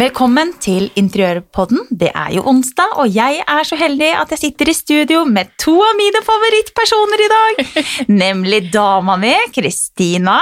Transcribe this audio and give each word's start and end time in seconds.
Velkommen 0.00 0.54
til 0.64 0.86
Interiørpodden. 0.96 1.82
Det 2.00 2.08
er 2.16 2.30
jo 2.32 2.44
onsdag, 2.48 2.94
og 3.02 3.10
jeg 3.12 3.42
er 3.42 3.66
så 3.68 3.76
heldig 3.76 4.08
at 4.16 4.30
jeg 4.32 4.40
sitter 4.40 4.70
i 4.70 4.74
studio 4.78 5.26
med 5.28 5.50
to 5.60 5.74
av 5.76 5.98
mine 5.98 6.22
favorittpersoner 6.24 7.20
i 7.20 7.26
dag. 7.32 7.60
Nemlig 8.22 8.62
dama 8.72 9.18
mi, 9.20 9.34
Kristina, 9.52 10.38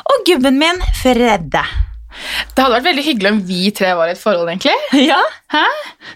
og 0.00 0.24
gubben 0.30 0.56
min, 0.62 0.80
Fredde. 1.02 1.60
Det 1.60 2.56
hadde 2.56 2.78
vært 2.78 2.88
veldig 2.88 3.04
hyggelig 3.10 3.34
om 3.34 3.42
vi 3.50 3.60
tre 3.76 3.92
var 3.98 4.08
i 4.08 4.16
et 4.16 4.22
forhold, 4.22 4.48
egentlig. 4.48 4.78
Ja, 5.10 5.20
Hæ? 5.52 5.66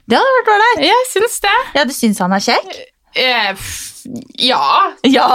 det 0.09 0.23
hadde 0.23 0.38
vært 0.38 0.52
ålreit. 0.56 0.87
Jeg 0.88 1.09
syns 1.12 1.37
det. 1.45 1.56
Ja, 1.76 1.84
du 1.84 1.92
syns 1.98 2.24
han 2.24 2.38
er 2.38 2.48
kjekk? 2.48 2.78
Eh, 3.16 3.66
ja. 4.40 4.92
Ja. 5.09 5.28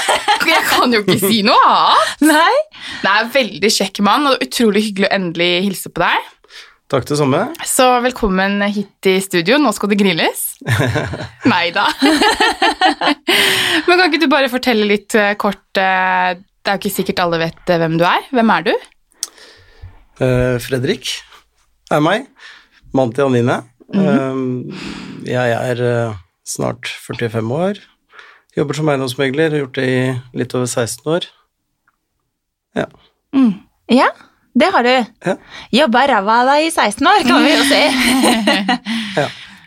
Jeg 0.52 0.62
kan 0.68 0.92
jo 0.92 1.00
ikke 1.04 1.18
si 1.20 1.42
noe 1.46 1.64
annet. 1.64 2.24
Nei? 2.28 2.54
Det 3.02 3.10
er 3.10 3.24
en 3.24 3.32
veldig 3.34 3.70
kjekk 3.72 4.00
mann, 4.04 4.28
og 4.30 4.42
utrolig 4.44 4.84
hyggelig 4.90 5.08
å 5.08 5.14
endelig 5.16 5.50
hilse 5.70 5.92
på 5.92 6.04
deg. 6.04 6.32
Takk 6.86 7.02
det 7.08 7.16
samme. 7.18 7.40
Så 7.66 7.84
velkommen 8.04 8.60
hit 8.70 9.06
i 9.10 9.16
studio. 9.18 9.56
Nå 9.58 9.72
skal 9.74 9.90
det 9.90 9.96
grilles. 9.98 10.42
Nei 11.52 11.72
da. 11.74 11.88
Men 13.88 13.98
kan 13.98 14.04
ikke 14.06 14.20
du 14.22 14.28
bare 14.30 14.50
fortelle 14.52 14.86
litt 14.86 15.16
eh, 15.18 15.32
kort 15.40 15.80
eh, 15.82 16.36
Det 16.38 16.70
er 16.70 16.76
jo 16.78 16.82
ikke 16.84 16.92
sikkert 16.94 17.22
alle 17.24 17.40
vet 17.42 17.72
eh, 17.74 17.80
hvem 17.82 17.96
du 17.98 18.04
er. 18.06 18.28
Hvem 18.30 18.52
er 18.54 18.68
du? 18.68 18.70
Fredrik 20.62 21.10
er 21.92 22.04
meg. 22.06 22.30
Mann 22.94 23.10
til 23.16 23.26
Anine. 23.26 23.58
Eh, 23.90 24.38
jeg 25.26 25.58
er 25.58 25.82
snart 26.46 26.86
45 27.08 27.50
år. 27.66 27.82
Jobber 28.56 28.78
som 28.78 28.94
eiendomsmegler. 28.94 29.50
Har 29.50 29.64
gjort 29.64 29.82
det 29.82 29.88
i 29.90 29.98
litt 30.38 30.54
over 30.54 30.70
16 30.70 31.10
år. 31.18 31.26
Ja. 32.78 32.86
Ja, 33.90 34.06
det 34.56 34.70
har 34.72 34.86
du. 34.86 34.92
Ja. 35.26 35.34
Jobba 35.82 36.06
ræva 36.08 36.38
av 36.42 36.48
deg 36.54 36.66
i 36.68 36.70
16 36.72 37.06
år, 37.10 37.26
kan 37.28 37.44
vi 37.44 37.50
jo 37.52 37.66
si. 37.68 37.82
ja. 39.20 39.26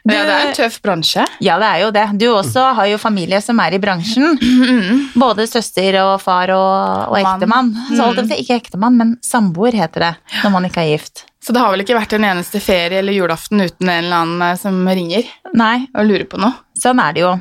Du- 0.10 0.14
Ja, 0.16 0.24
det 0.26 0.34
er 0.34 0.48
en 0.48 0.54
tøff 0.56 0.78
bransje. 0.82 1.22
Ja, 1.44 1.58
det 1.62 1.68
er 1.68 1.82
jo 1.84 1.90
det. 1.94 2.06
Du 2.18 2.24
også 2.32 2.64
har 2.74 2.88
jo 2.90 2.98
familie 2.98 3.42
som 3.46 3.60
er 3.62 3.76
i 3.76 3.80
bransjen. 3.84 4.40
Både 5.24 5.46
søster 5.46 5.98
og 6.02 6.16
far 6.24 6.50
og, 6.56 7.12
og 7.12 7.18
ektemann. 7.20 7.70
Så 7.92 8.00
holdt 8.08 8.22
jeg 8.22 8.26
på 8.26 8.32
å 8.32 8.32
si, 8.32 8.46
ikke 8.46 8.58
ektemann, 8.64 8.98
men 8.98 9.12
samboer 9.26 9.76
heter 9.78 10.08
det 10.08 10.12
når 10.42 10.54
man 10.56 10.66
ikke 10.70 10.82
er 10.86 10.94
gift. 10.96 11.26
Så 11.44 11.54
det 11.54 11.62
har 11.62 11.70
vel 11.76 11.84
ikke 11.84 12.00
vært 12.00 12.16
en 12.18 12.26
eneste 12.32 12.62
ferie 12.64 13.04
eller 13.04 13.14
julaften 13.14 13.62
uten 13.62 13.86
en 13.92 14.00
eller 14.08 14.24
annen 14.24 14.42
eh, 14.50 14.58
som 14.60 14.80
ringer 14.88 15.30
Nei, 15.60 15.86
og 15.94 16.10
lurer 16.10 16.26
på 16.32 16.42
noe. 16.42 16.56
sånn 16.80 17.00
er 17.04 17.14
det 17.16 17.24
jo. 17.28 17.36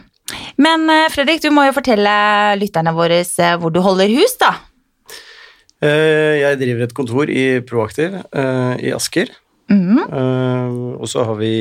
Men 0.61 0.85
eh, 0.93 1.07
Fredrik, 1.15 1.41
du 1.43 1.49
må 1.55 1.65
jo 1.71 1.73
fortelle 1.79 2.13
lytterne 2.61 2.93
våre 2.95 3.23
eh, 3.25 3.55
hvor 3.63 3.73
du 3.73 3.81
holder 3.87 4.13
hus, 4.19 4.37
da. 4.43 4.53
Eh, 5.83 6.41
jeg 6.41 6.59
driver 6.59 6.83
et 6.89 6.95
kontor 6.97 7.31
i 7.31 7.61
Proaktiv 7.67 8.17
eh, 8.33 8.75
i 8.89 8.93
Asker. 8.97 9.31
Eh, 9.71 10.69
og 10.99 11.07
så 11.11 11.25
har 11.29 11.37
vi 11.39 11.53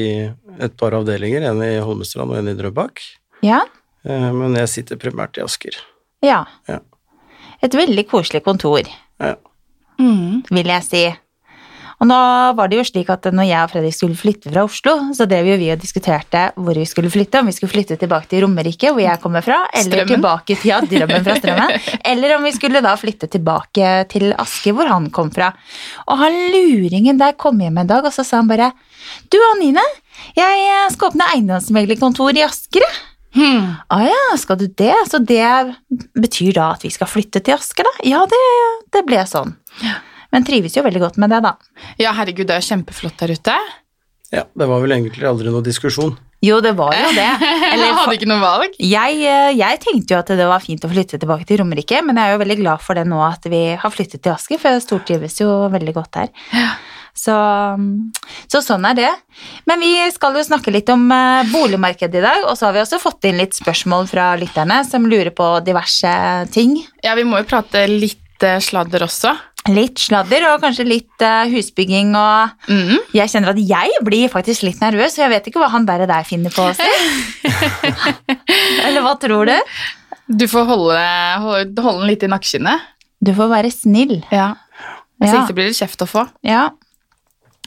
et 0.57 0.77
par 0.79 0.95
avdelinger, 0.97 1.43
en 1.51 1.61
i 1.61 1.75
Holmestrand 1.83 2.31
og 2.33 2.39
en 2.39 2.49
i 2.49 2.55
Drøbak. 2.57 3.01
Ja. 3.45 3.61
Men 4.07 4.55
jeg 4.55 4.69
sitter 4.71 4.95
primært 5.01 5.37
i 5.37 5.43
Asker. 5.43 5.75
ja. 6.23 6.45
Ja. 6.69 6.79
Et 7.65 7.73
veldig 7.73 8.03
koselig 8.07 8.43
kontor, 8.45 8.85
Ja. 9.19 9.33
vil 9.97 10.67
jeg 10.69 10.83
si. 10.85 10.99
Og 11.97 12.05
nå 12.05 12.17
var 12.57 12.69
det 12.69 12.77
jo 12.77 12.85
slik 12.85 13.07
at 13.09 13.25
når 13.33 13.47
jeg 13.47 13.57
og 13.65 13.71
Fredrik 13.71 13.95
skulle 13.95 14.17
flytte 14.19 14.51
fra 14.51 14.63
Oslo, 14.67 14.93
så 15.17 15.25
drev 15.29 15.47
jo 15.49 15.55
vi 15.57 15.71
og 15.73 15.79
diskuterte 15.81 16.43
hvor 16.53 16.77
vi 16.77 16.85
skulle 16.85 17.09
flytte. 17.09 17.41
Om 17.41 17.49
vi 17.49 17.55
skulle 17.55 17.73
flytte 17.73 17.97
tilbake 17.97 18.29
til 18.29 18.43
Romerike, 18.45 18.91
hvor 18.93 19.01
jeg 19.01 19.21
kommer 19.23 19.45
fra, 19.45 19.63
eller 19.71 20.03
Strømmen. 20.03 20.11
tilbake 20.13 20.57
til 20.61 20.69
ja, 20.69 20.79
drømmen 20.85 21.25
fra 21.25 21.37
Strømmen. 21.39 21.73
Eller 22.11 22.35
om 22.37 22.45
vi 22.45 22.53
skulle 22.53 22.83
da 22.85 22.93
flytte 23.01 23.29
tilbake 23.33 23.91
til 24.13 24.29
Aske, 24.37 24.75
hvor 24.77 24.89
han 24.91 25.09
kom 25.13 25.31
fra. 25.33 25.49
Og 26.05 26.21
han 26.21 26.37
luringen 26.53 27.17
der 27.17 27.33
kom 27.39 27.57
hjem 27.61 27.81
en 27.81 27.89
dag, 27.89 28.05
og 28.05 28.13
så 28.13 28.25
sa 28.27 28.43
han 28.43 28.49
bare 28.51 28.69
Du 29.33 29.39
Anine, 29.55 29.83
jeg 30.37 30.65
eh, 30.69 30.89
skal 30.93 31.09
åpne 31.09 31.29
eiendomsmeglerkontor 31.33 32.37
i 32.37 32.45
Asker, 32.45 32.85
jeg. 32.85 32.99
Hmm. 33.37 33.73
Ah, 33.93 34.05
ja, 34.07 34.37
skal 34.39 34.57
du 34.57 34.65
det? 34.69 34.93
Så 35.09 35.19
det 35.19 35.45
betyr 36.17 36.53
da 36.57 36.71
at 36.73 36.85
vi 36.85 36.93
skal 36.93 37.09
flytte 37.09 37.41
til 37.41 37.57
Asker, 37.57 37.85
da? 37.89 38.05
Ja, 38.07 38.21
det, 38.29 38.43
det 38.95 39.03
ble 39.09 39.25
sånn. 39.29 39.57
Men 40.33 40.47
trives 40.47 40.77
jo 40.77 40.85
veldig 40.85 41.03
godt 41.03 41.19
med 41.21 41.33
det, 41.33 41.41
da. 41.45 41.55
Ja, 42.01 42.13
herregud, 42.17 42.47
det 42.49 42.57
er 42.57 42.69
kjempeflott 42.69 43.19
der 43.21 43.35
ute. 43.37 43.57
ja, 44.35 44.43
det 44.43 44.65
var 44.67 44.81
vel 44.83 44.95
egentlig 44.97 45.27
aldri 45.27 45.53
noe 45.53 45.65
diskusjon. 45.65 46.17
Jo, 46.45 46.59
det 46.61 46.75
var 46.77 46.93
jo 46.93 47.13
det. 47.17 47.29
Eller 47.71 47.95
hadde 47.97 48.17
ikke 48.19 48.29
noe 48.29 48.43
valg. 48.43 48.75
jeg, 48.77 49.21
eh, 49.25 49.53
jeg 49.57 49.79
tenkte 49.81 50.13
jo 50.13 50.19
at 50.19 50.29
det 50.37 50.49
var 50.49 50.61
fint 50.61 50.83
å 50.85 50.91
flytte 50.91 51.17
tilbake 51.17 51.47
til 51.49 51.63
Romerike, 51.63 52.03
men 52.05 52.19
jeg 52.19 52.29
er 52.29 52.35
jo 52.35 52.43
veldig 52.43 52.59
glad 52.59 52.83
for 52.85 52.99
det 52.99 53.07
nå 53.09 53.23
at 53.25 53.47
vi 53.49 53.63
har 53.79 53.93
flyttet 53.93 54.21
til 54.21 54.35
Asker, 54.35 54.61
for 54.61 54.75
jeg 54.75 54.85
stortrives 54.85 55.41
jo 55.41 55.49
veldig 55.73 55.95
godt 55.97 56.21
her. 56.21 56.53
Så, 57.17 57.33
så 58.45 58.61
sånn 58.61 58.85
er 58.85 58.97
det. 58.97 59.09
Men 59.65 59.81
vi 59.81 59.95
skal 60.13 60.37
jo 60.37 60.45
snakke 60.45 60.69
litt 60.75 60.89
om 60.93 61.07
eh, 61.09 61.49
boligmarkedet 61.49 62.21
i 62.21 62.25
dag, 62.27 62.45
og 62.45 62.53
så 62.59 62.67
har 62.67 62.77
vi 62.77 62.83
også 62.83 63.01
fått 63.01 63.25
inn 63.29 63.41
litt 63.41 63.57
spørsmål 63.57 64.05
fra 64.11 64.29
lytterne 64.37 64.83
som 64.85 65.07
lurer 65.09 65.33
på 65.33 65.49
diverse 65.65 66.13
ting. 66.53 66.77
Ja, 67.01 67.17
vi 67.17 67.25
må 67.25 67.41
jo 67.41 67.49
prate 67.49 67.87
litt 67.89 68.45
eh, 68.45 68.59
sladder 68.61 69.07
også. 69.07 69.33
Litt 69.67 69.99
sladder 69.99 70.45
og 70.53 70.61
kanskje 70.63 70.85
litt 70.87 71.23
uh, 71.25 71.43
husbygging 71.51 72.13
og 72.15 72.69
mm. 72.71 72.93
Jeg 73.17 73.31
kjenner 73.33 73.51
at 73.51 73.59
jeg 73.59 73.97
blir 74.07 74.29
faktisk 74.31 74.63
litt 74.63 74.79
nervøs, 74.83 75.17
og 75.17 75.25
jeg 75.25 75.33
vet 75.33 75.49
ikke 75.49 75.59
hva 75.59 75.69
han 75.73 75.87
der, 75.89 76.05
der 76.07 76.23
finner 76.27 76.53
på 76.55 76.69
å 76.69 76.73
si. 76.77 76.87
Eller 78.87 79.03
hva 79.05 79.15
tror 79.19 79.49
du? 79.49 79.55
Du 80.27 80.45
får 80.51 80.67
holde, 80.69 81.01
holde, 81.43 81.83
holde 81.83 82.01
den 82.03 82.11
litt 82.11 82.23
i 82.25 82.31
nakkeskinnet. 82.31 82.87
Du 83.23 83.31
får 83.35 83.51
være 83.51 83.71
snill. 83.73 84.19
Ja. 84.31 84.53
Hvis 85.17 85.33
Ja. 85.33 85.41
ikke 85.43 85.55
blir 85.57 85.69
det 85.71 85.77
kjeft 85.79 86.03
å 86.05 86.09
få. 86.09 86.27
ja. 86.45 86.69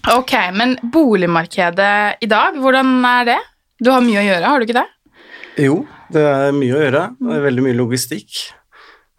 Ok, 0.09 0.33
men 0.56 0.78
boligmarkedet 0.81 2.22
i 2.25 2.28
dag, 2.31 2.55
hvordan 2.56 3.05
er 3.05 3.27
det? 3.28 3.39
Du 3.84 3.91
har 3.93 4.00
mye 4.00 4.22
å 4.22 4.25
gjøre, 4.25 4.47
har 4.49 4.59
du 4.59 4.65
ikke 4.65 4.78
det? 4.78 4.87
Jo, 5.60 5.75
det 6.09 6.22
er 6.25 6.55
mye 6.56 6.72
å 6.72 6.81
gjøre. 6.81 7.03
Det 7.21 7.34
er 7.37 7.43
veldig 7.44 7.65
mye 7.66 7.77
logistikk. 7.77 8.39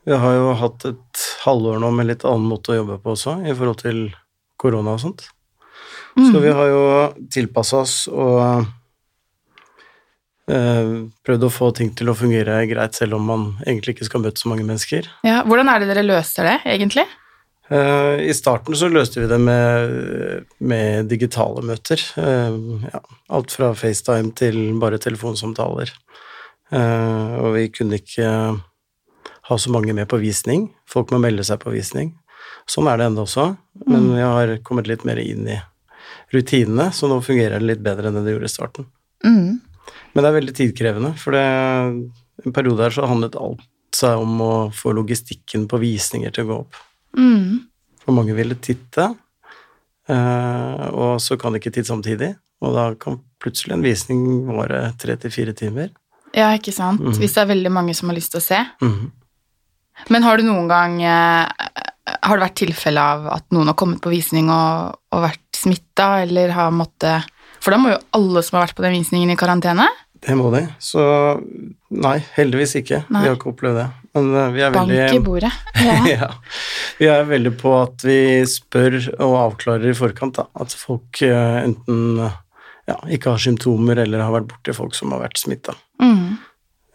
Vi 0.07 0.17
har 0.17 0.33
jo 0.33 0.53
hatt 0.57 0.85
et 0.89 1.23
halvår 1.43 1.77
nå 1.81 1.91
med 1.93 2.09
litt 2.09 2.25
annen 2.25 2.49
måte 2.49 2.73
å 2.73 2.79
jobbe 2.79 2.97
på 3.03 3.13
også, 3.13 3.37
i 3.45 3.53
forhold 3.53 3.81
til 3.83 3.99
korona 4.61 4.95
og 4.97 5.03
sånt. 5.03 5.27
Så 6.17 6.41
vi 6.43 6.51
har 6.51 6.67
jo 6.67 6.81
tilpassa 7.31 7.83
oss 7.85 7.95
og 8.11 8.65
eh, 10.51 10.89
prøvd 11.23 11.45
å 11.47 11.51
få 11.53 11.69
ting 11.77 11.93
til 11.95 12.11
å 12.11 12.17
fungere 12.17 12.57
greit, 12.67 12.97
selv 12.97 13.15
om 13.19 13.29
man 13.29 13.45
egentlig 13.63 13.95
ikke 13.95 14.09
skal 14.09 14.25
møte 14.25 14.41
så 14.41 14.51
mange 14.51 14.65
mennesker. 14.67 15.07
Ja, 15.27 15.41
hvordan 15.47 15.71
er 15.71 15.81
det 15.81 15.91
dere 15.93 16.03
løser 16.03 16.49
det, 16.49 16.57
egentlig? 16.73 17.05
Eh, 17.71 18.25
I 18.27 18.35
starten 18.35 18.75
så 18.75 18.89
løste 18.91 19.21
vi 19.23 19.29
det 19.31 19.39
med, 19.39 20.49
med 20.59 21.07
digitale 21.13 21.63
møter. 21.63 22.03
Eh, 22.19 22.59
ja, 22.89 23.03
alt 23.31 23.55
fra 23.55 23.71
FaceTime 23.77 24.33
til 24.35 24.59
bare 24.81 24.99
telefonsamtaler. 25.01 25.93
Og 26.71 27.49
vi 27.51 27.65
kunne 27.67 27.97
ikke 27.99 28.27
ha 29.51 29.57
så 29.59 29.71
mange 29.73 29.93
med 29.95 30.07
på 30.09 30.19
visning. 30.21 30.69
Folk 30.89 31.11
må 31.11 31.19
melde 31.21 31.43
seg 31.47 31.59
på 31.61 31.73
visning. 31.73 32.13
Sånn 32.69 32.87
er 32.87 32.99
det 32.99 33.09
ennå 33.09 33.25
også, 33.25 33.51
men 33.89 34.07
vi 34.15 34.23
har 34.23 34.53
kommet 34.65 34.87
litt 34.89 35.03
mer 35.07 35.19
inn 35.21 35.47
i 35.49 35.57
rutinene, 36.31 36.91
så 36.95 37.09
nå 37.11 37.19
fungerer 37.25 37.59
det 37.59 37.67
litt 37.67 37.83
bedre 37.83 38.09
enn 38.09 38.21
det 38.23 38.35
gjorde 38.35 38.47
i 38.47 38.53
starten. 38.53 38.87
Mm. 39.25 39.59
Men 40.13 40.23
det 40.23 40.29
er 40.29 40.37
veldig 40.37 40.55
tidkrevende, 40.55 41.11
for 41.19 41.35
det, 41.35 41.43
en 42.45 42.55
periode 42.55 42.85
her 42.85 42.95
så 42.95 43.09
handlet 43.09 43.35
alt 43.39 43.67
seg 43.95 44.21
om 44.23 44.39
å 44.43 44.53
få 44.75 44.93
logistikken 44.95 45.67
på 45.69 45.81
visninger 45.81 46.31
til 46.31 46.45
å 46.45 46.49
gå 46.49 46.59
opp. 46.63 46.79
Mm. 47.19 47.59
For 48.05 48.15
mange 48.15 48.35
ville 48.37 48.55
titte, 48.63 49.09
eh, 50.07 50.85
og 50.91 51.19
så 51.23 51.35
kan 51.39 51.51
de 51.51 51.61
ikke 51.61 51.73
titte 51.75 51.91
samtidig. 51.91 52.33
Og 52.61 52.75
da 52.77 52.91
kan 52.99 53.17
plutselig 53.41 53.73
en 53.75 53.83
visning 53.83 54.21
vare 54.47 54.91
tre 55.01 55.15
til 55.19 55.33
fire 55.33 55.53
timer. 55.57 55.89
Ja, 56.31 56.51
ikke 56.55 56.71
sant? 56.71 57.01
Mm. 57.01 57.17
Hvis 57.17 57.35
det 57.35 57.43
er 57.43 57.49
veldig 57.49 57.71
mange 57.73 57.95
som 57.97 58.11
har 58.11 58.15
lyst 58.15 58.31
til 58.35 58.39
å 58.39 58.45
se. 58.45 58.61
Mhm. 58.85 59.09
Men 60.09 60.25
har 60.25 60.39
du 60.39 60.47
noen 60.47 60.69
gang 60.71 60.97
eh, 61.03 61.45
Har 62.21 62.37
det 62.37 62.45
vært 62.45 62.59
tilfelle 62.63 63.01
av 63.01 63.27
at 63.35 63.45
noen 63.53 63.71
har 63.71 63.77
kommet 63.79 64.01
på 64.03 64.13
visning 64.13 64.49
og, 64.53 64.97
og 65.13 65.25
vært 65.27 65.61
smitta, 65.61 66.23
eller 66.25 66.53
har 66.55 66.73
måttet 66.73 67.27
For 67.61 67.73
da 67.73 67.81
må 67.81 67.93
jo 67.93 67.99
alle 68.17 68.43
som 68.45 68.57
har 68.57 68.67
vært 68.67 68.79
på 68.79 68.85
den 68.87 68.97
visningen, 68.97 69.31
i 69.31 69.39
karantene. 69.39 69.87
Det 70.21 70.35
må 70.37 70.51
de. 70.53 70.65
Så 70.81 71.01
nei, 71.89 72.19
heldigvis 72.35 72.75
ikke. 72.77 73.03
Nei. 73.09 73.23
Vi 73.23 73.31
har 73.31 73.37
ikke 73.39 73.51
opplevd 73.53 73.79
det. 73.79 73.87
Men 74.17 74.29
eh, 74.35 74.51
vi 74.53 74.63
er 74.65 74.75
Bank 74.75 74.93
i 74.93 75.21
bordet. 75.23 75.51
ja. 76.13 76.29
Vi 76.99 77.09
er 77.09 77.25
veldig 77.29 77.55
på 77.61 77.73
at 77.79 78.05
vi 78.05 78.19
spør 78.49 78.99
og 79.17 79.35
avklarer 79.47 79.89
i 79.89 79.97
forkant, 79.97 80.37
da. 80.37 80.47
At 80.61 80.75
folk 80.77 81.23
eh, 81.25 81.61
enten 81.63 82.21
ja, 82.21 82.97
ikke 83.13 83.35
har 83.35 83.41
symptomer 83.41 84.01
eller 84.03 84.23
har 84.25 84.33
vært 84.35 84.49
borti 84.51 84.75
folk 84.75 84.97
som 84.97 85.13
har 85.15 85.23
vært 85.23 85.41
smitta. 85.41 85.75
Mm. 86.01 86.37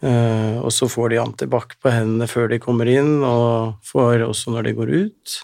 Eh, 0.01 0.57
og 0.61 0.69
så 0.73 0.89
får 0.91 1.09
de 1.13 1.21
antibac 1.21 1.73
på 1.81 1.91
hendene 1.93 2.27
før 2.29 2.51
de 2.51 2.61
kommer 2.61 2.89
inn, 2.91 3.19
og 3.25 3.77
får 3.87 4.27
også 4.27 4.53
når 4.53 4.69
de 4.69 4.75
går 4.77 4.93
ut. 4.93 5.37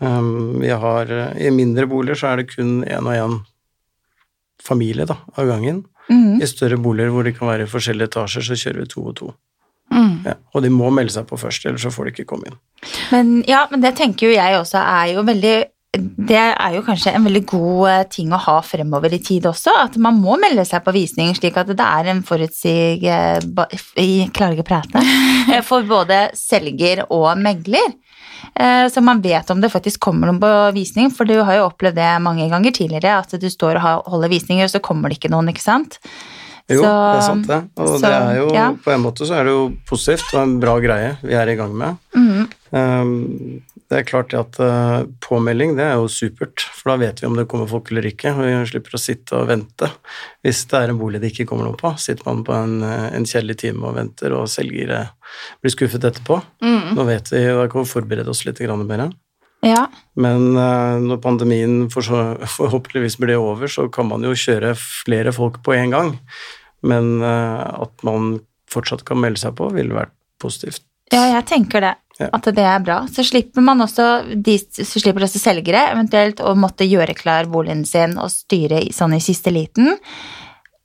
Um, 0.00 0.60
vi 0.62 0.70
har, 0.72 1.10
I 1.36 1.50
mindre 1.52 1.84
boliger 1.88 2.16
så 2.16 2.30
er 2.30 2.40
det 2.40 2.54
kun 2.54 2.78
én 2.88 3.04
og 3.04 3.12
én 3.12 3.34
familie 4.64 5.04
da, 5.08 5.18
av 5.36 5.48
gangen. 5.48 5.84
Mm. 6.08 6.40
I 6.40 6.48
større 6.48 6.80
boliger 6.80 7.12
hvor 7.12 7.26
de 7.26 7.34
kan 7.36 7.50
være 7.50 7.66
i 7.66 7.70
forskjellige 7.70 8.08
etasjer, 8.10 8.46
så 8.48 8.56
kjører 8.58 8.84
vi 8.84 8.90
to 8.94 9.04
og 9.04 9.16
to. 9.20 9.28
Mm. 9.90 10.22
Ja, 10.24 10.36
og 10.54 10.64
de 10.64 10.70
må 10.72 10.88
melde 10.94 11.12
seg 11.12 11.26
på 11.28 11.38
først, 11.40 11.66
ellers 11.66 11.84
så 11.84 11.92
får 11.92 12.08
de 12.08 12.14
ikke 12.14 12.28
komme 12.32 12.48
inn. 12.50 12.58
Men, 13.12 13.34
ja, 13.48 13.64
men 13.70 13.84
det 13.84 13.92
tenker 13.98 14.28
jo 14.30 14.36
jeg 14.36 14.56
også 14.56 14.80
er 14.80 15.12
jo 15.14 15.24
veldig 15.26 15.54
det 15.98 16.38
er 16.38 16.74
jo 16.76 16.84
kanskje 16.86 17.10
en 17.16 17.24
veldig 17.26 17.42
god 17.50 17.86
eh, 17.90 18.02
ting 18.14 18.30
å 18.30 18.38
ha 18.38 18.60
fremover 18.62 19.10
i 19.16 19.18
tid 19.26 19.48
også, 19.50 19.72
at 19.74 19.96
man 19.98 20.20
må 20.22 20.36
melde 20.38 20.62
seg 20.68 20.84
på 20.86 20.94
visning 20.94 21.32
slik 21.34 21.58
at 21.58 21.72
det 21.74 21.86
er 21.86 22.10
en 22.12 22.20
forutsig... 22.26 23.02
eh, 23.02 23.40
klarer 24.30 24.54
ikke 24.54 24.68
prate. 24.68 25.02
eh, 25.50 25.58
For 25.66 25.88
både 25.88 26.28
selger 26.38 27.02
og 27.08 27.32
megler. 27.42 27.96
Så 28.90 29.02
man 29.04 29.20
vet 29.22 29.50
om 29.52 29.60
det 29.60 29.68
faktisk 29.70 30.00
kommer 30.02 30.26
noen 30.26 30.38
på 30.40 30.48
visning, 30.74 31.10
for 31.12 31.28
du 31.28 31.36
har 31.44 31.58
jo 31.58 31.66
opplevd 31.68 31.98
det 31.98 32.08
mange 32.24 32.46
ganger 32.50 32.72
tidligere, 32.74 33.18
at 33.20 33.34
du 33.38 33.46
står 33.52 33.78
og 33.78 34.08
holder 34.10 34.32
visninger, 34.32 34.64
og 34.64 34.72
så 34.72 34.80
kommer 34.82 35.12
det 35.12 35.18
ikke 35.18 35.30
noen, 35.32 35.52
ikke 35.52 35.62
sant? 35.62 35.98
Jo, 36.70 36.84
Så- 36.84 36.94
det 36.94 37.18
er 37.18 37.26
sant 37.26 37.50
det. 37.50 37.60
Og 37.76 37.88
så, 37.88 37.98
det 38.04 38.14
er 38.14 38.38
jo, 38.38 38.46
ja. 38.54 38.68
på 38.84 38.94
en 38.94 39.02
måte 39.02 39.26
så 39.26 39.40
er 39.40 39.48
det 39.48 39.56
jo 39.56 39.66
positivt 39.90 40.34
og 40.36 40.42
en 40.44 40.56
bra 40.62 40.78
greie 40.82 41.16
vi 41.22 41.34
er 41.34 41.50
i 41.50 41.58
gang 41.58 41.74
med. 41.76 41.98
Mm. 42.14 42.48
Um, 42.70 43.62
det 43.90 43.98
er 43.98 44.06
klart 44.06 44.34
at 44.38 44.54
uh, 44.62 45.02
påmelding 45.24 45.72
det 45.74 45.82
er 45.82 45.96
jo 45.98 46.06
supert, 46.06 46.62
for 46.76 46.92
da 46.92 47.00
vet 47.00 47.18
vi 47.18 47.26
om 47.26 47.34
det 47.34 47.48
kommer 47.50 47.66
folk 47.66 47.90
eller 47.90 48.06
ikke. 48.06 48.30
Og 48.36 48.44
vi 48.46 48.52
slipper 48.70 48.94
å 48.94 49.00
sitte 49.02 49.34
og 49.34 49.48
vente 49.50 49.88
hvis 50.46 50.62
det 50.70 50.78
er 50.78 50.92
en 50.92 51.00
bolig 51.00 51.18
det 51.22 51.32
ikke 51.32 51.48
kommer 51.50 51.66
noe 51.66 51.78
på. 51.78 51.90
Sitter 51.98 52.28
man 52.28 52.44
på 52.46 52.54
en, 52.54 52.76
uh, 52.86 53.08
en 53.10 53.26
kjedelig 53.26 53.58
time 53.64 53.90
og 53.90 53.96
venter, 53.98 54.36
og 54.38 54.46
selger 54.52 54.94
uh, 54.94 55.34
blir 55.58 55.74
skuffet 55.74 56.06
etterpå. 56.06 56.38
Mm. 56.62 56.94
Nå 56.94 57.08
vet 57.10 57.32
vi, 57.34 57.42
da 57.50 57.66
kan 57.72 57.82
vi 57.82 57.90
forberede 57.90 58.30
oss 58.30 58.44
litt 58.46 58.62
mer. 58.62 59.10
Ja. 59.66 59.82
Men 60.16 60.54
når 60.54 61.18
pandemien 61.20 61.74
for 61.92 62.00
så, 62.06 62.22
forhåpentligvis 62.48 63.18
blir 63.20 63.36
over, 63.36 63.68
så 63.68 63.90
kan 63.92 64.08
man 64.08 64.24
jo 64.24 64.32
kjøre 64.32 64.72
flere 64.78 65.34
folk 65.36 65.58
på 65.66 65.74
en 65.76 65.92
gang. 65.92 66.14
Men 66.86 67.18
uh, 67.22 67.82
at 67.84 68.04
man 68.06 68.38
fortsatt 68.70 69.02
kan 69.04 69.18
melde 69.20 69.40
seg 69.42 69.56
på, 69.58 69.68
ville 69.74 69.96
vært 69.96 70.14
positivt. 70.40 70.82
Ja, 71.12 71.24
jeg 71.34 71.44
tenker 71.50 71.82
det. 71.84 71.94
Ja. 72.20 72.28
At 72.36 72.44
det 72.54 72.62
er 72.62 72.82
bra. 72.84 73.00
Så 73.10 73.24
slipper 73.26 73.64
man 73.64 73.80
også, 73.82 74.04
de, 74.36 74.54
så 74.60 75.00
slipper 75.00 75.24
også 75.26 75.40
selgere 75.40 75.86
eventuelt 75.90 76.40
å 76.44 76.52
måtte 76.54 76.84
gjøre 76.86 77.14
klar 77.18 77.48
boligen 77.50 77.82
sin 77.88 78.18
og 78.20 78.28
styre 78.30 78.82
i- 78.84 78.92
sånn 78.92 79.16
i 79.16 79.20
siste 79.24 79.50
liten. 79.52 79.96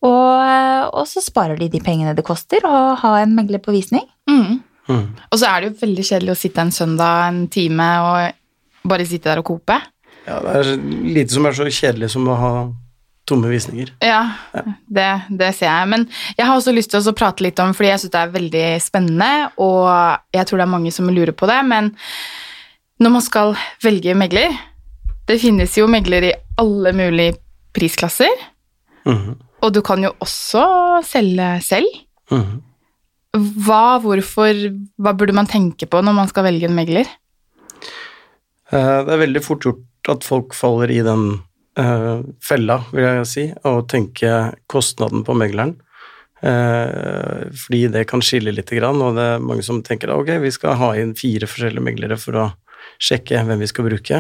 Og, 0.06 0.94
og 0.96 1.06
så 1.10 1.22
sparer 1.24 1.58
de 1.60 1.68
de 1.74 1.82
pengene 1.84 2.14
det 2.16 2.26
koster 2.28 2.64
å 2.68 2.96
ha 3.02 3.14
en 3.22 3.36
megler 3.38 3.62
på 3.64 3.74
visning. 3.76 4.06
Mm. 4.30 4.62
Mm. 4.88 5.06
Og 5.32 5.38
så 5.42 5.50
er 5.50 5.62
det 5.62 5.70
jo 5.72 5.80
veldig 5.86 6.06
kjedelig 6.10 6.34
å 6.36 6.40
sitte 6.40 6.62
en 6.66 6.74
søndag 6.76 7.28
en 7.30 7.44
time 7.54 7.88
og 8.06 8.90
bare 8.92 9.08
sitte 9.10 9.32
der 9.32 9.42
og 9.42 9.48
kope. 9.50 9.80
Ja, 10.26 10.40
det 10.42 10.56
er 10.60 10.72
lite 11.06 11.34
som 11.34 11.46
er 11.50 11.58
så 11.58 11.66
kjedelig 11.70 12.12
som 12.14 12.28
å 12.30 12.38
ha 12.38 12.52
tomme 13.26 13.50
visninger. 13.50 13.90
Ja, 14.06 14.20
det, 14.88 15.06
det 15.30 15.52
ser 15.58 15.68
jeg. 15.72 15.88
Men 15.90 16.04
jeg 16.38 16.46
har 16.46 16.56
også 16.60 16.74
lyst 16.76 16.92
til 16.94 17.02
å 17.02 17.14
prate 17.18 17.42
litt 17.46 17.60
om, 17.64 17.74
fordi 17.74 17.90
jeg 17.90 18.04
syns 18.04 18.14
det 18.14 18.22
er 18.22 18.34
veldig 18.36 18.66
spennende, 18.84 19.30
og 19.58 19.88
jeg 20.36 20.46
tror 20.46 20.62
det 20.62 20.68
er 20.68 20.74
mange 20.76 20.92
som 20.94 21.10
lurer 21.10 21.34
på 21.34 21.50
det, 21.50 21.58
men 21.66 21.90
når 23.02 23.12
man 23.18 23.22
skal 23.26 23.56
velge 23.84 24.14
megler 24.16 24.54
Det 25.28 25.36
finnes 25.42 25.74
jo 25.76 25.88
megler 25.90 26.24
i 26.30 26.34
alle 26.62 26.92
mulige 26.94 27.34
prisklasser, 27.74 28.30
Mhm. 29.06 29.36
og 29.62 29.74
du 29.74 29.82
kan 29.82 30.04
jo 30.04 30.12
også 30.22 31.02
selge 31.04 31.48
selv. 31.66 31.88
Mhm. 32.32 32.62
Hva, 33.66 33.98
hvorfor, 34.00 34.54
hva 35.02 35.12
burde 35.18 35.34
man 35.34 35.48
tenke 35.50 35.90
på 35.90 36.02
når 36.06 36.14
man 36.16 36.28
skal 36.30 36.44
velge 36.46 36.70
en 36.70 36.76
megler? 36.78 37.10
Eh, 38.72 39.04
Det 39.06 39.12
er 39.14 39.18
veldig 39.26 39.44
fort 39.44 39.66
gjort 39.66 39.84
at 40.14 40.24
folk 40.24 40.54
faller 40.54 40.92
i 40.94 41.02
den 41.04 41.42
eh, 41.80 42.22
fella, 42.44 42.80
vil 42.92 43.08
jeg 43.08 43.28
si, 43.32 43.46
å 43.66 43.82
tenke 43.90 44.32
kostnaden 44.72 45.26
på 45.28 45.36
megleren. 45.38 45.76
Uh, 46.46 47.48
fordi 47.58 47.88
det 47.90 48.04
kan 48.10 48.22
skille 48.22 48.52
litt, 48.54 48.70
grann, 48.76 49.00
og 49.02 49.16
det 49.18 49.24
er 49.24 49.42
mange 49.42 49.64
som 49.66 49.80
tenker 49.82 50.12
ok, 50.14 50.36
vi 50.44 50.52
skal 50.54 50.76
ha 50.78 50.92
inn 51.00 51.16
fire 51.18 51.48
forskjellige 51.50 51.82
meglere 51.82 52.18
for 52.22 52.38
å 52.38 52.44
sjekke 53.02 53.40
hvem 53.48 53.64
vi 53.64 53.70
skal 53.72 53.88
bruke. 53.88 54.20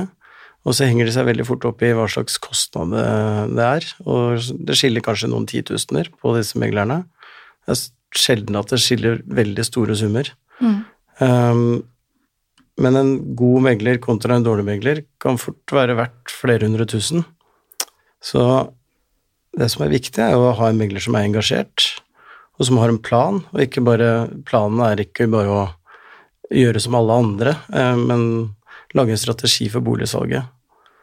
Og 0.65 0.73
så 0.73 0.87
henger 0.87 1.05
de 1.05 1.13
seg 1.13 1.27
veldig 1.27 1.45
fort 1.45 1.67
opp 1.69 1.83
i 1.85 1.91
hva 1.93 2.07
slags 2.09 2.39
kostnad 2.41 2.95
det- 2.95 3.67
er. 3.67 3.85
Og 4.09 4.41
det 4.65 4.77
skiller 4.79 5.05
kanskje 5.05 5.29
noen 5.29 5.45
titusener 5.45 6.09
på 6.09 6.33
disse 6.33 6.57
meglerne. 6.57 7.03
Det 7.67 7.75
er 7.75 7.83
sjelden 8.17 8.57
at 8.57 8.73
det 8.73 8.81
skiller 8.81 9.21
veldig 9.27 9.65
store 9.67 9.95
summer. 9.95 10.31
Um, 11.19 11.83
men 12.81 12.95
en 12.99 13.35
god 13.35 13.61
megler 13.69 14.01
kontra 14.03 14.35
en 14.35 14.43
dårlig 14.43 14.65
megler 14.65 15.05
kan 15.21 15.37
fort 15.37 15.71
være 15.71 15.95
verdt 15.95 16.31
flere 16.31 16.65
hundre 16.67 16.87
tusen. 16.89 17.23
Så 18.25 18.41
det 19.55 19.69
som 19.71 19.85
er 19.85 19.93
viktig, 19.93 20.19
er 20.21 20.35
å 20.35 20.55
ha 20.57 20.69
en 20.69 20.79
megler 20.79 21.03
som 21.03 21.15
er 21.15 21.27
engasjert, 21.27 21.85
og 22.55 22.67
som 22.67 22.79
har 22.79 22.91
en 22.91 23.01
plan, 23.01 23.41
og 23.51 23.61
ikke 23.61 23.83
bare 23.85 24.27
Planen 24.47 24.81
er 24.85 25.03
ikke 25.03 25.27
bare 25.31 25.51
å 25.51 25.63
gjøre 26.55 26.81
som 26.81 26.97
alle 26.97 27.19
andre, 27.23 27.55
eh, 27.73 27.95
men 27.99 28.55
lage 28.95 29.15
en 29.15 29.21
strategi 29.21 29.67
for 29.71 29.83
boligsalget. 29.85 30.51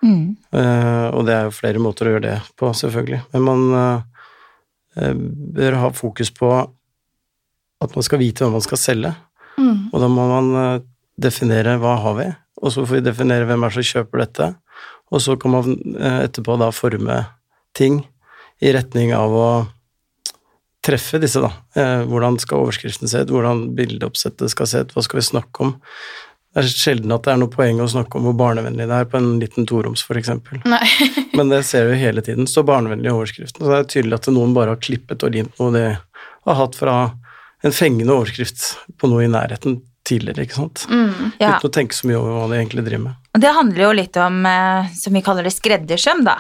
Mm. 0.03 0.37
Eh, 0.51 1.09
og 1.15 1.27
det 1.29 1.35
er 1.37 1.47
jo 1.47 1.55
flere 1.55 1.83
måter 1.83 2.09
å 2.09 2.15
gjøre 2.15 2.27
det 2.27 2.39
på, 2.59 2.71
selvfølgelig. 2.75 3.21
Men 3.35 3.45
man 3.47 3.63
eh, 3.79 5.15
bør 5.59 5.79
ha 5.83 5.91
fokus 5.95 6.33
på 6.35 6.51
at 7.83 7.99
man 7.99 8.07
skal 8.07 8.23
vite 8.23 8.45
hva 8.45 8.55
man 8.55 8.65
skal 8.65 8.81
selge. 8.81 9.13
Mm. 9.59 9.93
Og 9.93 10.01
da 10.03 10.09
må 10.11 10.27
man 10.31 10.83
definere 11.21 11.77
hva 11.83 11.97
har 12.01 12.19
vi, 12.19 12.29
og 12.63 12.73
så 12.73 12.87
får 12.87 13.01
vi 13.01 13.07
definere 13.11 13.47
hvem 13.47 13.67
er 13.67 13.75
som 13.75 13.87
kjøper 13.87 14.25
dette. 14.25 14.49
Og 15.13 15.23
så 15.23 15.37
kan 15.37 15.55
man 15.55 15.77
eh, 15.99 16.25
etterpå 16.27 16.57
da 16.61 16.71
forme 16.75 17.21
ting 17.77 18.03
i 18.63 18.73
retning 18.73 19.13
av 19.17 19.37
å 19.37 19.47
treffe 20.83 21.21
disse, 21.23 21.43
da. 21.43 21.53
Eh, 21.79 22.03
Hvordan 22.09 22.39
skal 22.43 22.65
overskriften 22.65 23.11
se 23.11 23.23
ut, 23.23 23.33
hvordan 23.33 23.69
bildeoppsettet 23.79 24.51
skal 24.51 24.69
se 24.69 24.83
ut, 24.83 24.95
hva 24.97 25.05
skal 25.05 25.21
vi 25.21 25.27
snakke 25.29 25.67
om. 25.67 25.75
Det 26.53 26.61
er 26.61 26.69
sjelden 26.69 27.15
at 27.15 27.25
det 27.25 27.33
er 27.33 27.39
noe 27.41 27.53
poeng 27.53 27.79
å 27.81 27.89
snakke 27.89 28.19
om 28.19 28.27
hvor 28.29 28.35
barnevennlig 28.37 28.85
det 28.91 28.97
er 28.99 29.07
på 29.09 29.17
en 29.17 29.31
liten 29.41 29.69
toroms, 29.69 30.03
eksempel. 30.13 30.61
Men 31.39 31.53
det 31.53 31.63
ser 31.65 31.87
vi 31.89 32.01
hele 32.03 32.25
tiden. 32.25 32.49
Står 32.51 32.67
barnevennlig 32.69 33.09
i 33.09 33.15
overskriften. 33.15 33.63
Så 33.63 33.71
det 33.71 33.79
er 33.79 33.89
tydelig 33.95 34.19
at 34.19 34.29
noen 34.35 34.53
bare 34.57 34.75
har 34.75 34.83
klippet 34.83 35.25
og 35.25 35.33
limt 35.33 35.57
noe 35.63 35.73
de 35.73 35.87
har 35.97 36.59
hatt 36.59 36.77
fra 36.77 36.97
en 37.63 37.73
fengende 37.73 38.13
overskrift 38.13 38.67
på 39.01 39.09
noe 39.09 39.25
i 39.25 39.31
nærheten 39.33 39.81
tidligere, 40.05 40.45
ikke 40.45 40.59
sant. 40.59 40.85
Mm. 40.91 41.33
Ja. 41.39 41.57
Uten 41.57 41.71
å 41.71 41.75
tenke 41.79 41.97
så 41.97 42.11
mye 42.11 42.19
over 42.19 42.37
hva 42.37 42.47
de 42.51 42.59
egentlig 42.59 42.85
driver 42.89 43.05
med. 43.07 43.22
Og 43.33 43.41
det 43.41 43.53
handler 43.57 43.87
jo 43.87 43.93
litt 43.97 44.17
om, 44.21 44.43
eh, 44.47 44.91
som 44.93 45.15
vi 45.17 45.23
kaller 45.25 45.47
det, 45.47 45.55
skreddersøm, 45.55 46.25
da. 46.27 46.37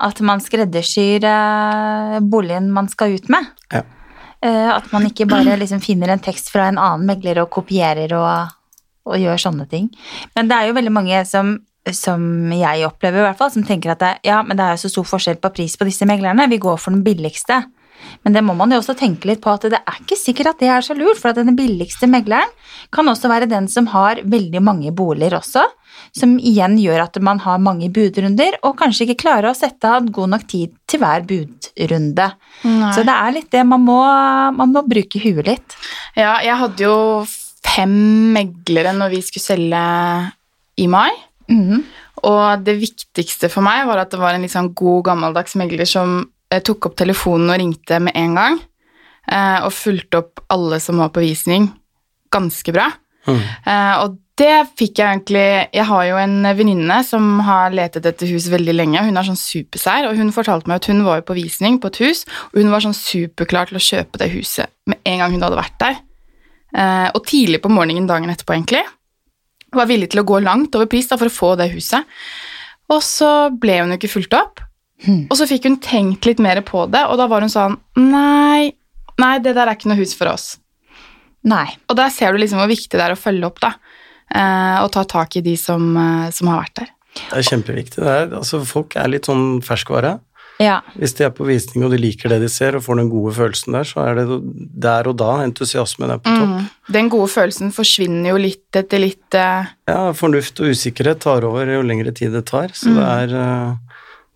At 0.00 0.20
man 0.22 0.38
skreddersyr 0.40 1.24
eh, 1.26 2.18
boligen 2.22 2.70
man 2.72 2.88
skal 2.88 3.16
ut 3.16 3.28
med. 3.28 3.48
Ja. 3.74 3.82
Eh, 4.40 4.68
At 4.70 4.92
man 4.92 5.08
ikke 5.08 5.26
bare 5.26 5.56
liksom 5.58 5.80
finner 5.82 6.12
en 6.14 6.22
tekst 6.22 6.52
fra 6.54 6.68
en 6.68 6.78
annen 6.78 7.08
megler 7.08 7.40
og 7.42 7.50
kopierer 7.50 8.14
og, 8.14 8.52
og 9.10 9.18
gjør 9.18 9.40
sånne 9.48 9.66
ting. 9.70 9.88
Men 10.36 10.46
det 10.46 10.54
er 10.54 10.68
jo 10.68 10.76
veldig 10.78 10.94
mange 10.94 11.24
som, 11.26 11.56
som 11.90 12.52
jeg 12.54 12.86
opplever 12.86 13.18
i 13.18 13.26
hvert 13.26 13.40
fall, 13.40 13.50
som 13.50 13.66
tenker 13.66 13.96
at 13.96 14.04
det, 14.04 14.12
ja, 14.30 14.38
men 14.46 14.56
det 14.56 14.64
er 14.64 14.76
jo 14.76 14.84
så 14.84 14.92
stor 14.94 15.08
forskjell 15.10 15.42
på 15.42 15.50
pris 15.56 15.74
på 15.74 15.88
disse 15.88 16.06
meglerne, 16.06 16.46
vi 16.46 16.62
går 16.62 16.78
for 16.78 16.94
den 16.94 17.02
billigste. 17.02 17.64
Men 18.24 18.34
det 18.36 18.42
må 18.44 18.54
man 18.58 18.72
jo 18.72 18.80
også 18.80 18.96
tenke 18.98 19.30
litt 19.30 19.42
på 19.44 19.52
at 19.52 19.66
det 19.70 19.80
er 19.80 20.00
ikke 20.02 20.18
sikkert 20.18 20.52
at 20.52 20.62
det 20.62 20.70
er 20.72 20.84
så 20.84 20.96
lurt, 20.96 21.18
for 21.20 21.32
at 21.32 21.40
den 21.40 21.56
billigste 21.58 22.08
megleren 22.10 22.50
kan 22.94 23.08
også 23.10 23.30
være 23.30 23.50
den 23.50 23.68
som 23.70 23.88
har 23.92 24.22
veldig 24.24 24.62
mange 24.64 24.92
boliger 24.96 25.38
også, 25.38 25.64
som 26.16 26.36
igjen 26.38 26.76
gjør 26.80 27.04
at 27.06 27.18
man 27.24 27.40
har 27.42 27.60
mange 27.62 27.90
budrunder, 27.94 28.58
og 28.66 28.78
kanskje 28.80 29.06
ikke 29.06 29.22
klarer 29.24 29.50
å 29.50 29.56
sette 29.56 29.90
av 29.98 30.08
god 30.14 30.34
nok 30.34 30.46
tid 30.50 30.74
til 30.88 31.02
hver 31.02 31.26
budrunde. 31.28 32.30
Nei. 32.64 32.94
Så 32.96 33.04
det 33.06 33.14
er 33.14 33.36
litt 33.36 33.50
det, 33.54 33.64
man 33.68 33.84
må, 33.84 34.00
man 34.56 34.74
må 34.74 34.84
bruke 34.88 35.20
huet 35.22 35.52
litt. 35.52 35.78
Ja, 36.18 36.38
jeg 36.44 36.58
hadde 36.62 36.86
jo 36.86 36.98
fem 37.68 37.94
meglere 38.34 38.94
når 38.96 39.14
vi 39.16 39.22
skulle 39.26 39.46
selge 39.46 39.84
i 40.78 40.90
mai. 40.90 41.10
Mhm. 41.50 41.86
Og 42.26 42.64
det 42.66 42.74
viktigste 42.80 43.50
for 43.52 43.62
meg 43.62 43.84
var 43.86 44.02
at 44.02 44.10
det 44.10 44.18
var 44.18 44.34
en 44.34 44.48
sånn 44.50 44.72
god, 44.74 45.04
gammeldags 45.06 45.54
megler 45.58 45.86
som 45.86 46.24
eh, 46.50 46.62
tok 46.64 46.90
opp 46.90 46.96
telefonen 46.98 47.52
og 47.52 47.60
ringte 47.60 48.00
med 48.02 48.16
en 48.18 48.38
gang, 48.38 48.62
eh, 49.30 49.58
og 49.64 49.74
fulgte 49.74 50.22
opp 50.22 50.44
alle 50.54 50.80
som 50.82 51.00
var 51.02 51.12
på 51.14 51.24
visning, 51.24 51.70
ganske 52.34 52.74
bra. 52.74 52.90
Mm. 53.28 53.38
Eh, 53.40 53.94
og 54.04 54.18
det 54.38 54.54
fikk 54.78 55.00
jeg 55.00 55.10
egentlig 55.10 55.68
Jeg 55.74 55.84
har 55.84 56.02
jo 56.06 56.18
en 56.22 56.46
venninne 56.56 56.96
som 57.04 57.40
har 57.44 57.74
letet 57.74 58.06
etter 58.06 58.30
hus 58.30 58.46
veldig 58.48 58.74
lenge. 58.76 59.02
Hun 59.04 59.18
er 59.18 59.26
sånn 59.26 59.40
supersær, 59.40 60.06
og 60.08 60.16
hun 60.16 60.30
fortalte 60.32 60.70
meg 60.70 60.80
at 60.80 60.88
hun 60.92 61.02
var 61.06 61.20
jo 61.20 61.26
på 61.28 61.38
visning 61.40 61.80
på 61.82 61.90
et 61.90 62.00
hus, 62.04 62.24
og 62.52 62.60
hun 62.62 62.70
var 62.72 62.84
sånn 62.84 62.96
superklar 62.96 63.70
til 63.70 63.80
å 63.80 63.86
kjøpe 63.88 64.22
det 64.22 64.30
huset 64.36 64.70
med 64.88 65.02
en 65.04 65.24
gang 65.24 65.34
hun 65.34 65.44
hadde 65.44 65.58
vært 65.58 65.80
der. 65.82 65.98
Eh, 66.78 67.08
og 67.10 67.24
tidlig 67.26 67.62
på 67.64 67.72
morgenen 67.72 68.06
dagen 68.08 68.30
etterpå, 68.30 68.54
egentlig. 68.54 68.84
Hun 69.72 69.82
var 69.82 69.90
villig 69.90 70.12
til 70.12 70.22
å 70.22 70.28
gå 70.28 70.38
langt 70.44 70.76
over 70.78 70.88
pris 70.90 71.10
da, 71.10 71.18
for 71.20 71.28
å 71.28 71.34
få 71.34 71.52
det 71.60 71.70
huset. 71.74 72.06
Og 72.92 73.02
så 73.04 73.50
ble 73.52 73.82
hun 73.82 73.92
jo 73.92 73.98
ikke 73.98 74.14
fulgt 74.14 74.36
opp. 74.38 74.62
Hmm. 75.04 75.26
Og 75.30 75.36
så 75.38 75.46
fikk 75.46 75.68
hun 75.68 75.78
tenkt 75.82 76.26
litt 76.26 76.40
mer 76.42 76.60
på 76.66 76.86
det, 76.90 77.04
og 77.06 77.20
da 77.20 77.28
var 77.30 77.44
hun 77.44 77.52
sånn 77.52 77.76
Nei, 78.00 78.72
nei, 79.20 79.34
det 79.44 79.54
der 79.54 79.68
er 79.68 79.78
ikke 79.78 79.92
noe 79.92 80.00
hus 80.00 80.14
for 80.18 80.32
oss. 80.32 80.56
Nei. 81.48 81.66
Og 81.88 81.98
der 81.98 82.10
ser 82.14 82.34
du 82.34 82.42
liksom 82.42 82.60
hvor 82.60 82.70
viktig 82.70 82.98
det 82.98 83.04
er 83.04 83.14
å 83.14 83.18
følge 83.18 83.46
opp, 83.46 83.60
da. 83.62 83.74
Eh, 84.28 84.78
og 84.82 84.90
ta 84.92 85.04
tak 85.08 85.38
i 85.38 85.44
de 85.44 85.54
som, 85.56 85.90
eh, 85.96 86.30
som 86.34 86.50
har 86.50 86.64
vært 86.64 86.80
der. 86.82 86.94
Det 87.18 87.38
er 87.40 87.50
kjempeviktig. 87.50 88.02
Det 88.02 88.14
er, 88.14 88.32
altså, 88.40 88.60
folk 88.66 88.96
er 88.98 89.10
litt 89.10 89.28
sånn 89.30 89.62
ferskvare. 89.64 90.18
Ja. 90.58 90.80
Hvis 90.98 91.14
de 91.14 91.22
er 91.22 91.30
på 91.34 91.46
visning 91.46 91.84
og 91.86 91.92
de 91.94 92.00
liker 92.02 92.32
det 92.32 92.40
de 92.42 92.48
ser 92.50 92.74
og 92.74 92.82
får 92.82 92.98
den 92.98 93.10
gode 93.12 93.30
følelsen 93.36 93.76
der, 93.76 93.86
så 93.86 94.02
er 94.02 94.18
det 94.18 94.38
der 94.82 95.06
og 95.06 95.14
da 95.20 95.30
entusiasmen 95.44 96.10
er 96.10 96.18
på 96.18 96.32
topp. 96.32 96.54
Mm. 96.56 96.94
Den 96.98 97.10
gode 97.12 97.30
følelsen 97.30 97.70
forsvinner 97.74 98.32
jo 98.32 98.40
litt 98.42 98.78
etter 98.78 99.02
litt 99.02 99.38
uh... 99.38 99.70
Ja, 99.86 100.00
fornuft 100.18 100.58
og 100.58 100.74
usikkerhet 100.74 101.22
tar 101.22 101.46
over 101.46 101.70
jo 101.70 101.84
lengre 101.86 102.10
tid 102.16 102.34
det 102.34 102.42
tar, 102.50 102.74
så 102.74 102.90
det 102.96 103.06
er 103.06 103.36
eh, 103.38 103.87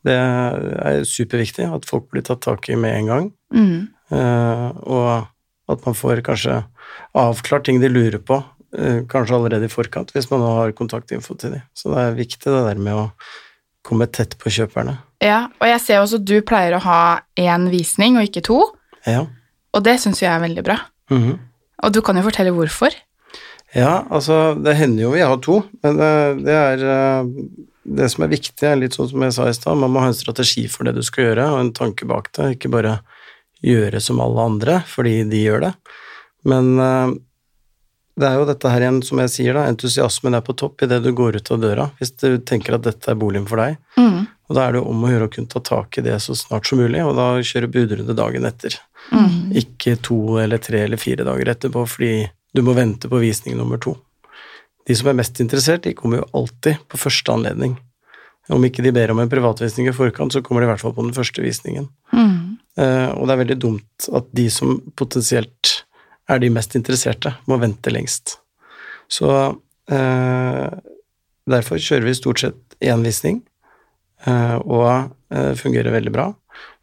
det 0.07 0.15
er 0.17 1.05
superviktig 1.07 1.67
at 1.69 1.87
folk 1.89 2.09
blir 2.11 2.25
tatt 2.27 2.43
tak 2.45 2.69
i 2.73 2.79
med 2.79 2.97
en 3.03 3.13
gang, 3.13 3.29
mm. 3.55 3.81
Uh, 4.13 4.75
og 4.93 5.73
at 5.73 5.87
man 5.87 5.95
får 5.97 6.19
kanskje 6.27 6.59
avklart 7.17 7.65
ting 7.65 7.79
de 7.81 7.89
lurer 7.89 8.19
på, 8.21 8.37
uh, 8.45 8.99
kanskje 9.09 9.39
allerede 9.39 9.65
i 9.65 9.73
forkant, 9.73 10.11
hvis 10.13 10.29
man 10.29 10.43
har 10.45 10.75
kontaktinfo 10.77 11.33
til 11.41 11.55
dem. 11.55 11.63
Så 11.73 11.89
det 11.95 12.03
er 12.03 12.19
viktig 12.19 12.43
det 12.45 12.65
der 12.67 12.83
med 12.83 12.99
å 12.99 13.07
komme 13.89 14.05
tett 14.13 14.37
på 14.37 14.53
kjøperne. 14.53 14.99
Ja, 15.25 15.47
og 15.63 15.65
jeg 15.71 15.81
ser 15.81 16.03
også 16.03 16.21
at 16.21 16.27
du 16.29 16.35
pleier 16.45 16.77
å 16.77 16.83
ha 16.85 16.99
én 17.41 17.71
visning 17.73 18.19
og 18.21 18.29
ikke 18.29 18.45
to, 18.51 18.61
Ja. 19.09 19.25
og 19.73 19.87
det 19.89 19.97
syns 20.03 20.21
jeg 20.21 20.29
er 20.29 20.45
veldig 20.45 20.67
bra. 20.67 20.79
mhm. 21.09 21.39
Og 21.83 21.91
du 21.97 22.03
kan 22.05 22.15
jo 22.15 22.23
fortelle 22.23 22.53
hvorfor. 22.55 22.93
Ja, 23.75 24.05
altså, 24.13 24.53
det 24.63 24.77
hender 24.77 25.03
jo 25.03 25.15
vi 25.17 25.25
har 25.25 25.39
to, 25.43 25.63
men 25.83 25.97
det, 25.97 26.45
det 26.45 26.53
er 26.55 26.85
eh, 26.85 27.31
Det 27.83 28.09
som 28.13 28.25
er 28.25 28.31
viktig, 28.31 28.63
er 28.67 28.79
litt 28.79 28.95
sånn 28.95 29.11
som 29.11 29.25
jeg 29.27 29.35
sa 29.35 29.49
i 29.51 29.57
stad, 29.57 29.79
man 29.79 29.91
må 29.91 30.05
ha 30.05 30.13
en 30.13 30.17
strategi 30.17 30.69
for 30.71 30.87
det 30.87 30.95
du 30.99 31.03
skal 31.07 31.31
gjøre, 31.31 31.49
og 31.51 31.61
en 31.61 31.75
tanke 31.75 32.07
bak 32.07 32.31
det, 32.37 32.55
ikke 32.57 32.71
bare 32.73 33.01
gjøre 33.63 34.01
som 34.03 34.21
alle 34.23 34.47
andre 34.53 34.81
fordi 34.91 35.23
de 35.31 35.45
gjør 35.45 35.67
det. 35.67 35.73
Men 36.47 36.73
eh, 36.83 37.15
det 38.19 38.29
er 38.29 38.39
jo 38.39 38.47
dette 38.49 38.71
her 38.71 38.85
igjen, 38.85 39.01
som 39.07 39.23
jeg 39.23 39.33
sier, 39.33 39.57
da, 39.57 39.65
entusiasmen 39.71 40.37
er 40.37 40.45
på 40.45 40.55
topp 40.59 40.85
idet 40.85 41.01
du 41.05 41.11
går 41.17 41.39
ut 41.41 41.51
av 41.55 41.63
døra, 41.63 41.89
hvis 41.99 42.13
du 42.21 42.37
tenker 42.45 42.77
at 42.77 42.85
dette 42.85 43.09
er 43.09 43.19
boligen 43.19 43.49
for 43.49 43.63
deg. 43.63 43.79
Mm. 43.97 44.27
Og 44.51 44.57
da 44.59 44.67
er 44.67 44.75
det 44.75 44.83
jo 44.83 44.91
om 44.93 45.07
å 45.07 45.13
gjøre 45.13 45.29
å 45.31 45.33
kunne 45.33 45.53
ta 45.55 45.63
tak 45.65 45.97
i 45.97 46.05
det 46.05 46.19
så 46.21 46.37
snart 46.37 46.69
som 46.69 46.83
mulig, 46.83 47.01
og 47.07 47.17
da 47.17 47.29
kjøre 47.41 47.71
budrunde 47.73 48.17
dagen 48.19 48.45
etter. 48.45 48.77
Mm. 49.11 49.55
Ikke 49.63 49.97
to 50.05 50.37
eller 50.43 50.61
tre 50.63 50.85
eller 50.85 51.01
fire 51.01 51.25
dager 51.27 51.55
etterpå, 51.55 51.87
fordi 51.89 52.15
du 52.53 52.61
må 52.67 52.77
vente 52.77 53.09
på 53.09 53.23
visning 53.23 53.57
nummer 53.57 53.81
to. 53.81 53.97
De 54.89 54.97
som 54.99 55.11
er 55.11 55.19
mest 55.19 55.39
interessert, 55.43 55.85
de 55.87 55.95
kommer 55.97 56.23
jo 56.23 56.29
alltid 56.43 56.81
på 56.91 57.01
første 57.01 57.35
anledning. 57.35 57.77
Om 58.51 58.65
ikke 58.67 58.83
de 58.83 58.91
ber 58.95 59.13
om 59.13 59.21
en 59.23 59.31
privatvisning 59.31 59.87
i 59.89 59.95
forkant, 59.95 60.35
så 60.35 60.43
kommer 60.43 60.63
de 60.63 60.67
i 60.67 60.73
hvert 60.73 60.83
fall 60.83 60.95
på 60.97 61.05
den 61.07 61.15
første 61.15 61.45
visningen. 61.45 61.87
Mm. 62.11 62.59
Eh, 62.81 63.11
og 63.15 63.29
det 63.29 63.35
er 63.35 63.43
veldig 63.45 63.59
dumt 63.63 64.09
at 64.19 64.31
de 64.35 64.49
som 64.51 64.81
potensielt 64.99 65.75
er 66.31 66.41
de 66.43 66.51
mest 66.55 66.75
interesserte, 66.79 67.35
må 67.47 67.59
vente 67.63 67.93
lengst. 67.93 68.39
Så 69.13 69.31
eh, 69.93 70.67
derfor 71.53 71.83
kjører 71.83 72.09
vi 72.09 72.17
stort 72.19 72.43
sett 72.43 72.79
én 72.83 73.05
visning, 73.07 73.43
eh, 74.27 74.57
og 74.59 75.13
fungerer 75.57 75.95
veldig 75.95 76.11
bra. 76.13 76.27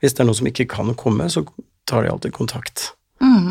Hvis 0.01 0.15
det 0.15 0.23
er 0.23 0.25
noen 0.25 0.39
som 0.39 0.47
ikke 0.49 0.65
kan 0.71 0.87
komme, 0.97 1.27
så 1.29 1.43
tar 1.85 2.01
de 2.01 2.09
alltid 2.09 2.33
kontakt. 2.33 2.87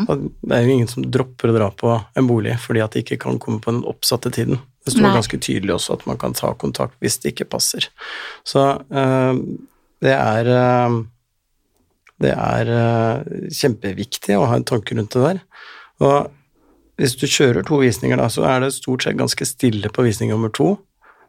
Og 0.09 0.29
Det 0.41 0.55
er 0.55 0.65
jo 0.65 0.73
ingen 0.73 0.89
som 0.89 1.05
dropper 1.05 1.51
å 1.51 1.55
dra 1.55 1.69
på 1.75 1.93
en 2.17 2.29
bolig 2.29 2.55
fordi 2.61 2.81
at 2.81 2.95
de 2.95 3.03
ikke 3.03 3.19
kan 3.21 3.39
komme 3.41 3.61
på 3.61 3.73
den 3.73 3.83
oppsatte 3.89 4.31
tiden. 4.33 4.61
Det 4.85 4.95
står 4.95 5.05
Nei. 5.05 5.13
ganske 5.19 5.39
tydelig 5.45 5.75
også 5.75 5.99
at 5.99 6.05
man 6.09 6.17
kan 6.21 6.33
ta 6.37 6.53
kontakt 6.57 6.97
hvis 7.03 7.19
det 7.21 7.33
ikke 7.33 7.49
passer. 7.53 7.89
Så 8.47 8.65
eh, 8.89 9.41
det 10.05 10.15
er 10.15 10.51
eh, 10.55 10.99
Det 12.19 12.33
er 12.35 12.67
eh, 12.67 13.47
kjempeviktig 13.55 14.35
å 14.35 14.47
ha 14.49 14.57
en 14.59 14.67
tanke 14.67 14.97
rundt 14.97 15.13
det 15.15 15.21
der. 15.23 15.37
Og 16.03 16.33
hvis 16.99 17.15
du 17.15 17.23
kjører 17.31 17.63
to 17.63 17.77
visninger, 17.79 18.19
da, 18.19 18.25
så 18.27 18.43
er 18.43 18.59
det 18.59 18.73
stort 18.75 19.05
sett 19.05 19.15
ganske 19.15 19.45
stille 19.47 19.87
på 19.87 20.03
visning 20.03 20.33
nummer 20.33 20.51
to. 20.51 20.73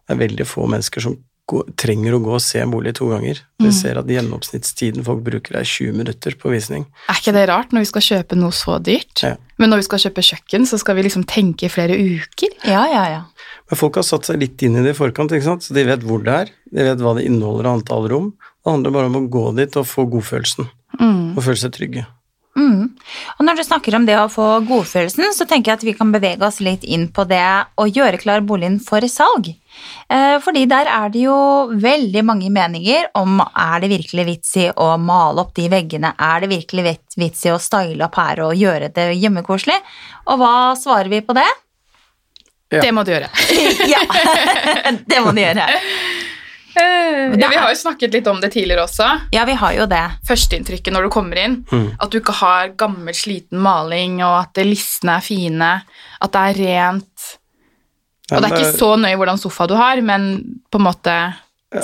Det 0.02 0.16
er 0.16 0.23
veldig 0.25 0.47
få 0.50 0.66
mennesker 0.66 1.04
som 1.04 1.14
gå, 1.50 1.61
trenger 1.80 2.14
å 2.16 2.21
gå 2.23 2.33
og 2.37 2.42
se 2.45 2.61
en 2.62 2.71
bolig 2.73 2.92
to 2.99 3.09
ganger. 3.11 3.40
Vi 3.61 3.71
ser 3.75 3.99
at 4.00 4.09
gjennomsnittstiden 4.11 5.04
folk 5.07 5.21
bruker 5.26 5.59
er 5.61 5.66
20 5.69 5.97
minutter 5.99 6.37
på 6.40 6.52
visning. 6.54 6.87
Er 7.11 7.19
ikke 7.21 7.35
det 7.37 7.45
rart 7.50 7.75
når 7.75 7.85
vi 7.85 7.90
skal 7.90 8.04
kjøpe 8.07 8.38
noe 8.38 8.54
så 8.57 8.78
dyrt? 8.83 9.25
Ja. 9.26 9.35
Men 9.61 9.73
når 9.75 9.83
vi 9.83 9.87
skal 9.90 10.02
kjøpe 10.07 10.25
kjøkken, 10.30 10.64
så 10.71 10.78
skal 10.80 10.97
vi 10.97 11.04
liksom 11.09 11.26
tenke 11.28 11.66
i 11.69 11.73
flere 11.73 11.99
uker? 11.99 12.54
Ja, 12.64 12.85
ja, 12.88 13.02
ja. 13.12 13.23
Men 13.71 13.78
folk 13.83 13.99
har 14.00 14.07
satt 14.07 14.26
seg 14.30 14.40
litt 14.42 14.62
inn 14.66 14.78
i 14.80 14.85
det 14.87 14.95
i 14.95 14.99
forkant, 14.99 15.35
ikke 15.37 15.47
sant? 15.47 15.66
så 15.66 15.75
de 15.76 15.85
vet 15.87 16.07
hvor 16.07 16.23
det 16.26 16.33
er, 16.35 16.54
de 16.71 16.87
vet 16.88 17.02
hva 17.04 17.12
det 17.19 17.26
inneholder 17.28 17.69
av 17.71 17.80
antall 17.80 18.09
rom. 18.11 18.30
Det 18.61 18.71
handler 18.73 18.97
bare 18.97 19.11
om 19.12 19.19
å 19.21 19.26
gå 19.30 19.45
dit 19.61 19.76
og 19.80 19.87
få 19.88 20.07
godfølelsen, 20.11 20.71
Mm. 21.00 21.37
og 21.38 21.45
føle 21.47 21.57
seg 21.61 21.71
trygge. 21.76 22.07
Mm. 22.59 22.88
Og 23.38 23.45
når 23.47 23.61
du 23.61 23.62
snakker 23.62 23.95
om 23.95 24.04
det 24.09 24.16
å 24.19 24.26
få 24.30 24.47
godfølelsen, 24.66 25.30
så 25.37 25.47
tenker 25.49 25.71
jeg 25.71 25.78
at 25.78 25.85
vi 25.87 25.95
kan 25.97 26.11
bevege 26.12 26.42
oss 26.45 26.59
litt 26.64 26.83
inn 26.83 27.07
på 27.14 27.23
det 27.30 27.40
å 27.78 27.87
gjøre 27.87 28.19
klar 28.21 28.42
boligen 28.45 28.80
for 28.83 29.07
salg. 29.09 29.52
Eh, 30.11 30.37
fordi 30.42 30.64
der 30.69 30.90
er 30.90 31.12
det 31.14 31.23
jo 31.28 31.37
veldig 31.71 32.25
mange 32.26 32.50
meninger 32.52 33.07
om 33.21 33.38
er 33.40 33.85
det 33.85 33.92
virkelig 33.95 34.26
vits 34.26 34.57
i 34.61 34.66
å 34.75 34.90
male 34.99 35.45
opp 35.45 35.54
de 35.57 35.69
veggene, 35.73 36.11
er 36.19 36.42
det 36.42 36.50
virkelig 36.50 36.87
vit- 36.88 37.19
vits 37.23 37.47
i 37.47 37.54
å 37.54 37.61
style 37.62 38.02
opp 38.09 38.19
her 38.19 38.42
og 38.49 38.59
gjøre 38.59 38.90
det 38.99 39.12
hjemmekoselig, 39.14 39.78
og 40.26 40.42
hva 40.42 40.54
svarer 40.76 41.09
vi 41.12 41.23
på 41.23 41.38
det? 41.38 41.47
Ja. 42.71 42.83
Det 42.83 42.90
må 42.95 43.02
du 43.07 43.14
gjøre. 43.14 43.30
ja, 43.95 44.02
det 45.11 45.23
må 45.25 45.33
du 45.35 45.40
gjøre. 45.42 45.71
Ja, 46.74 47.48
vi 47.50 47.56
har 47.56 47.70
jo 47.72 47.78
snakket 47.78 48.14
litt 48.14 48.28
om 48.30 48.40
det 48.42 48.52
tidligere 48.54 48.84
også. 48.86 49.08
Ja, 49.34 49.44
vi 49.48 49.56
har 49.58 49.74
jo 49.76 49.86
det. 49.90 50.04
Førsteinntrykket 50.28 50.94
når 50.94 51.06
du 51.06 51.10
kommer 51.14 51.40
inn. 51.42 51.60
Mm. 51.72 51.88
At 51.98 52.12
du 52.12 52.20
ikke 52.20 52.36
har 52.40 52.72
gammel, 52.80 53.16
sliten 53.16 53.60
maling, 53.62 54.20
og 54.26 54.36
at 54.44 54.62
listene 54.66 55.18
er 55.18 55.24
fine. 55.26 55.70
At 56.20 56.34
det 56.36 56.46
er 56.50 56.60
rent. 56.64 57.28
Og 58.30 58.38
det 58.38 58.50
er 58.50 58.56
ikke 58.60 58.78
så 58.78 58.94
nøye 59.00 59.18
hvordan 59.18 59.40
sofa 59.42 59.66
du 59.70 59.74
har, 59.78 60.00
men 60.06 60.32
på 60.70 60.78
en 60.78 60.86
måte 60.86 61.16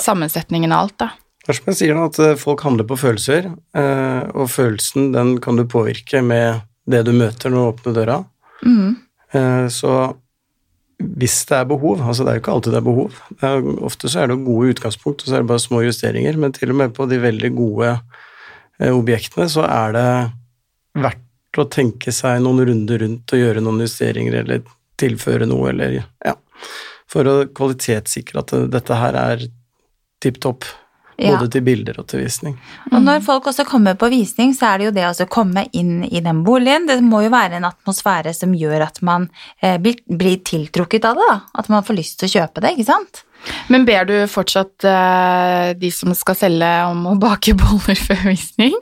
sammensetningen 0.03 0.71
av 0.71 0.85
alt, 0.85 0.97
da. 1.03 1.09
Det 1.47 1.53
er 1.53 1.59
som 1.61 1.69
jeg 1.71 1.79
sier, 1.79 1.95
da, 1.95 2.07
at 2.09 2.17
eh, 2.23 2.39
folk 2.39 2.63
handler 2.67 2.87
på 2.87 2.97
følelser, 2.99 3.45
eh, 3.79 4.23
og 4.35 4.49
følelsen 4.51 5.13
den 5.13 5.37
kan 5.43 5.59
du 5.59 5.63
påvirke 5.69 6.19
med 6.23 6.65
det 6.87 7.05
du 7.07 7.13
møter 7.15 7.51
når 7.51 7.57
du 7.57 7.69
åpner 7.71 7.95
døra. 7.95 8.17
Mm. 8.67 8.97
Eh, 9.31 9.67
Så 9.71 9.93
hvis 10.97 11.43
det 11.49 11.59
er 11.59 11.67
behov, 11.69 12.01
altså 12.01 12.25
det 12.25 12.31
er 12.31 12.37
jo 12.37 12.41
ikke 12.41 12.55
alltid 12.55 12.73
det 12.73 12.79
er 12.79 12.87
behov, 12.87 13.19
er, 13.45 13.67
ofte 13.85 14.09
så 14.09 14.23
er 14.23 14.31
det 14.31 14.39
gode 14.45 14.73
utgangspunkt, 14.73 15.21
og 15.21 15.29
så 15.29 15.37
er 15.37 15.43
det 15.43 15.51
bare 15.51 15.61
små 15.61 15.83
justeringer, 15.85 16.39
men 16.41 16.55
til 16.55 16.73
og 16.73 16.79
med 16.79 16.95
på 16.97 17.05
de 17.09 17.19
veldig 17.21 17.51
gode 17.57 17.91
eh, 17.93 18.89
objektene 18.93 19.45
så 19.51 19.65
er 19.67 19.93
det 19.97 20.07
verdt 20.97 21.61
å 21.61 21.67
tenke 21.73 22.13
seg 22.13 22.41
noen 22.41 22.65
runder 22.69 23.01
rundt 23.05 23.33
og 23.33 23.43
gjøre 23.43 23.63
noen 23.65 23.85
justeringer 23.85 24.41
eller 24.41 24.65
tilføre 24.97 25.45
noe, 25.49 25.69
eller 25.69 25.99
ja, 25.99 26.33
for 27.09 27.29
å 27.29 27.37
kvalitetssikre 27.45 28.41
at 28.41 28.55
dette 28.73 28.97
her 28.97 29.17
er 29.21 29.45
tipp 30.23 30.41
topp, 30.41 30.65
Ja. 31.17 31.33
både 31.33 31.49
til 31.49 31.63
bilder 31.65 31.97
og 31.97 32.05
til 32.11 32.21
visning. 32.21 32.57
Og 32.91 32.99
når 33.01 33.23
folk 33.25 33.47
også 33.49 33.65
kommer 33.65 33.95
på 33.97 34.09
visning, 34.13 34.51
så 34.53 34.69
er 34.69 34.77
det 34.77 34.85
jo 34.85 34.93
det 34.93 35.05
å 35.09 35.29
komme 35.33 35.63
inn 35.73 36.03
i 36.05 36.21
den 36.21 36.43
boligen. 36.45 36.85
Det 36.85 36.99
må 37.01 37.23
jo 37.25 37.31
være 37.33 37.57
en 37.57 37.65
atmosfære 37.71 38.35
som 38.37 38.53
gjør 38.53 38.85
at 38.85 39.01
man 39.01 39.25
eh, 39.61 39.79
blir, 39.81 39.97
blir 40.05 40.43
tiltrukket 40.45 41.07
av 41.09 41.17
det. 41.17 41.25
da. 41.31 41.39
At 41.57 41.71
man 41.73 41.85
får 41.87 41.97
lyst 41.97 42.19
til 42.21 42.29
å 42.29 42.35
kjøpe 42.37 42.61
det, 42.61 42.75
ikke 42.77 42.91
sant? 42.91 43.23
Men 43.67 43.85
ber 43.87 44.05
du 44.07 44.15
fortsatt 44.29 44.85
eh, 44.87 45.73
de 45.79 45.91
som 45.93 46.13
skal 46.17 46.37
selge, 46.37 46.71
om 46.91 47.05
å 47.13 47.15
bake 47.21 47.55
boller 47.57 47.97
før 48.07 48.27
visning? 48.29 48.75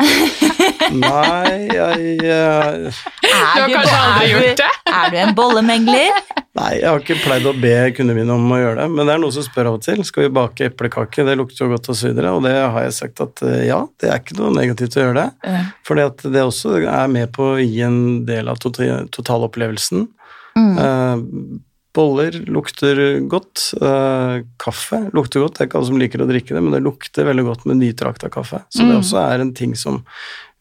Nei, 1.05 1.69
jeg 1.71 2.17
jeg... 2.19 2.95
Er 3.25 3.45
har 3.45 3.69
kanskje 3.71 4.01
aldri 4.01 4.25
er 4.25 4.33
gjort 4.33 4.65
det? 4.65 4.73
Er 4.91 5.13
du 5.13 5.21
en 5.23 5.37
bollemegler? 5.37 6.43
Nei, 6.55 6.69
jeg 6.79 6.87
har 6.87 7.01
ikke 7.03 7.17
pleid 7.19 7.43
å 7.49 7.51
be 7.59 7.73
kundene 7.97 8.15
mine 8.15 8.31
om 8.31 8.45
å 8.55 8.57
gjøre 8.61 8.77
det, 8.79 8.85
men 8.93 9.09
det 9.09 9.13
er 9.17 9.19
noen 9.19 9.33
som 9.35 9.43
spør 9.43 9.67
av 9.73 9.73
og 9.75 9.81
til. 9.83 9.99
Skal 10.07 10.23
vi 10.23 10.29
bake 10.37 10.69
eplekake, 10.69 11.25
det 11.27 11.35
lukter 11.35 11.65
jo 11.65 11.73
godt 11.73 11.89
og 11.91 11.97
så 11.99 12.07
videre, 12.07 12.31
og 12.31 12.45
det 12.47 12.53
har 12.55 12.85
jeg 12.85 12.95
sagt 12.95 13.19
at 13.25 13.43
eh, 13.43 13.65
ja, 13.67 13.81
det 13.99 14.07
er 14.07 14.21
ikke 14.21 14.37
noe 14.39 14.53
negativt 14.55 14.95
å 14.95 15.03
gjøre 15.03 15.25
det. 15.25 15.59
Fordi 15.89 16.05
at 16.07 16.23
det 16.31 16.45
også 16.47 16.77
er 16.87 17.11
med 17.11 17.33
på 17.35 17.49
å 17.57 17.59
gi 17.59 17.81
en 17.83 17.99
del 18.29 18.47
av 18.47 18.61
tota- 18.63 19.03
totalopplevelsen. 19.11 20.07
Mm. 20.55 20.71
Eh, 20.79 21.59
boller 21.95 22.39
lukter 22.51 23.03
godt. 23.31 23.73
eh, 23.81 24.37
kaffe 24.59 25.01
lukter 25.15 25.43
godt. 25.43 25.57
Det 25.57 25.61
er 25.65 25.67
ikke 25.69 25.77
alle 25.81 25.91
som 25.91 25.99
liker 25.99 26.23
å 26.23 26.27
drikke 26.31 26.55
det, 26.55 26.63
men 26.63 26.71
det 26.75 26.83
lukter 26.87 27.27
veldig 27.27 27.45
godt 27.51 27.65
med 27.67 27.81
nytrakta 27.83 28.31
kaffe. 28.31 28.63
Så 28.71 28.83
det 28.87 28.95
Mm. 28.95 28.99
også 29.03 29.19
er 29.27 29.41
en 29.43 29.53
ting 29.53 29.75
som 29.75 30.03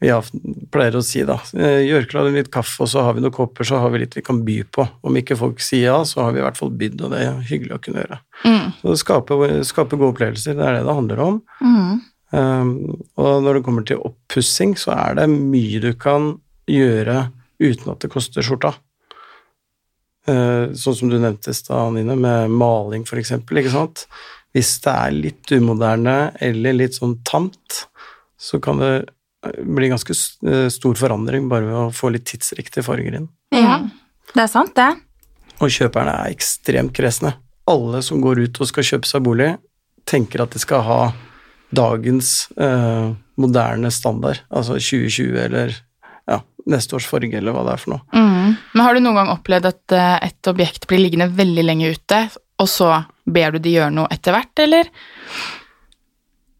vi 0.04 0.64
pleier 0.72 0.96
å 0.98 1.02
si, 1.04 1.22
da. 1.26 1.38
Eh, 1.56 1.82
Gjør 1.88 2.08
klar 2.10 2.30
litt 2.34 2.50
kaffe, 2.52 2.84
og 2.84 2.90
så 2.92 3.04
har 3.06 3.16
vi 3.16 3.24
noen 3.24 3.34
kopper, 3.34 3.66
så 3.68 3.80
har 3.80 3.92
vi 3.94 4.02
litt 4.02 4.16
vi 4.18 4.24
kan 4.24 4.42
by 4.44 4.58
på. 4.74 4.86
Om 5.06 5.20
ikke 5.20 5.38
folk 5.40 5.62
sier 5.64 5.88
ja, 5.88 5.98
så 6.08 6.26
har 6.26 6.34
vi 6.34 6.42
i 6.42 6.44
hvert 6.44 6.60
fall 6.60 6.72
bydd, 6.76 7.00
og 7.04 7.14
det 7.14 7.22
er 7.24 7.44
hyggelig 7.48 7.78
å 7.78 7.82
kunne 7.84 8.04
gjøre. 8.04 8.18
Mm. 8.44 8.66
Så 8.80 8.96
skape, 9.00 9.38
skape 9.68 9.98
gode 9.98 10.12
opplevelser, 10.14 10.58
det 10.58 10.66
er 10.66 10.78
det 10.78 10.84
det 10.88 10.98
handler 11.00 11.24
om. 11.24 11.40
Mm. 11.64 12.02
Um, 12.34 12.72
og 13.20 13.44
når 13.44 13.58
det 13.58 13.64
kommer 13.66 13.86
til 13.86 14.02
oppussing, 14.02 14.74
så 14.80 14.94
er 14.96 15.20
det 15.20 15.28
mye 15.30 15.82
du 15.82 15.92
kan 15.96 16.34
gjøre 16.70 17.28
uten 17.62 17.92
at 17.92 18.02
det 18.02 18.10
koster 18.12 18.44
skjorta. 18.44 18.74
Uh, 20.24 20.72
sånn 20.76 20.96
som 20.98 21.10
du 21.12 21.18
nevnte 21.20 21.52
i 21.52 21.56
stad, 21.56 21.94
Nine, 21.94 22.16
med 22.18 22.52
maling 22.52 23.04
for 23.08 23.20
eksempel, 23.20 23.60
ikke 23.60 23.76
sant. 23.76 24.06
Hvis 24.54 24.76
det 24.84 24.92
er 24.92 25.14
litt 25.14 25.52
umoderne 25.52 26.34
eller 26.42 26.76
litt 26.76 26.96
sånn 26.96 27.18
tamt, 27.26 27.84
så 28.40 28.60
kan 28.62 28.80
det 28.82 28.94
eh, 29.44 29.60
bli 29.64 29.90
ganske 29.92 30.16
eh, 30.48 30.68
stor 30.72 30.98
forandring 30.98 31.48
bare 31.50 31.68
ved 31.68 31.80
å 31.82 31.92
få 31.94 32.12
litt 32.14 32.26
tidsriktige 32.30 32.86
farger 32.86 33.20
inn. 33.20 33.28
Ja, 33.54 33.80
det 34.34 34.46
er 34.46 34.50
sant, 34.50 34.74
det. 34.78 34.90
Og 35.62 35.70
kjøperne 35.70 36.16
er 36.24 36.34
ekstremt 36.34 36.94
kresne. 36.96 37.36
Alle 37.70 38.02
som 38.04 38.20
går 38.24 38.42
ut 38.46 38.60
og 38.60 38.68
skal 38.68 38.86
kjøpe 38.86 39.08
seg 39.08 39.24
bolig, 39.24 39.54
tenker 40.08 40.44
at 40.44 40.52
de 40.52 40.60
skal 40.60 40.84
ha 40.84 41.00
dagens 41.74 42.50
eh, 42.60 43.14
moderne 43.40 43.90
standard, 43.90 44.42
altså 44.50 44.76
2020 44.78 45.38
eller 45.46 45.74
ja, 46.30 46.38
neste 46.70 46.96
års 46.98 47.08
farge 47.08 47.38
eller 47.38 47.54
hva 47.54 47.64
det 47.66 47.74
er 47.74 47.82
for 47.82 47.96
noe. 47.96 48.04
Mm. 48.14 48.54
Men 48.74 48.84
har 48.84 48.94
du 48.94 49.02
noen 49.02 49.18
gang 49.20 49.32
opplevd 49.34 49.70
at 49.70 49.96
eh, 49.96 50.16
et 50.30 50.50
objekt 50.52 50.88
blir 50.90 51.02
liggende 51.02 51.30
veldig 51.34 51.66
lenge 51.66 51.92
ute, 51.96 52.22
og 52.62 52.70
så 52.70 52.90
ber 53.24 53.54
du 53.54 53.64
de 53.64 53.76
gjøre 53.78 53.94
noe 53.94 54.10
etter 54.14 54.36
hvert, 54.36 54.64
eller? 54.66 54.90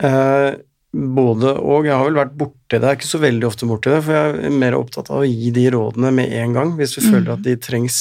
Eh, 0.02 0.50
både 0.94 1.56
og. 1.58 1.88
Jeg 1.88 1.96
har 1.96 2.06
vel 2.06 2.20
vært 2.20 2.36
borti 2.38 2.76
det, 2.76 2.82
jeg 2.82 2.90
er 2.90 3.00
ikke 3.00 3.10
så 3.10 3.22
veldig 3.22 3.48
ofte 3.48 3.68
borti 3.70 3.92
det, 3.92 4.02
for 4.06 4.16
jeg 4.16 4.36
er 4.48 4.58
mer 4.62 4.76
opptatt 4.78 5.10
av 5.10 5.22
å 5.22 5.28
gi 5.28 5.50
de 5.54 5.64
rådene 5.74 6.12
med 6.14 6.34
en 6.40 6.54
gang. 6.56 6.74
Hvis 6.78 6.96
vi 6.98 7.06
føler 7.08 7.34
at 7.34 7.42
de 7.46 7.56
trengs 7.60 7.98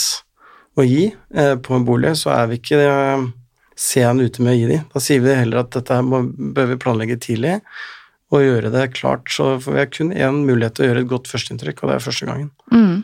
å 0.79 0.85
gi 0.85 1.07
eh, 1.09 1.55
på 1.61 1.75
en 1.77 1.87
bolig, 1.87 2.15
så 2.19 2.33
er 2.35 2.47
vi 2.51 2.59
ikke 2.61 2.79
eh, 2.83 3.25
sen 3.79 4.21
ute 4.21 4.45
med 4.45 4.53
å 4.53 4.57
gi 4.57 4.69
de. 4.71 4.79
Da 4.93 5.01
sier 5.03 5.23
vi 5.23 5.35
heller 5.37 5.63
at 5.63 5.73
dette 5.75 5.99
må, 6.05 6.23
bør 6.55 6.71
vi 6.73 6.79
planlegge 6.81 7.19
tidlig 7.21 7.59
og 8.33 8.41
gjøre 8.41 8.71
det 8.73 8.87
klart. 8.97 9.29
Så 9.33 9.55
for 9.63 9.77
vi 9.77 9.85
kun 9.91 10.13
én 10.13 10.43
mulighet 10.47 10.77
til 10.77 10.85
å 10.85 10.91
gjøre 10.91 11.03
et 11.05 11.11
godt 11.11 11.29
førsteinntrykk, 11.31 11.83
og 11.83 11.91
det 11.91 11.97
er 11.97 12.07
første 12.07 12.29
gangen. 12.29 12.49
Mm. 12.73 13.03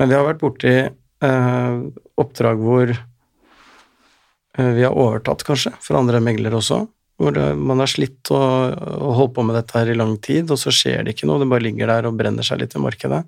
Men 0.00 0.10
vi 0.10 0.18
har 0.18 0.26
vært 0.26 0.42
borti 0.42 0.74
eh, 0.74 1.78
oppdrag 2.20 2.60
hvor 2.60 2.92
eh, 2.92 4.72
vi 4.76 4.84
har 4.84 4.92
overtatt, 4.92 5.46
kanskje, 5.46 5.72
for 5.84 6.00
andre 6.00 6.20
meglere 6.24 6.60
også. 6.60 6.84
Hvor 7.20 7.36
man 7.54 7.78
har 7.78 7.90
slitt 7.90 8.30
og, 8.34 8.74
og 8.74 9.12
holdt 9.20 9.34
på 9.36 9.44
med 9.46 9.54
dette 9.58 9.76
her 9.78 9.92
i 9.92 9.96
lang 9.98 10.16
tid, 10.18 10.50
og 10.50 10.58
så 10.58 10.72
skjer 10.74 11.04
det 11.04 11.14
ikke 11.14 11.28
noe. 11.30 11.38
Det 11.42 11.50
bare 11.52 11.66
ligger 11.66 11.92
der 11.92 12.08
og 12.08 12.16
brenner 12.18 12.46
seg 12.46 12.62
litt 12.64 12.74
i 12.74 12.82
markedet. 12.82 13.22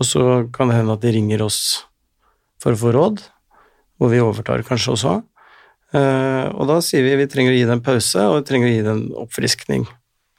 Og 0.00 0.08
så 0.08 0.24
kan 0.54 0.70
det 0.70 0.80
hende 0.80 0.96
at 0.96 1.04
de 1.04 1.12
ringer 1.14 1.44
oss 1.44 1.60
for 2.62 2.74
å 2.74 2.80
få 2.80 2.90
råd, 2.96 3.22
hvor 4.00 4.10
vi 4.10 4.22
overtar 4.24 4.64
kanskje 4.66 4.96
også. 4.96 5.14
Eh, 5.94 6.46
og 6.50 6.66
da 6.70 6.80
sier 6.82 7.06
vi 7.06 7.14
vi 7.20 7.28
trenger 7.30 7.54
å 7.54 7.58
gi 7.58 7.66
det 7.68 7.76
en 7.76 7.84
pause, 7.84 8.26
og 8.26 8.40
vi 8.40 8.46
trenger 8.48 8.70
å 8.70 8.74
gi 8.74 8.82
det 8.82 8.94
en 8.96 9.06
oppfriskning, 9.24 9.86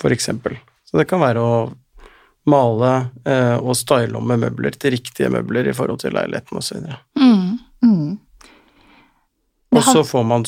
eksempel. 0.05 0.57
Så 0.85 0.99
det 0.99 1.07
kan 1.09 1.23
være 1.23 1.41
å 1.41 1.55
male 2.51 2.91
eh, 3.25 3.55
og 3.57 3.73
style 3.77 4.13
om 4.19 4.27
med 4.29 4.43
møbler 4.43 4.75
til 4.77 4.93
riktige 4.93 5.31
møbler 5.33 5.65
i 5.65 5.73
forhold 5.73 6.03
til 6.03 6.13
leiligheten 6.13 6.59
osv. 6.59 6.83
Mm. 7.17 7.55
Mm. 7.81 8.11
har... 9.73 9.79
Og 9.79 9.87
så 9.87 10.03
får 10.05 10.27
man 10.29 10.45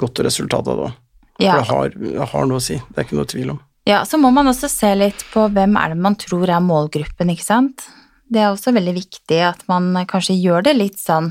godt 0.00 0.22
resultat 0.24 0.70
av 0.70 0.78
det 0.78 0.86
òg. 0.88 1.00
Ja. 1.42 1.56
For 1.56 1.60
det 1.60 1.68
har, 1.70 1.94
det 2.16 2.28
har 2.32 2.50
noe 2.50 2.60
å 2.60 2.64
si, 2.64 2.78
det 2.78 3.00
er 3.00 3.08
ikke 3.08 3.18
noe 3.18 3.30
tvil 3.30 3.54
om. 3.56 3.62
Ja, 3.84 4.00
så 4.08 4.16
må 4.20 4.30
man 4.32 4.48
også 4.48 4.70
se 4.72 4.90
litt 4.96 5.26
på 5.32 5.44
hvem 5.52 5.76
er 5.76 5.92
det 5.92 6.00
man 6.00 6.16
tror 6.16 6.48
er 6.48 6.62
målgruppen, 6.64 7.32
ikke 7.34 7.44
sant. 7.44 7.84
Det 8.32 8.40
er 8.40 8.50
også 8.50 8.72
veldig 8.72 8.94
viktig 8.96 9.40
at 9.44 9.64
man 9.68 9.92
kanskje 10.08 10.38
gjør 10.38 10.64
det 10.64 10.72
litt 10.78 10.96
sånn 10.96 11.26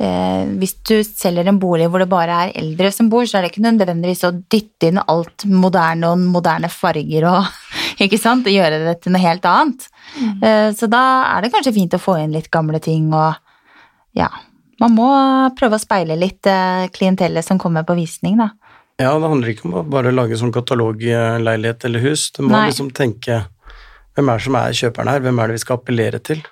eh, 0.00 0.48
Hvis 0.56 0.72
du 0.88 0.94
selger 1.04 1.50
en 1.50 1.58
bolig 1.60 1.90
hvor 1.92 2.00
det 2.00 2.08
bare 2.08 2.38
er 2.46 2.54
eldre 2.62 2.88
som 2.94 3.10
bor, 3.12 3.26
så 3.28 3.36
er 3.36 3.44
det 3.44 3.52
ikke 3.52 3.66
nødvendigvis 3.66 4.24
å 4.24 4.32
dytte 4.32 4.88
inn 4.88 5.02
alt 5.02 5.44
moderne 5.44 6.14
og 6.14 6.24
moderne 6.24 6.72
farger 6.72 7.28
og 7.28 7.52
ikke 8.06 8.18
sant, 8.22 8.48
og 8.48 8.56
gjøre 8.56 8.80
det 8.86 8.96
til 9.04 9.14
noe 9.14 9.22
helt 9.26 9.44
annet. 9.50 9.86
Eh, 10.40 10.70
så 10.72 10.88
da 10.88 11.04
er 11.34 11.44
det 11.44 11.52
kanskje 11.52 11.76
fint 11.76 11.98
å 11.98 12.02
få 12.02 12.16
inn 12.22 12.32
litt 12.34 12.48
gamle 12.54 12.80
ting 12.82 13.12
og 13.12 13.36
ja. 14.16 14.30
Man 14.80 14.94
må 14.96 15.10
prøve 15.58 15.76
å 15.76 15.82
speile 15.82 16.16
litt 16.18 16.48
eh, 16.50 16.88
klientellet 16.94 17.46
som 17.46 17.60
kommer 17.60 17.84
på 17.86 17.96
visning, 17.98 18.40
da. 18.40 18.54
Ja, 19.00 19.10
det 19.18 19.30
handler 19.30 19.50
ikke 19.50 19.66
om 19.66 19.78
å 19.80 19.86
bare 19.90 20.12
lage 20.14 20.38
sånn 20.38 20.54
katalogleilighet 20.54 21.86
eller 21.88 22.04
hus. 22.04 22.28
Du 22.34 22.44
må 22.44 22.54
Nei. 22.54 22.68
liksom 22.70 22.92
tenke 22.94 23.42
hvem 24.14 24.28
er 24.30 24.38
det 24.38 24.46
som 24.46 24.58
er 24.58 24.76
kjøperen 24.78 25.10
her, 25.10 25.22
hvem 25.24 25.40
er 25.42 25.50
det 25.50 25.56
vi 25.56 25.62
skal 25.64 25.80
appellere 25.80 26.20
til? 26.22 26.44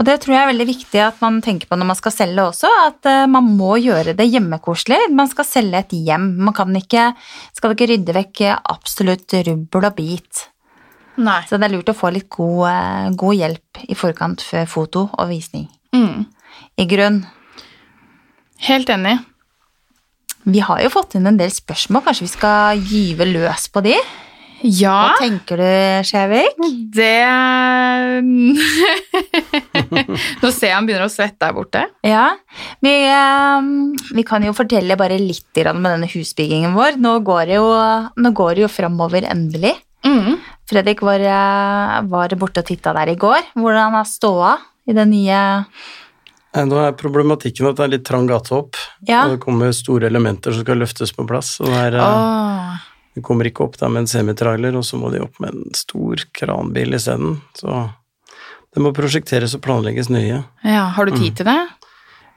Og 0.00 0.06
det 0.08 0.14
tror 0.22 0.32
jeg 0.32 0.40
er 0.40 0.48
veldig 0.48 0.66
viktig 0.70 1.00
at 1.04 1.18
man 1.20 1.42
tenker 1.44 1.68
på 1.68 1.76
når 1.76 1.90
man 1.90 1.98
skal 1.98 2.14
selge 2.14 2.46
også, 2.48 2.70
at 2.86 3.08
eh, 3.10 3.26
man 3.28 3.50
må 3.58 3.74
gjøre 3.76 4.14
det 4.16 4.24
hjemmekoselig. 4.30 5.10
Man 5.12 5.28
skal 5.28 5.44
selge 5.44 5.82
et 5.82 5.92
hjem. 5.92 6.30
Man 6.40 6.56
kan 6.56 6.72
ikke, 6.78 7.10
skal 7.52 7.74
ikke 7.74 7.90
rydde 7.90 8.14
vekk 8.16 8.42
absolutt 8.56 9.36
rubbel 9.50 9.88
og 9.90 9.98
bit. 9.98 10.46
Nei. 11.20 11.42
Så 11.50 11.60
det 11.60 11.68
er 11.68 11.74
lurt 11.74 11.92
å 11.92 11.96
få 11.98 12.14
litt 12.14 12.30
god, 12.32 12.62
eh, 12.70 13.10
god 13.20 13.36
hjelp 13.42 13.82
i 13.92 13.98
forkant 13.98 14.40
før 14.40 14.64
foto 14.72 15.04
og 15.10 15.28
visning. 15.28 15.68
Mm. 15.92 16.24
I 16.80 16.88
grunn. 16.88 17.20
Helt 18.70 18.88
enig. 18.96 19.18
Vi 20.48 20.60
har 20.64 20.80
jo 20.80 20.88
fått 20.92 21.14
inn 21.18 21.26
en 21.28 21.36
del 21.40 21.50
spørsmål, 21.52 22.04
kanskje 22.06 22.26
vi 22.26 22.32
skal 22.32 22.80
gyve 22.80 23.24
løs 23.28 23.66
på 23.72 23.82
de? 23.84 23.96
Ja, 24.60 25.08
Hva 25.08 25.16
tenker 25.22 25.56
du, 25.56 25.64
Skjevik? 26.04 26.58
det 26.92 27.24
Nå 30.42 30.50
ser 30.52 30.68
jeg 30.68 30.74
han 30.74 30.84
begynner 30.88 31.06
å 31.06 31.12
svette 31.12 31.40
der 31.40 31.54
borte. 31.56 31.80
Ja, 32.04 32.26
vi, 32.84 32.92
eh, 33.08 33.60
vi 34.16 34.22
kan 34.28 34.44
jo 34.44 34.52
fortelle 34.56 34.96
bare 35.00 35.16
litt 35.20 35.56
med 35.72 35.88
denne 35.88 36.08
husbyggingen 36.12 36.76
vår. 36.76 36.92
Nå 37.00 37.14
går 37.24 37.42
det 37.48 37.56
jo, 37.56 37.70
nå 38.20 38.28
går 38.36 38.54
det 38.58 38.62
jo 38.66 38.70
framover 38.72 39.24
endelig. 39.32 39.72
Mm. 40.04 40.36
Fredrik 40.68 41.00
var, 41.04 41.20
eh, 41.24 41.96
var 42.12 42.28
borte 42.36 42.60
og 42.60 42.68
titta 42.68 42.92
der 42.96 43.08
i 43.14 43.16
går. 43.16 43.40
Hvordan 43.56 43.96
er 43.96 44.04
ståa 44.08 44.52
i 44.88 44.92
det 44.96 45.06
nye 45.08 45.40
Nå 46.54 46.78
er 46.82 46.96
problematikken 46.98 47.68
at 47.70 47.76
det 47.78 47.84
er 47.84 47.92
litt 47.92 48.04
trang 48.08 48.26
gate 48.26 48.50
opp, 48.56 48.74
Ja. 49.06 49.24
og 49.26 49.36
det 49.36 49.40
kommer 49.44 49.70
store 49.72 50.08
elementer 50.10 50.52
som 50.52 50.64
skal 50.64 50.80
løftes 50.82 51.12
på 51.14 51.26
plass. 51.28 51.60
Og 51.60 51.66
det, 51.70 51.76
er, 51.94 51.98
Oh. 52.00 52.74
Åh. 52.74 52.78
de 53.14 53.22
kommer 53.22 53.44
ikke 53.46 53.62
opp 53.64 53.76
der 53.78 53.88
med 53.88 54.00
en 54.02 54.06
semitrailer, 54.10 54.74
og 54.76 54.82
så 54.84 54.98
må 54.98 55.12
de 55.12 55.20
opp 55.22 55.38
med 55.40 55.54
en 55.54 55.70
stor 55.74 56.16
kranbil 56.34 56.94
isteden. 56.94 57.40
Så 57.54 57.92
det 58.74 58.82
må 58.82 58.92
prosjekteres 58.94 59.54
og 59.54 59.62
planlegges 59.62 60.08
nøye. 60.10 60.44
Ja, 60.64 60.88
har 60.90 61.04
du 61.06 61.12
tid 61.16 61.36
til 61.36 61.46
det? 61.46 61.68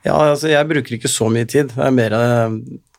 Ja, 0.06 0.14
altså 0.34 0.50
jeg 0.52 0.68
bruker 0.68 0.94
ikke 0.98 1.10
så 1.10 1.30
mye 1.32 1.48
tid. 1.48 1.70
Det 1.74 1.84
er 1.86 1.92
mer 1.92 2.14
eh, 2.14 2.58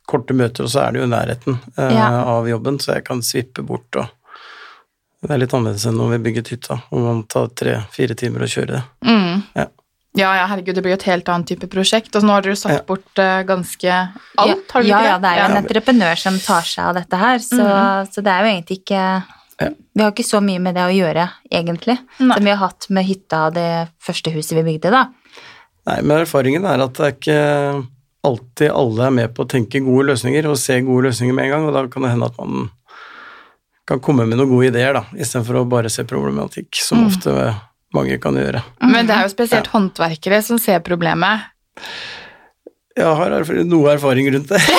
korte 0.09 0.35
møter, 0.35 0.65
og 0.65 0.71
så 0.71 0.83
er 0.89 0.93
det 0.93 1.01
jo 1.03 1.07
nærheten 1.07 1.59
eh, 1.79 1.95
Ja. 1.95 2.25
av 2.25 2.49
jobben, 2.49 2.79
så 2.81 2.95
jeg 2.95 3.05
kan 3.05 3.23
svippe 3.23 3.63
bort 3.65 3.95
og 3.97 4.09
Det 5.25 5.31
er 5.31 5.39
litt 5.39 5.55
annerledes 5.55 5.87
enn 5.87 5.97
når 5.97 6.11
vi 6.19 6.19
bygget 6.31 6.49
hytta, 6.53 6.83
hvor 6.91 7.01
man 7.01 7.23
tar 7.25 7.47
tre-fire 7.57 8.15
timer 8.15 8.43
å 8.45 8.49
kjøre 8.51 8.67
det. 8.75 8.83
Mm. 9.09 9.43
Ja. 9.57 9.67
Ja, 10.15 10.29
ja, 10.39 10.45
herregud, 10.47 10.77
det 10.77 10.83
blir 10.85 10.93
jo 10.95 10.99
et 11.01 11.07
helt 11.09 11.29
annet 11.29 11.49
type 11.51 11.67
prosjekt. 11.73 12.15
Og 12.15 12.23
nå 12.23 12.31
har 12.37 12.45
dere 12.47 12.55
satt 12.57 12.77
Ja. 12.77 12.83
bort 12.87 13.19
uh, 13.19 13.43
ganske 13.49 13.91
alt, 14.39 14.71
har 14.71 14.83
dere 14.83 14.89
ja, 14.89 14.99
ikke 15.01 15.09
ja, 15.11 15.17
det 15.19 15.31
er 15.33 15.39
jo 15.41 15.47
en 15.49 15.59
entreprenør 15.65 16.21
som 16.23 16.37
tar 16.39 16.63
seg 16.71 16.85
av 16.85 16.95
dette 17.01 17.19
her, 17.19 17.39
så, 17.43 17.65
så 18.15 18.23
det 18.23 18.31
er 18.35 18.45
jo 18.47 18.53
egentlig 18.53 18.79
ikke 18.85 19.01
Ja. 19.61 19.69
Vi 19.95 20.03
har 20.03 20.11
ikke 20.11 20.25
så 20.27 20.41
mye 20.43 20.59
med 20.59 20.75
det 20.75 20.83
å 20.83 20.91
gjøre, 20.95 21.29
egentlig, 21.51 21.95
Nei. 22.19 22.35
som 22.37 22.45
vi 22.45 22.51
har 22.51 22.59
hatt 22.59 22.89
med 22.91 23.05
hytta 23.07 23.47
og 23.47 23.55
det 23.55 23.69
første 24.03 24.33
huset 24.35 24.57
vi 24.59 24.65
bygde, 24.67 24.91
da. 24.91 25.05
Nei, 25.87 25.99
men 26.03 26.23
erfaringen 26.25 26.65
er 26.67 26.83
at 26.83 26.95
det 26.99 27.05
er 27.07 27.13
ikke 27.15 27.87
alltid 28.25 28.71
alle 28.75 29.07
er 29.07 29.15
med 29.15 29.35
på 29.37 29.45
å 29.45 29.51
tenke 29.51 29.83
gode 29.85 30.09
løsninger 30.09 30.47
og 30.51 30.57
se 30.59 30.81
gode 30.83 31.07
løsninger 31.11 31.35
med 31.37 31.45
en 31.45 31.51
gang, 31.55 31.67
og 31.69 31.75
da 31.77 31.85
kan 31.93 32.03
det 32.07 32.11
hende 32.15 32.27
at 32.31 32.39
man 32.41 32.71
kan 33.87 34.01
komme 34.01 34.27
med 34.27 34.39
noen 34.41 34.51
gode 34.51 34.71
ideer, 34.73 34.95
da, 34.97 35.05
istedenfor 35.15 35.61
å 35.61 35.69
bare 35.69 35.91
se 35.93 36.03
problematikk, 36.09 36.75
som 36.81 37.03
Mm. 37.05 37.07
ofte 37.13 37.37
mange 37.97 38.19
kan 38.23 38.37
gjøre. 38.39 38.63
Men 38.83 39.09
det 39.09 39.15
er 39.17 39.27
jo 39.29 39.33
spesielt 39.33 39.71
håndverkere 39.73 40.43
som 40.45 40.61
ser 40.63 40.83
problemet. 40.87 41.47
Jeg 42.95 43.11
har 43.19 43.33
noe 43.67 43.95
erfaring 43.97 44.31
rundt 44.35 44.53
det. 44.55 44.63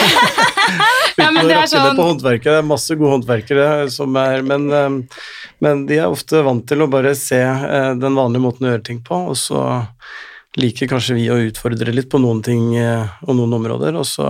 Ja, 1.15 1.29
men 1.31 1.47
det 1.47 1.55
er 1.55 1.67
sånn- 1.71 1.95
på 1.95 2.03
håndverkere, 2.09 2.57
det 2.57 2.59
er 2.59 2.67
masse 2.67 2.95
gode 2.99 3.13
håndverkere 3.13 3.65
som 3.93 4.15
er 4.19 4.41
men, 4.43 4.65
eh, 4.67 5.21
men 5.63 5.85
de 5.87 5.99
er 6.01 6.11
ofte 6.11 6.41
vant 6.43 6.65
til 6.67 6.83
å 6.83 6.89
bare 6.91 7.13
se 7.15 7.39
eh, 7.39 7.93
den 7.95 8.17
vanlige 8.19 8.43
måten 8.43 8.67
å 8.67 8.73
gjøre 8.73 8.83
ting 8.83 8.99
på, 9.05 9.21
og 9.31 9.37
så 9.39 9.61
liker 10.59 10.89
kanskje 10.91 11.15
vi 11.15 11.29
å 11.31 11.37
utfordre 11.47 11.93
litt 11.95 12.09
på 12.11 12.19
noen 12.19 12.41
ting 12.43 12.75
eh, 12.75 13.07
og 13.23 13.37
noen 13.37 13.55
områder, 13.61 13.95
og 13.95 14.03
så 14.09 14.27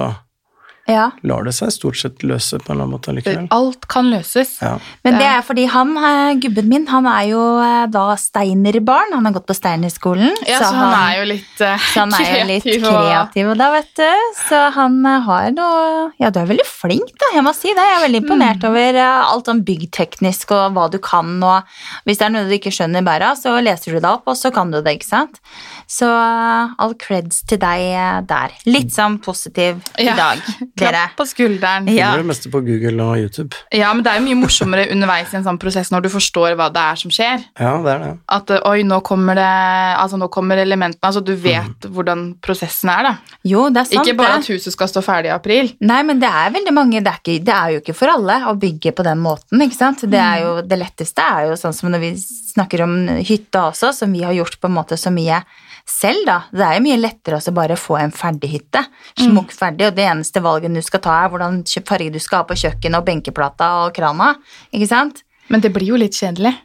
Ja. 0.87 1.09
lar 1.23 1.43
det 1.43 1.53
seg 1.57 1.71
stort 1.73 1.97
sett 1.97 2.21
løse 2.21 2.59
på 2.61 2.69
en 2.69 2.75
eller 2.75 2.83
annen 2.85 2.93
måte 2.99 3.13
likevel. 3.15 3.47
Alt 3.55 3.87
kan 3.89 4.05
løses. 4.11 4.51
Ja. 4.61 4.75
Men 5.03 5.17
det 5.17 5.25
er 5.25 5.41
fordi 5.41 5.65
han, 5.73 5.95
eh, 5.97 6.35
gubben 6.43 6.67
min, 6.69 6.85
han 6.91 7.07
er 7.09 7.23
jo 7.31 7.41
eh, 7.59 7.87
da 7.89 8.03
steinerbarn. 8.15 9.13
Han 9.17 9.25
har 9.25 9.33
gått 9.33 9.47
på 9.49 9.55
Steinerskolen. 9.57 10.35
Ja, 10.45 10.59
så, 10.61 10.69
han 10.75 10.93
er 10.93 11.19
jo 11.19 11.25
litt 11.33 11.47
kreativ. 11.57 11.87
så 11.93 11.99
han 12.03 12.13
er 12.13 12.29
jo 12.39 12.45
litt 12.51 12.67
kreativ. 12.83 13.49
og- 13.49 13.57
da, 13.57 13.71
vet 13.71 13.89
du. 13.95 14.11
Så 14.45 14.61
han 14.75 14.99
eh, 15.05 15.19
har 15.25 15.51
noe 15.51 16.11
Ja, 16.19 16.29
du 16.29 16.39
er 16.39 16.45
veldig 16.53 16.65
flink, 16.69 17.11
da. 17.19 17.31
Jeg 17.33 17.43
må 17.43 17.53
si 17.55 17.73
det. 17.73 17.81
Jeg 17.81 17.97
er 17.97 18.05
veldig 18.07 18.21
imponert 18.23 18.61
Mm. 18.61 18.69
over 18.69 18.95
eh, 19.01 19.23
alt 19.31 19.45
sånn 19.49 19.63
byggteknisk 19.65 20.51
og 20.51 20.73
hva 20.75 20.89
du 20.91 20.99
kan, 20.99 21.41
og 21.43 21.63
hvis 22.05 22.17
det 22.19 22.27
er 22.27 22.29
noe 22.29 22.45
du 22.47 22.53
ikke 22.59 22.71
skjønner 22.71 23.03
bæret 23.03 23.31
av, 23.33 23.37
så 23.41 23.57
leser 23.61 23.93
du 23.93 23.99
det 23.99 24.09
opp, 24.09 24.23
og 24.27 24.35
så 24.37 24.53
kan 24.53 24.69
du 24.71 24.81
det, 24.81 24.99
ikke 24.99 25.09
sant. 25.09 25.39
Så 25.87 26.07
eh, 26.09 26.73
all 26.81 26.95
creds 26.99 27.43
til 27.49 27.59
deg 27.61 27.83
eh, 27.91 28.19
der. 28.27 28.53
Litt 28.65 28.93
sånn 28.95 29.19
positiv 29.23 29.81
i 30.01 30.07
Ja. 30.07 30.15
dag, 30.17 30.41
dere. 30.79 30.91
Klapp 30.95 31.15
på 31.19 31.25
skulderen. 31.29 31.87
Ja. 31.93 32.11
Finner 32.13 32.23
det 32.23 32.29
meste 32.31 32.51
på 32.53 32.61
Google 32.65 33.03
og 33.05 33.19
YouTube. 33.21 33.55
Ja, 33.75 33.91
men 33.93 34.03
det 34.05 34.11
er 34.13 34.19
jo 34.21 34.25
mye 34.29 34.39
morsommere 34.41 34.87
underveis 34.93 35.33
i 35.33 35.37
en 35.39 35.45
sånn 35.45 35.59
prosess 35.61 35.91
når 35.93 36.07
du 36.07 36.09
forstår 36.13 36.55
hva 36.57 36.69
det 36.73 36.81
er 36.81 37.01
som 37.03 37.13
skjer. 37.13 37.45
Ja, 37.61 37.75
det 37.85 37.93
er 37.93 38.03
det. 38.05 38.11
At 38.39 38.53
eh, 38.55 38.63
oi, 38.69 38.81
nå 38.87 39.01
kommer 39.05 39.37
det 39.37 39.45
Altså, 39.45 40.17
nå 40.19 40.27
kommer 40.33 40.57
elementene. 40.59 41.05
Altså, 41.05 41.21
du 41.23 41.33
vet 41.39 41.85
hvordan 41.93 42.25
prosessen 42.43 42.89
er, 42.91 43.03
da. 43.11 43.39
Jo, 43.47 43.67
det 43.73 43.83
er 43.83 43.89
sant. 43.91 44.01
Ikke 44.07 44.17
bare 44.19 44.39
det. 44.39 44.45
at 44.45 44.49
huset 44.55 44.73
skal 44.73 44.89
stå 44.91 45.01
ferdig 45.05 45.29
i 45.29 45.35
april. 45.35 45.69
Nei, 45.85 46.01
men 46.07 46.19
det 46.21 46.29
er 46.29 46.51
veldig 46.55 46.73
mange 46.75 47.01
det 47.05 47.11
er, 47.11 47.19
ikke, 47.21 47.37
det 47.45 47.53
er 47.55 47.75
jo 47.75 47.81
ikke 47.83 47.95
for 47.97 48.11
alle 48.11 48.39
å 48.49 48.55
bygge 48.59 48.91
på 48.97 49.05
den 49.05 49.21
måten, 49.23 49.61
ikke 49.65 49.77
sant? 49.77 50.01
Det, 50.09 50.19
er 50.21 50.41
jo, 50.43 50.51
det 50.65 50.79
letteste 50.81 51.21
er 51.25 51.49
jo 51.51 51.57
sånn 51.59 51.73
som 51.75 51.91
når 51.93 52.01
vi 52.03 52.11
snakker 52.19 52.83
om 52.85 52.95
hytta 53.27 53.67
også, 53.71 53.91
som 53.95 54.11
vi 54.15 54.23
har 54.25 54.33
gjort 54.35 54.57
på 54.61 54.69
en 54.69 54.75
måte 54.77 54.97
så 54.99 55.11
mye 55.13 55.41
selv, 55.85 56.25
da. 56.25 56.37
Det 56.51 56.65
er 56.65 56.77
jo 56.79 56.83
mye 56.87 56.97
lettere 56.99 57.37
å 57.37 57.53
bare 57.55 57.77
få 57.77 57.97
en 58.01 58.13
ferdig 58.15 58.49
hytte. 58.55 58.81
Smukk 59.21 59.53
ferdig, 59.53 59.87
og 59.89 59.97
det 59.97 60.07
eneste 60.09 60.41
valget 60.43 60.73
du 60.73 60.81
skal 60.85 61.03
ta, 61.05 61.17
er 61.23 61.33
hvordan 61.33 61.61
farge 61.85 62.11
du 62.13 62.19
skal 62.19 62.41
ha 62.41 62.47
på 62.49 62.57
kjøkkenet 62.57 62.99
og 62.99 63.05
benkeplata 63.05 63.71
og 63.85 63.93
krana, 63.95 64.33
ikke 64.73 64.89
sant? 64.89 65.21
Men 65.53 65.61
det 65.61 65.71
blir 65.75 65.93
jo 65.93 65.99
litt 66.01 66.17
kjedelig. 66.17 66.55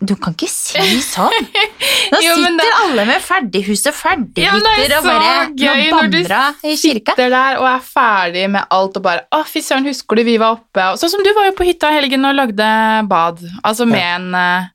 Du 0.00 0.12
kan 0.20 0.34
ikke 0.34 0.48
si 0.50 1.00
sånn. 1.04 1.32
Nå 2.12 2.20
Jo, 2.22 2.34
sitter 2.38 2.56
det- 2.60 2.74
alle 2.84 3.04
med 3.08 3.22
ferdighus 3.24 3.82
og 3.90 3.94
Ja, 4.38 4.54
er 4.54 4.60
ferdighytter 4.62 4.96
og 4.96 5.02
så 5.04 5.10
bare 5.10 5.90
bandra 5.90 6.40
i 6.62 6.76
kirka. 6.76 7.14
Sitter 7.16 7.32
der 7.34 7.58
og 7.60 7.66
er 7.70 7.80
ferdig 7.84 8.44
med 8.50 8.64
alt 8.70 8.96
og 9.00 9.04
bare 9.04 9.26
Å, 9.34 9.42
fy 9.46 9.62
søren, 9.64 9.88
husker 9.90 10.16
du 10.20 10.24
vi 10.26 10.36
var 10.40 10.58
oppe? 10.58 10.84
Og 10.92 11.00
Sånn 11.00 11.12
som 11.12 11.24
du 11.26 11.32
var 11.36 11.50
jo 11.50 11.56
på 11.58 11.66
hytta 11.68 11.90
i 11.90 11.98
helgen 11.98 12.24
og 12.28 12.38
lagde 12.38 12.68
bad. 13.10 13.42
Altså 13.62 13.86
med 13.90 14.04
en 14.04 14.30
uh, 14.38 14.70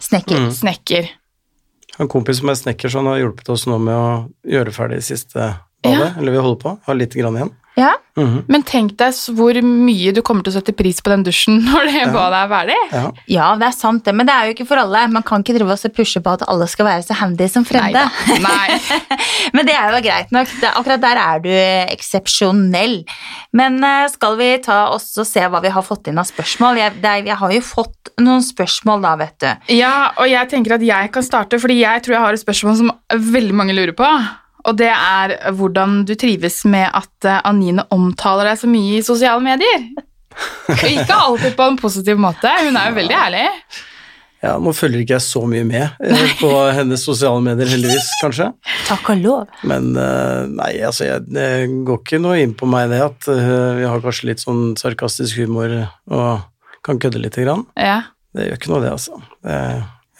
Snekker. 0.00 0.48
Mm. 0.48 0.50
snekker. 0.56 1.10
En 2.02 2.10
kompis 2.10 2.40
som 2.40 2.50
er 2.50 2.58
snekker, 2.58 2.90
så 2.90 3.02
han 3.02 3.12
har 3.12 3.20
hjulpet 3.22 3.48
oss 3.54 3.66
nå 3.70 3.78
med 3.78 3.94
å 3.94 4.08
gjøre 4.50 4.74
ferdig 4.74 5.02
siste 5.06 5.52
badet. 5.84 6.14
Eller 6.18 6.34
vi 6.34 6.42
holder 6.42 6.60
på, 6.64 6.72
har 6.86 6.98
litt 6.98 7.14
grann 7.14 7.38
igjen. 7.38 7.52
Ja. 7.74 7.92
Mhm. 8.14 8.44
Men 8.46 8.62
tenk 8.62 8.92
deg 9.00 9.16
hvor 9.34 9.56
mye 9.66 10.12
du 10.14 10.20
kommer 10.22 10.44
til 10.46 10.52
å 10.52 10.56
sette 10.60 10.70
pris 10.78 11.00
på 11.02 11.10
den 11.10 11.24
dusjen 11.26 11.56
når 11.66 11.88
det 11.88 11.94
Ja. 12.04 12.10
badet 12.14 12.38
er 12.44 12.50
ferdig. 12.52 12.76
Ja. 12.92 13.04
ja, 13.34 13.48
det 13.58 13.66
er 13.66 13.74
sant 13.74 14.04
det, 14.06 14.14
men 14.14 14.28
det 14.28 14.34
er 14.36 14.46
jo 14.46 14.54
ikke 14.54 14.66
for 14.68 14.78
alle. 14.78 15.00
Man 15.10 15.24
kan 15.26 15.42
ikke 15.42 15.56
drive 15.58 15.74
oss 15.74 15.82
og 15.88 15.94
pushe 15.96 16.22
på 16.22 16.34
at 16.36 16.44
alle 16.46 16.68
skal 16.70 16.86
være 16.86 17.02
så 17.08 17.16
handy 17.18 17.48
som 17.50 17.66
Frende. 17.66 18.04
Neida. 18.04 18.44
Nei. 18.44 18.78
Men 19.54 19.66
det 19.68 19.74
er 19.76 19.90
jo 19.92 19.98
greit 20.06 20.30
nok. 20.34 20.48
Det, 20.60 20.70
akkurat 20.70 21.02
der 21.02 21.18
er 21.20 21.42
du 21.44 21.50
eksepsjonell. 21.50 22.96
Men 23.56 23.76
eh, 23.84 24.06
skal 24.12 24.38
vi 24.38 24.48
ta 24.64 24.78
oss 24.94 25.10
og 25.20 25.26
se 25.28 25.42
hva 25.50 25.60
vi 25.64 25.72
har 25.74 25.84
fått 25.86 26.08
inn 26.10 26.18
av 26.20 26.28
spørsmål? 26.28 26.78
Jeg, 26.80 26.96
det 27.02 27.10
er, 27.10 27.26
jeg 27.32 27.38
har 27.40 27.52
jo 27.54 27.60
fått 27.66 28.14
noen 28.22 28.42
spørsmål 28.44 29.02
da, 29.04 29.14
vet 29.20 29.36
du. 29.42 29.50
Ja, 29.78 30.12
og 30.18 30.30
jeg 30.30 30.50
tenker 30.52 30.76
at 30.78 30.86
jeg 30.86 31.12
kan 31.14 31.26
starte, 31.26 31.58
fordi 31.62 31.80
jeg 31.82 32.02
tror 32.06 32.16
jeg 32.18 32.24
har 32.28 32.38
et 32.38 32.44
spørsmål 32.44 32.80
som 32.80 32.94
veldig 33.34 33.54
mange 33.58 33.76
lurer 33.76 33.94
på. 33.98 34.08
Og 34.64 34.76
det 34.80 34.90
er 34.90 35.36
hvordan 35.56 36.02
du 36.08 36.14
trives 36.18 36.62
med 36.68 36.88
at 36.88 37.28
eh, 37.28 37.40
Anine 37.44 37.84
omtaler 37.94 38.50
deg 38.50 38.60
så 38.60 38.70
mye 38.70 38.98
i 38.98 39.06
sosiale 39.06 39.42
medier. 39.44 39.88
Og 40.72 40.86
ikke 40.88 41.16
alltid 41.16 41.56
på 41.58 41.66
en 41.70 41.76
positiv 41.80 42.20
måte. 42.20 42.50
Hun 42.64 42.78
er 42.78 42.90
jo 42.90 42.96
veldig 42.96 43.18
ærlig. 43.18 43.42
ja, 44.44 44.54
nå 44.60 44.72
følger 44.76 45.04
ikke 45.04 45.16
jeg 45.16 45.24
så 45.24 45.44
mye 45.48 45.66
med 45.68 45.84
eh, 45.84 46.24
på 46.40 46.50
hennes 46.78 47.04
sosiale 47.06 47.42
medier, 47.44 47.70
heldigvis, 47.74 48.08
kanskje. 48.22 48.50
Takk 48.88 49.12
og 49.14 49.22
lov. 49.22 49.60
Men 49.68 49.92
eh, 50.00 50.40
nei, 50.52 50.72
altså, 50.84 51.06
jeg, 51.08 51.26
det 51.28 51.48
går 51.86 52.00
ikke 52.02 52.22
noe 52.24 52.40
inn 52.42 52.56
på 52.58 52.68
meg 52.70 52.90
det 52.92 53.02
at 53.04 53.30
eh, 53.32 53.52
vi 53.80 53.88
har 53.88 54.04
kanskje 54.04 54.32
litt 54.32 54.44
sånn 54.44 54.74
sarkastisk 54.80 55.44
humor 55.44 55.76
og 56.12 56.48
kan 56.84 57.00
kødde 57.00 57.22
lite 57.22 57.46
grann. 57.46 57.64
Ja. 57.80 58.02
Det 58.34 58.48
gjør 58.48 58.58
ikke 58.58 58.72
noe, 58.72 58.82
det, 58.82 58.94
altså. 58.96 59.20
Det, 59.46 59.58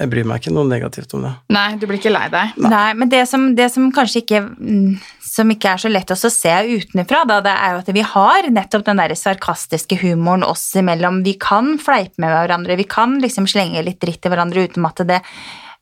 jeg 0.05 0.13
bryr 0.13 0.29
meg 0.29 0.43
ikke 0.43 0.55
noe 0.55 0.69
negativt 0.69 1.17
om 1.17 1.25
det. 1.27 1.33
Nei, 1.55 1.69
du 1.81 1.89
blir 1.89 1.99
ikke 2.01 2.13
lei 2.13 2.27
deg. 2.33 2.57
Nei, 2.61 2.89
men 3.01 3.11
det 3.13 3.25
som, 3.31 3.51
det 3.57 3.71
som 3.73 3.91
kanskje 3.95 4.23
ikke 4.23 4.43
mm, 4.53 4.95
som 5.35 5.51
ikke 5.51 5.73
er 5.73 5.83
så 5.83 5.91
lett 5.91 6.13
også 6.15 6.31
å 6.31 6.35
se 6.35 6.55
utenfra, 6.77 7.25
da, 7.29 7.41
det 7.45 7.55
er 7.55 7.75
jo 7.75 7.83
at 7.83 7.93
vi 7.97 8.07
har 8.07 8.49
nettopp 8.55 8.87
den 8.87 9.01
der 9.01 9.17
sarkastiske 9.19 9.99
humoren 10.05 10.47
oss 10.47 10.67
imellom. 10.79 11.23
Vi 11.27 11.35
kan 11.41 11.75
fleipe 11.83 12.23
med 12.23 12.31
hverandre, 12.35 12.79
vi 12.79 12.87
kan 12.89 13.19
liksom 13.23 13.49
slenge 13.51 13.83
litt 13.87 14.01
dritt 14.05 14.25
i 14.25 14.33
hverandre 14.33 14.67
uten 14.69 14.87
at, 14.87 15.03
det, 15.09 15.21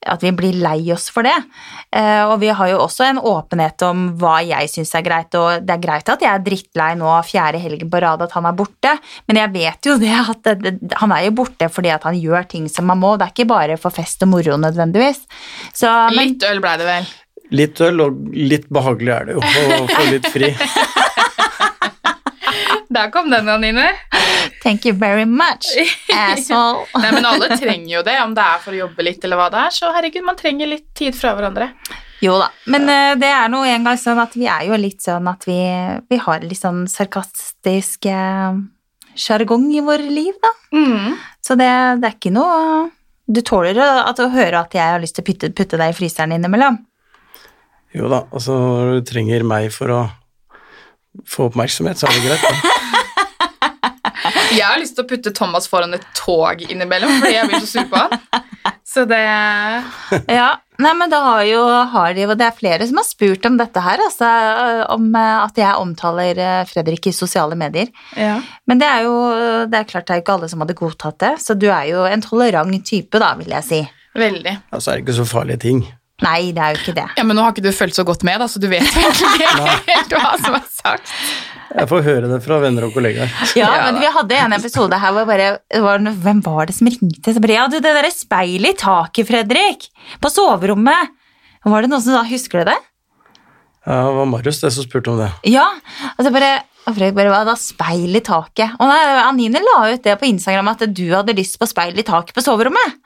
at 0.06 0.22
vi 0.24 0.32
blir 0.34 0.56
lei 0.62 0.80
oss 0.94 1.08
for 1.12 1.26
det. 1.26 1.34
Eh, 1.94 2.22
og 2.26 2.38
vi 2.42 2.50
har 2.54 2.70
jo 2.72 2.80
også 2.82 3.06
en 3.06 3.20
åpenhet 3.20 3.84
om 3.86 4.08
hva 4.20 4.38
jeg 4.44 4.70
syns 4.72 4.94
er 4.98 5.04
greit, 5.06 5.34
og 5.38 5.64
det 5.66 5.76
er 5.76 5.82
greit 5.82 6.12
at 6.12 6.24
jeg 6.24 6.32
er 6.32 6.44
drittlei 6.44 6.90
nå 6.98 7.14
fjerde 7.28 7.62
helgen 7.62 7.90
på 7.92 8.02
rad 8.02 8.24
at 8.24 8.36
han 8.36 8.48
er 8.48 8.56
borte, 8.58 8.96
men 9.30 9.42
jeg 9.42 9.54
vet 9.56 9.90
jo 9.90 9.98
det 10.02 10.14
at 10.18 10.44
det, 10.48 10.56
det, 10.64 10.92
han 11.00 11.14
er 11.14 11.26
jo 11.28 11.36
borte 11.42 11.70
fordi 11.72 11.92
at 11.94 12.06
han 12.08 12.18
gjør 12.18 12.48
ting 12.50 12.68
som 12.72 12.88
man 12.90 13.00
må. 13.02 13.16
Det 13.16 13.28
er 13.28 13.36
ikke 13.36 13.50
bare 13.54 13.80
for 13.80 13.94
fest 13.94 14.24
og 14.26 14.32
moro 14.34 14.58
nødvendigvis. 14.60 15.24
Så, 15.72 15.90
men, 16.12 16.34
Litt 16.34 16.48
øl 16.48 16.62
blei 16.62 16.78
det 16.80 16.88
vel. 16.88 17.12
Litt 17.52 17.80
øl, 17.84 18.00
og 18.00 18.32
litt 18.32 18.70
behagelig 18.72 19.12
er 19.12 19.26
det 19.28 19.34
jo 19.36 19.42
å 19.44 19.86
få 19.90 20.04
litt 20.08 20.28
fri. 20.32 20.54
Der 22.92 23.11
kom 23.11 23.31
den, 23.31 23.48
Anine. 23.48 23.88
Thank 24.62 24.85
you 24.87 24.94
very 24.94 25.24
much, 25.24 25.64
asshole. 26.12 26.85
Nei, 27.00 27.12
men 27.14 27.26
alle 27.26 27.57
trenger 27.57 27.88
jo 27.96 28.02
det, 28.05 28.18
om 28.20 28.35
det 28.37 28.44
er 28.44 28.61
for 28.61 28.74
å 28.74 28.81
jobbe 28.83 29.07
litt 29.07 29.24
eller 29.24 29.40
hva 29.40 29.48
det 29.52 29.62
er. 29.62 29.74
Så 29.74 29.92
herregud, 29.94 30.24
man 30.26 30.37
trenger 30.37 30.68
litt 30.68 30.90
tid 30.98 31.16
fra 31.16 31.33
hverandre. 31.38 31.70
Jo 32.22 32.37
da, 32.38 32.50
men 32.70 32.85
uh, 32.87 33.14
det 33.18 33.31
er 33.33 33.48
nå 33.50 33.64
engang 33.66 33.98
sånn 33.98 34.20
at 34.22 34.37
vi 34.38 34.46
er 34.46 34.68
jo 34.68 34.78
litt 34.78 35.02
sånn 35.02 35.26
at 35.31 35.48
vi, 35.48 35.59
vi 36.12 36.20
har 36.22 36.44
litt 36.44 36.61
sånn 36.61 36.85
sarkastisk 36.90 38.07
sjargong 39.18 39.66
uh, 39.72 39.78
i 39.78 39.83
våre 39.88 40.07
liv, 40.07 40.37
da. 40.44 40.52
Mm. 40.76 41.16
Så 41.42 41.57
det, 41.59 41.72
det 42.02 42.11
er 42.11 42.16
ikke 42.16 42.33
noe 42.33 42.90
Du 43.26 43.40
tåler 43.42 43.78
at, 43.83 44.20
å 44.20 44.31
høre 44.31 44.61
at 44.61 44.74
jeg 44.76 44.94
har 44.94 45.00
lyst 45.02 45.16
til 45.16 45.24
å 45.24 45.31
putte, 45.31 45.50
putte 45.57 45.81
deg 45.81 45.94
i 45.94 45.96
fryseren 45.96 46.35
innimellom? 46.37 46.78
Jo 47.96 48.09
da, 48.12 48.22
altså 48.31 48.57
når 48.57 49.00
du 49.00 49.09
trenger 49.09 49.44
meg 49.46 49.72
for 49.74 49.92
å 49.92 50.00
få 51.28 51.50
oppmerksomhet, 51.50 51.98
så 52.00 52.09
er 52.09 52.16
det 52.16 52.24
greit. 52.28 52.46
Da. 52.46 52.78
Jeg 54.52 54.66
har 54.66 54.80
lyst 54.80 54.96
til 54.98 55.04
å 55.04 55.08
putte 55.08 55.32
Thomas 55.34 55.68
foran 55.70 55.96
et 55.96 56.04
tog 56.18 56.60
innimellom, 56.68 57.20
fordi 57.22 57.36
jeg 57.36 57.48
blir 57.48 57.62
så 57.62 57.70
sur 57.70 57.88
på 57.90 58.02
han. 58.02 58.42
Så 58.92 59.06
det 59.08 59.20
Ja, 60.28 60.48
nei, 60.82 60.92
men 60.98 61.12
da 61.12 61.22
har 61.24 61.44
jo 61.48 61.62
har 61.94 62.12
de, 62.16 62.26
og 62.28 62.34
det 62.40 62.48
er 62.48 62.58
flere 62.58 62.88
som 62.88 63.00
har 63.00 63.06
spurt 63.08 63.46
om 63.48 63.56
dette 63.60 63.80
her, 63.82 64.02
altså 64.04 64.28
om 64.92 65.06
eh, 65.16 65.38
at 65.38 65.56
jeg 65.62 65.80
omtaler 65.80 66.42
eh, 66.42 66.60
Fredrik 66.68 67.08
i 67.08 67.14
sosiale 67.16 67.56
medier. 67.58 67.88
Ja. 68.18 68.36
Men 68.68 68.82
det 68.82 68.90
er 68.90 69.08
jo 69.08 69.16
det 69.72 69.80
er 69.80 69.88
klart 69.88 70.10
det 70.10 70.18
er 70.18 70.24
ikke 70.24 70.36
alle 70.36 70.50
som 70.52 70.64
hadde 70.64 70.76
godtatt 70.78 71.18
det, 71.24 71.32
så 71.40 71.56
du 71.56 71.70
er 71.72 71.88
jo 71.88 72.04
en 72.04 72.24
tolerant 72.24 72.76
type, 72.84 73.16
da, 73.22 73.32
vil 73.40 73.56
jeg 73.56 73.68
si. 73.68 73.82
Veldig. 74.18 74.58
Altså 74.74 74.92
er 74.92 75.00
det 75.00 75.06
ikke 75.06 75.20
så 75.22 75.28
farlige 75.28 75.64
ting. 75.64 75.84
Nei, 76.22 76.52
det 76.54 76.62
er 76.62 76.76
jo 76.76 76.82
ikke 76.82 76.94
det. 76.96 77.06
Ja, 77.18 77.24
Men 77.26 77.38
nå 77.38 77.44
har 77.44 77.54
ikke 77.54 77.64
du 77.64 77.72
fulgt 77.74 77.98
så 77.98 78.04
godt 78.06 78.22
med, 78.26 78.38
da, 78.42 78.46
så 78.50 78.62
du 78.62 78.68
vet 78.70 78.87
egentlig 78.87 79.48
ikke 79.48 79.72
helt 79.88 80.14
hva 80.16 80.37
som 80.42 80.58
er 80.58 80.68
sagt. 80.70 81.11
Jeg 81.72 81.88
får 81.88 82.02
høre 82.04 82.28
det 82.28 82.38
fra 82.44 82.58
venner 82.61 82.85
og 82.87 82.92
kollegaer. 82.94 83.32
Ja, 83.56 83.70
men 83.87 84.00
vi 84.02 84.11
hadde 84.12 84.38
en 84.44 84.54
episode 84.58 84.98
her 85.00 85.14
hvor 85.16 85.24
bare 85.28 85.54
var, 85.80 86.02
Hvem 86.24 86.42
var 86.44 86.68
det 86.68 86.76
som 86.76 86.90
ringte? 86.90 87.32
Så 87.32 87.40
bare, 87.42 87.56
ja, 87.56 87.66
du, 87.70 87.78
det 87.80 87.94
derre 87.96 88.12
speilet 88.12 88.74
i 88.76 88.80
taket, 88.82 89.28
Fredrik! 89.28 89.88
På 90.20 90.30
soverommet! 90.32 91.14
Var 91.64 91.85
det 91.85 91.92
noen 91.92 92.02
som 92.02 92.16
da 92.18 92.24
husker 92.26 92.62
du 92.62 92.72
det? 92.72 92.78
Ja, 93.87 93.98
det 94.06 94.14
var 94.18 94.28
Marius 94.30 94.61
det 94.62 94.70
som 94.74 94.85
spurte 94.87 95.11
om 95.11 95.18
det. 95.18 95.30
Ja. 95.50 95.64
altså 96.16 96.30
bare 96.35 96.52
og 96.82 96.96
Fredrik 96.96 97.14
bare, 97.14 97.30
hva 97.30 97.42
da? 97.46 97.54
Speil 97.58 98.18
i 98.18 98.22
taket. 98.26 98.74
Og 98.82 98.88
nei, 98.90 99.00
Anine 99.22 99.60
la 99.62 99.76
ut 99.92 100.02
det 100.02 100.16
på 100.18 100.26
Instagram 100.26 100.72
at 100.72 100.82
du 100.90 101.04
hadde 101.12 101.36
lyst 101.38 101.58
på 101.60 101.68
speil 101.70 101.98
i 101.98 102.04
taket 102.06 102.34
på 102.34 102.42
soverommet. 102.42 102.96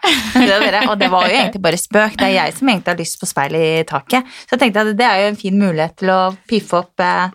Og 0.88 0.96
det 1.00 1.10
var 1.12 1.26
jo 1.28 1.34
egentlig 1.36 1.60
bare 1.64 1.80
spøk. 1.80 2.16
Det 2.16 2.28
er 2.30 2.36
jeg 2.38 2.54
som 2.56 2.70
egentlig 2.72 2.94
har 2.94 3.02
lyst 3.02 3.20
på 3.20 3.28
speil 3.28 3.58
i 3.58 3.66
taket. 3.88 4.30
Så 4.46 4.56
jeg 4.56 4.62
tenkte 4.64 4.86
at 4.86 4.94
det 4.96 5.08
er 5.08 5.22
jo 5.22 5.32
en 5.34 5.40
fin 5.42 5.58
mulighet 5.60 5.98
til 6.00 6.12
å 6.14 6.20
piffe 6.48 6.80
opp 6.80 7.04
eh, 7.04 7.28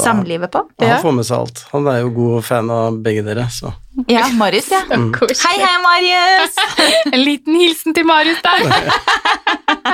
samlivet 0.00 0.50
på. 0.54 0.62
Han 0.82 1.02
får 1.02 1.14
med 1.18 1.26
seg 1.28 1.36
alt. 1.42 1.62
Han 1.72 1.86
er 1.92 2.00
jo 2.02 2.10
god 2.16 2.46
fan 2.46 2.70
av 2.74 2.98
begge 3.04 3.22
dere, 3.26 3.44
så 3.52 3.72
Ja, 4.08 4.24
Marius, 4.38 4.70
ja. 4.72 4.82
Mm. 4.98 5.12
Hei, 5.18 5.56
hei, 5.62 5.76
Marius! 5.84 6.58
En 7.14 7.22
liten 7.24 7.56
hilsen 7.58 7.94
til 7.96 8.06
Marius 8.08 8.40
der. 8.44 8.66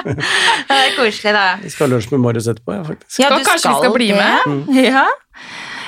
Det 0.05 0.75
er 0.77 0.95
koselig, 0.97 1.33
da. 1.35 1.45
vi 1.63 1.71
skal 1.73 1.87
ha 1.87 1.93
lunsj 1.95 2.11
med 2.15 2.23
Marius 2.25 2.49
etterpå, 2.51 2.75
ja, 2.77 2.85
faktisk. 2.87 3.19
Ja, 3.23 3.31
Så 3.33 3.45
kanskje 3.49 3.71
vi 3.73 3.83
skal 3.83 3.95
bli 3.95 4.11
med 4.17 4.79
Ja. 4.85 5.07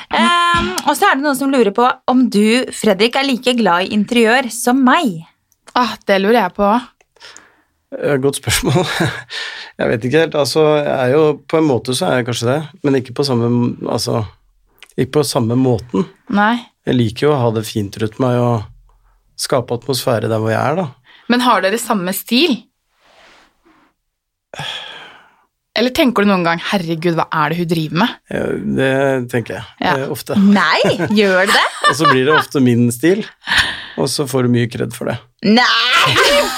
Um, 0.06 0.68
og 0.86 0.92
så 0.94 1.08
er 1.08 1.16
det 1.18 1.24
noen 1.24 1.34
som 1.38 1.50
lurer 1.50 1.72
på 1.74 1.86
om 2.12 2.26
du, 2.30 2.66
Fredrik, 2.74 3.16
er 3.18 3.26
like 3.26 3.56
glad 3.58 3.88
i 3.88 3.96
interiør 3.96 4.46
som 4.54 4.78
meg. 4.86 5.24
Ah, 5.76 5.96
det 6.06 6.20
lurer 6.22 6.38
jeg 6.44 6.54
på. 6.56 6.68
Eh, 6.70 6.84
Godt 8.20 8.36
spørsmål. 8.42 8.84
Jeg 9.80 9.88
vet 9.90 10.04
ikke 10.08 10.20
helt. 10.24 10.34
Altså, 10.36 10.62
jeg 10.80 10.94
er 11.08 11.12
jo 11.14 11.22
På 11.48 11.58
en 11.60 11.66
måte 11.68 11.92
så 11.96 12.06
er 12.08 12.14
jeg 12.20 12.26
kanskje 12.30 12.46
det, 12.48 12.58
men 12.84 12.94
ikke 13.00 13.12
på 13.16 13.24
samme 13.28 13.48
Altså, 13.92 14.22
ikke 14.96 15.12
på 15.18 15.24
samme 15.28 15.56
måten. 15.60 16.06
Nei. 16.32 16.54
Jeg 16.86 16.96
liker 16.96 17.26
jo 17.26 17.32
å 17.34 17.40
ha 17.42 17.50
det 17.56 17.64
fint 17.68 17.96
rundt 18.00 18.16
meg 18.22 18.38
og 18.40 18.62
skape 19.36 19.76
atmosfære 19.76 20.30
der 20.32 20.40
hvor 20.40 20.52
jeg 20.52 20.60
er, 20.60 20.78
da. 20.80 20.86
Men 21.28 21.42
har 21.44 21.60
dere 21.64 21.76
samme 21.82 22.12
stil? 22.16 22.54
Eller 25.76 25.92
tenker 25.92 26.24
du 26.24 26.30
noen 26.30 26.44
gang 26.46 26.60
'herregud, 26.62 27.18
hva 27.18 27.26
er 27.36 27.52
det 27.52 27.58
hun 27.58 27.68
driver 27.68 27.98
med'? 28.00 28.14
Ja, 28.32 28.44
Det 28.78 29.30
tenker 29.32 29.54
jeg 29.58 29.64
Ja. 29.84 29.96
eh, 29.98 30.08
ofte. 30.10 30.36
Nei, 30.40 30.80
gjør 31.12 31.44
det 31.44 31.52
det? 31.52 31.66
Og 31.90 31.96
så 31.98 32.08
blir 32.08 32.24
det 32.24 32.32
ofte 32.38 32.60
min 32.64 32.88
stil, 32.90 33.26
og 33.96 34.10
så 34.12 34.26
får 34.28 34.46
du 34.46 34.52
mye 34.52 34.68
kred 34.70 34.92
for 34.94 35.10
det. 35.10 35.16
Nei, 35.46 36.12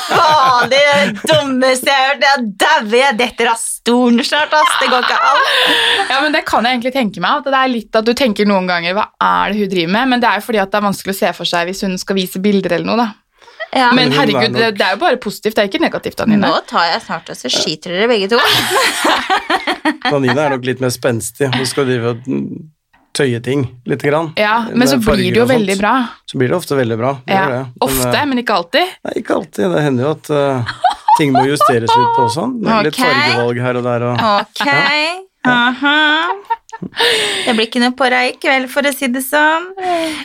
faen, 0.09 0.71
det 0.71 0.79
er 0.81 1.13
det 1.13 1.29
dummeste 1.29 1.91
jeg 1.91 1.99
har 1.99 2.13
hørt. 2.13 2.25
Jeg 2.25 2.45
dauer, 2.63 2.97
jeg 2.99 3.19
detter 3.19 3.51
av 3.53 3.61
stolen 3.61 4.25
snart, 4.25 4.55
ass. 4.55 4.75
Det 4.81 4.89
går 4.91 5.07
ikke 5.07 5.19
an. 5.31 5.41
Ja, 6.09 6.21
men 6.25 6.35
Det 6.35 6.45
kan 6.49 6.67
jeg 6.67 6.79
egentlig 6.79 6.95
tenke 6.97 7.23
meg. 7.25 7.43
At 7.43 7.51
det 7.53 7.61
er 7.61 7.73
litt 7.73 8.01
at 8.01 8.09
du 8.09 8.15
tenker 8.17 8.49
noen 8.49 8.69
ganger 8.71 8.95
'hva 8.97 9.09
er 9.21 9.53
det 9.53 9.63
hun 9.63 9.73
driver 9.75 9.93
med'? 9.93 10.09
Men 10.15 10.21
det 10.21 10.29
er 10.31 10.41
jo 10.41 10.47
fordi 10.49 10.63
at 10.63 10.71
det 10.71 10.79
er 10.79 10.89
vanskelig 10.89 11.15
å 11.15 11.21
se 11.23 11.33
for 11.33 11.45
seg 11.45 11.67
hvis 11.69 11.83
hun 11.87 11.99
skal 11.99 12.17
vise 12.17 12.39
bilder 12.41 12.73
eller 12.79 12.87
noe. 12.87 12.97
da. 12.97 13.09
Ja. 13.75 13.93
Men 13.93 14.13
herregud, 14.13 14.57
er 14.57 14.73
det, 14.73 14.79
det 14.79 14.87
er 14.87 14.97
jo 14.97 15.01
bare 15.03 15.19
positivt. 15.21 15.57
Det 15.57 15.63
er 15.63 15.69
ikke 15.69 15.83
negativt, 15.83 16.21
Anine. 16.25 16.49
Nå 16.49 16.63
tar 16.67 16.89
jeg 16.89 17.03
snart 17.05 17.29
og 17.29 17.37
så 17.37 17.51
skiter 17.53 17.93
dere 17.93 18.09
begge 18.09 18.31
to. 18.33 18.41
Danine 20.13 20.41
er 20.41 20.55
nok 20.57 20.65
litt 20.65 20.81
mer 20.81 20.93
spenstig. 20.95 21.51
Hun 21.53 21.69
skal 21.69 21.89
drive 21.89 22.15
og 22.15 22.31
tøye 23.17 23.41
ting 23.43 23.65
lite 23.89 24.09
grann. 24.11 24.33
Ja, 24.37 24.67
Men 24.75 24.89
så 24.89 24.99
blir 25.03 25.33
det 25.33 25.41
jo 25.41 25.47
veldig 25.49 25.79
bra. 25.81 25.95
Så 26.27 26.39
blir 26.39 26.49
det 26.53 26.57
ofte 26.57 26.77
veldig 26.79 26.99
bra. 27.01 27.17
Ja. 27.27 27.47
det. 27.49 27.59
Men, 27.65 27.73
Ofte, 27.89 28.13
eh, 28.19 28.27
men 28.27 28.39
ikke 28.43 28.55
alltid. 28.61 28.95
Nei, 29.05 29.15
ikke 29.23 29.35
alltid. 29.41 29.71
Det 29.75 29.83
hender 29.83 30.05
jo 30.05 30.13
at 30.15 30.31
uh, 30.31 30.77
ting 31.19 31.33
må 31.35 31.43
justeres 31.49 31.91
litt 31.91 32.15
på 32.19 32.29
sånn. 32.35 32.59
Litt 32.63 32.95
Ok. 32.99 33.03
fargevalg 33.03 33.63
her 33.65 33.81
og 33.81 33.89
der. 33.89 34.07
Og, 34.13 34.23
Ok. 34.43 34.69
Aha. 35.49 35.99
Det 37.47 37.55
blir 37.57 37.67
ikke 37.67 37.81
noe 37.83 37.95
på 37.97 38.09
deg 38.13 38.31
i 38.31 38.35
kveld, 38.43 38.69
for 38.73 38.87
å 38.87 38.93
si 38.95 39.09
det 39.13 39.23
sånn. 39.25 39.71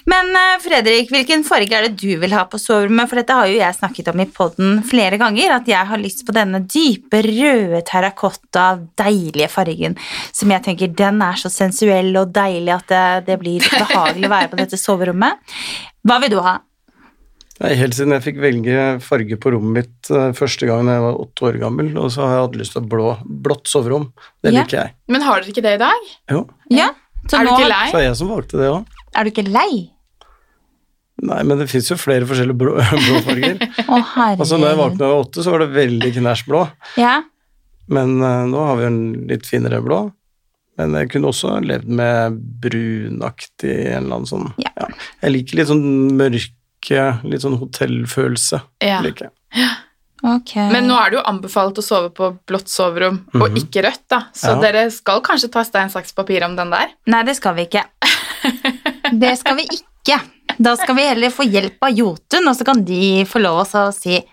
Men 0.09 0.31
eh, 0.37 0.57
Fredrik, 0.63 1.11
hvilken 1.13 1.45
farge 1.47 1.77
er 1.77 1.87
det 1.87 2.01
du 2.01 2.17
vil 2.21 2.35
ha 2.35 2.43
på 2.49 2.59
soverommet? 2.61 3.09
For 3.09 3.21
dette 3.21 3.37
har 3.37 3.49
jo 3.49 3.59
jeg 3.59 3.77
snakket 3.77 4.11
om 4.11 4.23
i 4.23 4.27
poden 4.39 4.81
flere 4.87 5.19
ganger, 5.21 5.55
at 5.57 5.69
jeg 5.69 5.89
har 5.91 6.01
lyst 6.01 6.25
på 6.27 6.35
denne 6.35 6.63
dype, 6.65 7.23
røde 7.25 7.83
terrakotta, 7.87 8.67
deilige 8.99 9.49
fargen, 9.53 9.97
som 10.35 10.51
jeg 10.53 10.65
tenker 10.67 10.93
den 11.03 11.23
er 11.25 11.39
så 11.39 11.51
sensuell 11.53 12.13
og 12.19 12.35
deilig 12.35 12.75
at 12.75 12.91
det, 12.91 13.07
det 13.31 13.39
blir 13.41 13.63
behagelig 13.63 14.29
å 14.29 14.35
være 14.35 14.51
på 14.53 14.61
dette 14.61 14.79
soverommet. 14.79 15.55
Hva 16.03 16.19
vil 16.23 16.35
du 16.35 16.41
ha? 16.43 16.59
Nei, 17.63 17.71
helt 17.79 17.95
siden 17.95 18.11
jeg 18.11 18.23
fikk 18.25 18.39
velge 18.43 18.77
farge 19.05 19.37
på 19.39 19.53
rommet 19.53 19.77
mitt 19.77 20.09
eh, 20.11 20.33
første 20.35 20.67
gang 20.67 20.83
da 20.89 20.97
jeg 20.97 21.03
var 21.05 21.19
åtte 21.23 21.45
år 21.47 21.59
gammel, 21.61 21.93
og 21.97 22.09
så 22.11 22.25
har 22.25 22.33
jeg 22.35 22.41
hatt 22.47 22.57
lyst 22.59 22.73
til 22.75 22.87
blå, 22.91 23.13
blått 23.45 23.69
soverom. 23.71 24.09
Det 24.43 24.51
Ja. 24.51 24.59
liker 24.65 24.77
jeg. 24.81 24.91
Men 25.07 25.21
har 25.23 25.39
dere 25.39 25.53
ikke 25.53 25.63
det 25.63 25.75
i 25.77 25.81
dag? 25.85 26.09
Jo, 26.33 26.41
Ja, 26.69 26.89
så 27.29 27.39
er 27.39 27.45
du 27.45 27.51
nå- 27.51 27.59
ikke 27.61 27.69
lei? 27.71 27.85
så 27.93 27.97
er 28.01 28.03
jeg 28.09 28.15
som 28.19 28.27
valgte 28.33 28.59
det 28.59 28.67
òg. 28.67 28.85
Er 29.15 29.23
du 29.23 29.31
ikke 29.31 29.47
lei? 29.47 29.89
Nei, 31.23 31.43
men 31.43 31.57
det 31.61 31.69
fins 31.71 31.87
jo 31.87 31.95
flere 31.95 32.25
forskjellige 32.27 32.57
blå, 32.57 32.73
blå 33.05 33.21
farger. 33.23 33.55
Å, 33.63 33.99
herregud. 34.11 34.41
Altså, 34.43 34.57
når 34.59 34.67
jeg 34.73 34.79
våkna 34.81 34.97
da 34.99 35.05
jeg 35.07 35.13
var 35.13 35.23
åtte, 35.23 35.43
så 35.45 35.51
var 35.53 35.59
det 35.63 35.69
veldig 35.77 36.11
knæsj 36.17 36.43
blå, 36.49 36.63
Ja, 36.99 37.13
men 37.87 38.17
uh, 38.23 38.43
nå 38.49 38.59
har 38.67 38.75
vi 38.79 38.83
en 38.89 38.99
litt 39.29 39.45
finere 39.47 39.79
blå. 39.83 40.01
Men 40.75 40.95
jeg 40.97 41.11
kunne 41.13 41.29
også 41.29 41.59
levd 41.63 41.85
med 41.87 42.39
brunaktig 42.63 43.73
en 43.93 44.03
eller 44.07 44.15
annen 44.17 44.25
sånn 44.27 44.47
Ja. 44.57 44.87
Jeg 45.21 45.31
liker 45.35 45.59
litt 45.59 45.67
sånn 45.69 45.83
mørke, 46.17 46.49
litt 47.23 47.41
sånn 47.41 47.57
hotellfølelse. 47.59 48.61
Ja. 48.83 48.99
Like. 49.01 49.29
jeg. 49.53 49.69
ok. 50.23 50.55
Men 50.71 50.87
nå 50.87 50.97
er 50.99 51.09
det 51.11 51.17
jo 51.19 51.23
anbefalt 51.29 51.77
å 51.77 51.83
sove 51.83 52.09
på 52.15 52.31
blått 52.47 52.67
soverom, 52.69 53.25
og 53.33 53.49
Mhm. 53.51 53.57
ikke 53.63 53.83
rødt, 53.83 54.07
da. 54.09 54.21
Så 54.33 54.55
Ja. 54.55 54.59
dere 54.61 54.89
skal 54.91 55.21
kanskje 55.21 55.51
ta 55.51 55.63
stein, 55.63 55.89
saks, 55.89 56.13
papir 56.15 56.43
om 56.43 56.55
den 56.55 56.69
der. 56.69 56.87
Nei, 57.07 57.23
det 57.23 57.35
skal 57.35 57.55
vi 57.55 57.65
ikke. 57.67 57.83
Det 59.11 59.37
skal 59.39 59.55
vi 59.55 59.63
ikke. 59.67 60.21
Da 60.59 60.75
skal 60.75 60.95
vi 60.95 61.01
heller 61.07 61.29
få 61.29 61.43
hjelp 61.49 61.77
av 61.81 61.91
Jotun, 61.91 62.47
og 62.47 62.55
så 62.55 62.65
kan 62.65 62.83
de 62.83 63.23
få 63.25 63.41
lov 63.41 63.65
å 63.67 63.93
si 63.93 64.23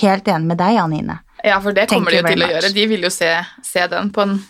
helt 0.00 0.24
enig 0.24 0.44
med 0.46 0.58
deg, 0.58 0.76
Anine. 0.78 1.20
Ja, 1.44 1.58
for 1.60 1.72
det 1.72 1.88
Thank 1.88 2.02
kommer 2.04 2.10
de 2.10 2.16
jo 2.18 2.22
til 2.28 2.42
å 2.42 2.48
gjøre. 2.50 2.72
De 2.74 2.86
vil 2.86 3.00
jo 3.02 3.08
se, 3.10 3.44
se 3.62 3.86
den 3.88 4.10
på 4.10 4.22
en, 4.22 4.44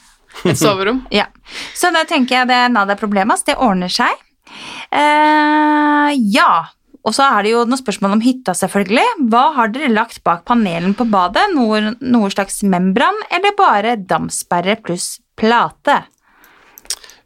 et 0.45 0.57
soverom. 0.65 1.07
Ja. 1.11 1.27
Så 1.75 1.93
da 1.93 2.05
tenker 2.05 2.41
jeg 2.41 2.49
det 2.49 2.71
nada 2.73 2.97
problemas, 2.97 3.43
det 3.45 3.57
ordner 3.57 3.89
seg. 3.89 4.13
Uh, 4.93 6.13
ja. 6.31 6.67
Og 7.03 7.15
så 7.17 7.27
er 7.27 7.43
det 7.43 7.53
jo 7.55 7.65
noen 7.67 7.81
spørsmål 7.81 8.17
om 8.17 8.23
hytta, 8.23 8.55
selvfølgelig. 8.55 9.27
Hva 9.33 9.45
har 9.57 9.73
dere 9.75 9.91
lagt 9.91 10.23
bak 10.27 10.45
panelen 10.47 10.95
på 10.95 11.07
badet? 11.11 11.49
Noe, 11.57 11.97
noe 11.99 12.31
slags 12.31 12.61
membran, 12.63 13.19
eller 13.35 13.57
bare 13.59 13.97
damsperre 13.99 14.77
pluss 14.85 15.17
plate? 15.39 16.05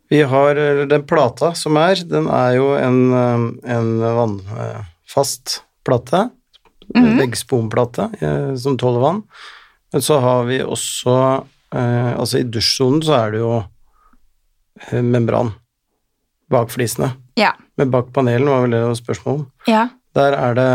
Vi 0.08 0.22
har 0.22 0.56
eh, 0.56 0.86
den 0.88 1.04
plata 1.08 1.52
som 1.58 1.76
er, 1.80 2.00
den 2.08 2.30
er 2.32 2.56
jo 2.56 2.70
en, 2.78 2.98
eh, 3.12 3.44
en 3.76 3.92
vannfast 4.00 5.60
plate. 5.84 6.28
Mhm. 6.94 7.18
Veggsponplate 7.18 8.10
eh, 8.20 8.54
som 8.56 8.78
tåler 8.78 9.02
vann. 9.02 9.22
Men 9.92 10.02
så 10.02 10.18
har 10.22 10.44
vi 10.44 10.60
også 10.62 11.12
eh, 11.74 12.12
Altså 12.14 12.40
i 12.40 12.46
dusjsonen 12.46 13.02
så 13.02 13.16
er 13.18 13.34
det 13.34 13.40
jo 13.42 13.52
eh, 13.58 15.02
membran 15.02 15.52
bak 16.50 16.70
flisene. 16.70 17.10
Ja. 17.38 17.52
Men 17.76 17.92
bak 17.92 18.12
panelen 18.16 18.48
var 18.48 18.64
vel 18.64 18.74
det 18.74 18.82
spørsmålet 18.82 19.02
spørsmål 19.02 19.38
om. 19.38 19.46
Ja. 19.68 19.86
Der 20.16 20.32
er 20.32 20.56
det 20.56 20.68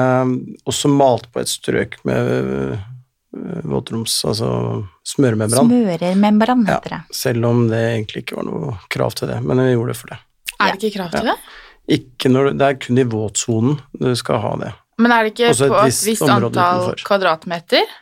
også 0.69 0.91
malt 0.93 1.29
på 1.33 1.41
et 1.41 1.49
strøk 1.49 1.97
med 2.05 2.27
eh, 2.75 3.63
våtroms... 3.65 4.19
Altså 4.29 4.51
smøremembran. 5.07 5.71
Smøremembran, 5.71 6.67
heter 6.67 6.93
det. 6.93 6.99
Ja, 7.09 7.17
selv 7.23 7.47
om 7.49 7.65
det 7.71 7.79
egentlig 7.95 8.25
ikke 8.25 8.37
var 8.37 8.45
noe 8.47 8.75
krav 8.93 9.15
til 9.17 9.31
det, 9.31 9.39
men 9.41 9.63
vi 9.63 9.71
gjorde 9.73 9.95
det 9.95 10.01
for 10.01 10.13
det. 10.13 10.19
Er 10.61 10.75
det 10.75 10.83
ikke 10.83 10.99
krav 10.99 11.15
til 11.15 11.31
det? 11.31 11.37
Ikke 11.97 12.29
når, 12.29 12.51
det 12.53 12.67
er 12.67 12.77
kun 12.85 13.01
i 13.01 13.07
våtsonen 13.09 13.79
du 13.97 14.11
skal 14.19 14.43
ha 14.43 14.53
det. 14.61 14.71
Men 15.01 15.15
er 15.15 15.25
det 15.25 15.33
ikke 15.33 15.49
Også 15.49 15.71
på 15.71 15.79
et 15.79 15.89
visst 15.89 16.05
visst 16.05 16.27
antall 16.27 16.51
utenfor. 16.51 17.03
kvadratmeter? 17.07 17.97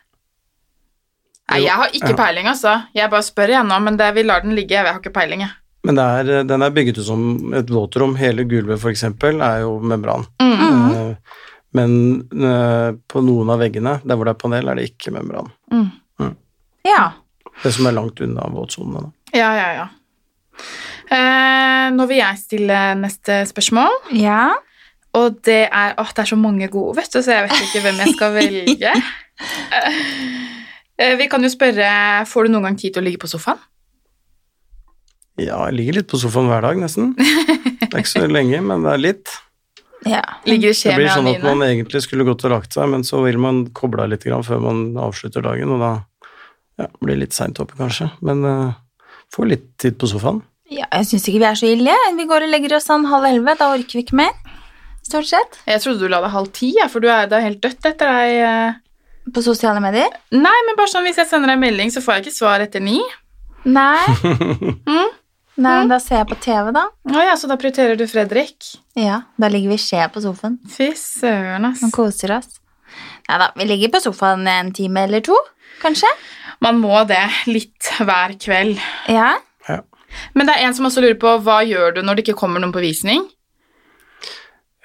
Nei, 1.50 1.64
jeg 1.64 1.80
har 1.82 1.96
ikke 1.96 2.12
ja. 2.12 2.18
peiling, 2.20 2.50
altså. 2.52 2.76
Jeg 2.94 3.10
bare 3.10 3.26
spør 3.26 3.56
igjen 3.56 3.72
nå, 3.72 3.80
men 3.86 3.96
det, 3.98 4.12
vi 4.18 4.26
lar 4.28 4.44
den 4.44 4.54
ligge. 4.58 4.76
Jeg 4.76 4.86
har 4.86 5.00
ikke 5.00 5.16
peiling, 5.16 5.48
jeg. 5.48 5.56
Men 5.90 5.98
det 5.98 6.06
er, 6.06 6.44
den 6.46 6.62
er 6.62 6.74
bygget 6.76 7.00
ut 7.02 7.08
som 7.08 7.54
et 7.58 7.70
våtrom. 7.74 8.12
Hele 8.20 8.44
gulvet 8.46 8.78
for 8.82 8.92
eksempel 8.94 9.40
er 9.42 9.64
jo 9.66 9.80
membran. 9.82 10.28
Mm. 10.38 10.60
Eh, 10.94 11.38
Men 11.74 11.92
eh, 12.34 12.92
på 13.10 13.22
noen 13.22 13.50
av 13.54 13.60
veggene, 13.62 13.96
der 14.06 14.18
hvor 14.18 14.26
det 14.30 14.32
er 14.36 14.40
panel, 14.42 14.70
er 14.72 14.78
det 14.80 14.88
ikke 14.92 15.12
membran. 15.14 15.50
Mm. 15.74 16.32
Ja. 16.88 17.04
Det 17.64 17.74
som 17.76 17.86
er 17.90 17.94
langt 17.98 18.22
unna 18.26 18.48
våtsonene. 18.54 19.12
Ja, 19.38 19.50
ja, 19.58 19.68
ja. 19.78 19.88
Eh, 21.10 21.86
nå 21.94 22.06
vil 22.10 22.22
jeg 22.22 22.42
stille 22.42 22.80
neste 22.98 23.42
spørsmål, 23.50 23.94
Ja. 24.18 24.48
og 25.18 25.40
det 25.46 25.68
er 25.70 25.94
Å, 25.98 26.06
det 26.10 26.24
er 26.26 26.30
så 26.32 26.38
mange 26.42 26.68
gode, 26.74 26.96
vet 27.00 27.14
du, 27.14 27.22
så 27.22 27.34
jeg 27.38 27.48
vet 27.50 27.62
ikke 27.68 27.82
hvem 27.86 28.02
jeg 28.06 28.16
skal 28.18 28.34
velge. 28.38 28.94
Eh, 31.00 31.14
vi 31.16 31.30
kan 31.32 31.40
jo 31.40 31.48
spørre 31.48 32.26
Får 32.28 32.44
du 32.44 32.52
noen 32.52 32.66
gang 32.68 32.76
tid 32.76 32.92
til 32.92 33.00
å 33.00 33.06
ligge 33.06 33.22
på 33.22 33.30
sofaen? 33.32 33.56
Ja, 35.40 35.60
jeg 35.70 35.78
ligger 35.78 36.00
litt 36.00 36.10
på 36.12 36.20
sofaen 36.22 36.50
hver 36.52 36.66
dag, 36.66 36.80
nesten. 36.82 37.14
Det 37.18 37.90
er 37.94 38.02
ikke 38.02 38.12
så 38.12 38.26
lenge, 38.30 38.60
men 38.66 38.84
det 38.86 38.92
er 38.96 39.02
litt. 39.04 39.32
ja. 40.08 40.22
Ligger 40.48 40.74
det 40.74 40.84
Det 40.84 40.96
blir 41.00 41.10
sånn 41.12 41.30
at 41.32 41.44
man 41.44 41.64
egentlig 41.66 42.02
skulle 42.06 42.26
gått 42.28 42.44
og 42.48 42.54
lagt 42.56 42.76
seg, 42.76 42.90
men 42.92 43.04
så 43.08 43.22
vil 43.26 43.40
man 43.42 43.66
koble 43.76 44.04
av 44.06 44.12
litt 44.14 44.24
før 44.28 44.62
man 44.64 44.84
avslutter 44.98 45.44
dagen, 45.46 45.72
og 45.76 45.80
da 45.84 45.92
ja, 46.80 46.88
blir 47.02 47.16
det 47.16 47.24
litt 47.26 47.36
seint 47.36 47.60
oppe, 47.60 47.76
kanskje. 47.80 48.10
Men 48.24 48.44
uh, 48.46 48.78
får 49.36 49.50
litt 49.52 49.66
tid 49.82 49.98
på 50.00 50.08
sofaen. 50.08 50.42
Ja, 50.70 50.86
jeg 50.94 51.10
syns 51.10 51.26
ikke 51.28 51.42
vi 51.42 51.48
er 51.50 51.58
så 51.60 51.68
ille. 51.68 51.96
Vi 52.16 52.28
går 52.30 52.46
og 52.46 52.52
legger 52.54 52.76
oss 52.78 52.86
sånn 52.88 53.08
halv 53.10 53.26
elleve. 53.28 53.56
Da 53.60 53.72
orker 53.74 53.98
vi 54.00 54.04
ikke 54.06 54.20
mer. 54.20 54.36
Stort 55.04 55.28
sett. 55.28 55.58
Jeg 55.68 55.82
trodde 55.82 56.04
du 56.06 56.12
la 56.12 56.20
deg 56.22 56.32
halv 56.36 56.52
ti, 56.54 56.70
ja, 56.78 56.86
for 56.92 57.02
du 57.04 57.10
er, 57.10 57.26
det 57.32 57.40
er 57.40 57.48
helt 57.48 57.64
dødt 57.64 57.90
etter 57.90 58.12
deg. 58.14 58.36
eh. 58.46 58.78
På 59.34 59.42
sosiale 59.46 59.82
medier. 59.84 60.10
Nei, 60.34 60.58
men 60.68 60.78
bare 60.78 60.90
sånn 60.90 61.04
hvis 61.06 61.18
jeg 61.20 61.28
sender 61.30 61.52
deg 61.52 61.58
en 61.60 61.64
melding, 61.66 61.92
så 61.94 62.02
får 62.02 62.16
jeg 62.20 62.24
ikke 62.28 62.38
svar 62.38 62.64
etter 62.64 62.82
ni. 62.86 63.02
Nei. 63.66 64.06
Mm. 64.90 65.10
Nei, 65.60 65.74
men 65.82 65.90
da 65.92 65.98
ser 66.00 66.22
jeg 66.22 66.28
på 66.30 66.38
TV, 66.40 66.70
da. 66.76 66.86
Å 67.12 67.24
ja, 67.26 67.34
så 67.36 67.50
da 67.52 67.58
prioriterer 67.60 67.98
du 68.00 68.06
Fredrik. 68.08 68.70
Ja, 68.96 69.22
Da 69.40 69.50
ligger 69.52 69.74
vi 69.74 69.76
i 69.76 69.84
skje 69.84 70.06
på 70.14 70.22
sofaen 70.24 70.56
Fy 70.72 70.92
søren, 70.96 71.66
ass. 71.68 71.82
og 71.84 71.92
koser 71.96 72.32
oss. 72.38 72.60
Nei 73.30 73.38
da, 73.42 73.50
vi 73.60 73.66
ligger 73.70 73.92
på 73.94 74.00
sofaen 74.02 74.48
en 74.48 74.72
time 74.74 75.04
eller 75.06 75.22
to, 75.26 75.36
kanskje. 75.84 76.08
Man 76.64 76.80
må 76.82 77.04
det 77.08 77.22
litt 77.48 77.92
hver 78.00 78.34
kveld. 78.42 78.80
Ja. 79.12 79.34
Ja. 79.68 79.82
Men 80.34 80.48
det 80.50 80.56
er 80.58 80.66
en 80.70 80.74
som 80.78 80.88
også 80.90 81.04
lurer 81.04 81.20
på 81.22 81.36
hva 81.46 81.60
gjør 81.68 81.94
du 81.96 82.02
når 82.04 82.16
det 82.18 82.24
ikke 82.28 82.40
kommer 82.40 82.60
noen 82.64 82.74
på 82.76 82.82
visning? 82.84 83.28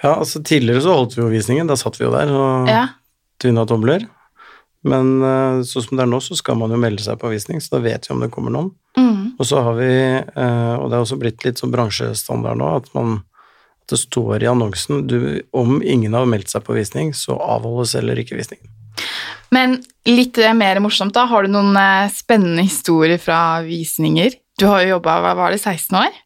ja, 0.04 0.10
altså 0.18 0.42
tidligere 0.44 0.82
så 0.84 0.92
holdt 0.98 1.14
vi 1.16 1.22
jo 1.22 1.30
visningen, 1.32 1.66
da 1.70 1.78
satt 1.80 1.96
vi 1.96 2.04
jo 2.04 2.10
der 2.12 2.28
og 2.34 2.68
Ja. 2.68 2.82
tvinna 3.40 3.62
tomler. 3.66 4.04
Men 4.84 5.14
sånn 5.64 5.84
som 5.86 5.96
det 5.96 6.04
er 6.04 6.10
nå, 6.12 6.18
så 6.20 6.36
skal 6.36 6.58
man 6.60 6.72
jo 6.74 6.78
melde 6.80 7.00
seg 7.00 7.16
på 7.20 7.30
visning, 7.32 7.60
så 7.64 7.78
da 7.78 7.84
vet 7.86 8.04
vi 8.04 8.12
om 8.12 8.20
det 8.20 8.32
kommer 8.34 8.52
noen. 8.52 8.72
Mm. 8.98 9.34
Og 9.38 9.46
så 9.46 9.62
har 9.62 9.74
vi, 9.74 9.90
eh, 9.90 10.74
og 10.78 10.90
det 10.90 10.96
er 10.96 11.02
også 11.02 11.18
blitt 11.18 11.44
litt 11.46 11.60
sånn 11.60 11.72
bransjestandard 11.74 12.58
nå, 12.60 12.70
at, 12.78 12.90
man, 12.94 13.18
at 13.82 13.94
det 13.94 14.00
står 14.04 14.44
i 14.44 14.50
annonsen 14.50 15.06
du, 15.10 15.18
om 15.56 15.80
ingen 15.82 16.14
har 16.14 16.28
meldt 16.30 16.52
seg 16.52 16.64
på 16.66 16.76
visning, 16.76 17.14
så 17.16 17.36
avholdes 17.42 17.96
heller 17.98 18.20
ikke 18.20 18.38
visningen. 18.38 18.70
Men 19.54 19.80
litt 20.06 20.38
eh, 20.38 20.54
mer 20.54 20.78
morsomt, 20.82 21.14
da. 21.16 21.26
Har 21.30 21.46
du 21.46 21.54
noen 21.54 21.78
spennende 22.14 22.66
historier 22.66 23.18
fra 23.22 23.64
visninger? 23.66 24.38
Du 24.60 24.68
har 24.70 24.84
jo 24.84 24.94
jobba, 24.96 25.18
var 25.34 25.50
det, 25.50 25.58
16 25.62 25.98
år? 25.98 26.20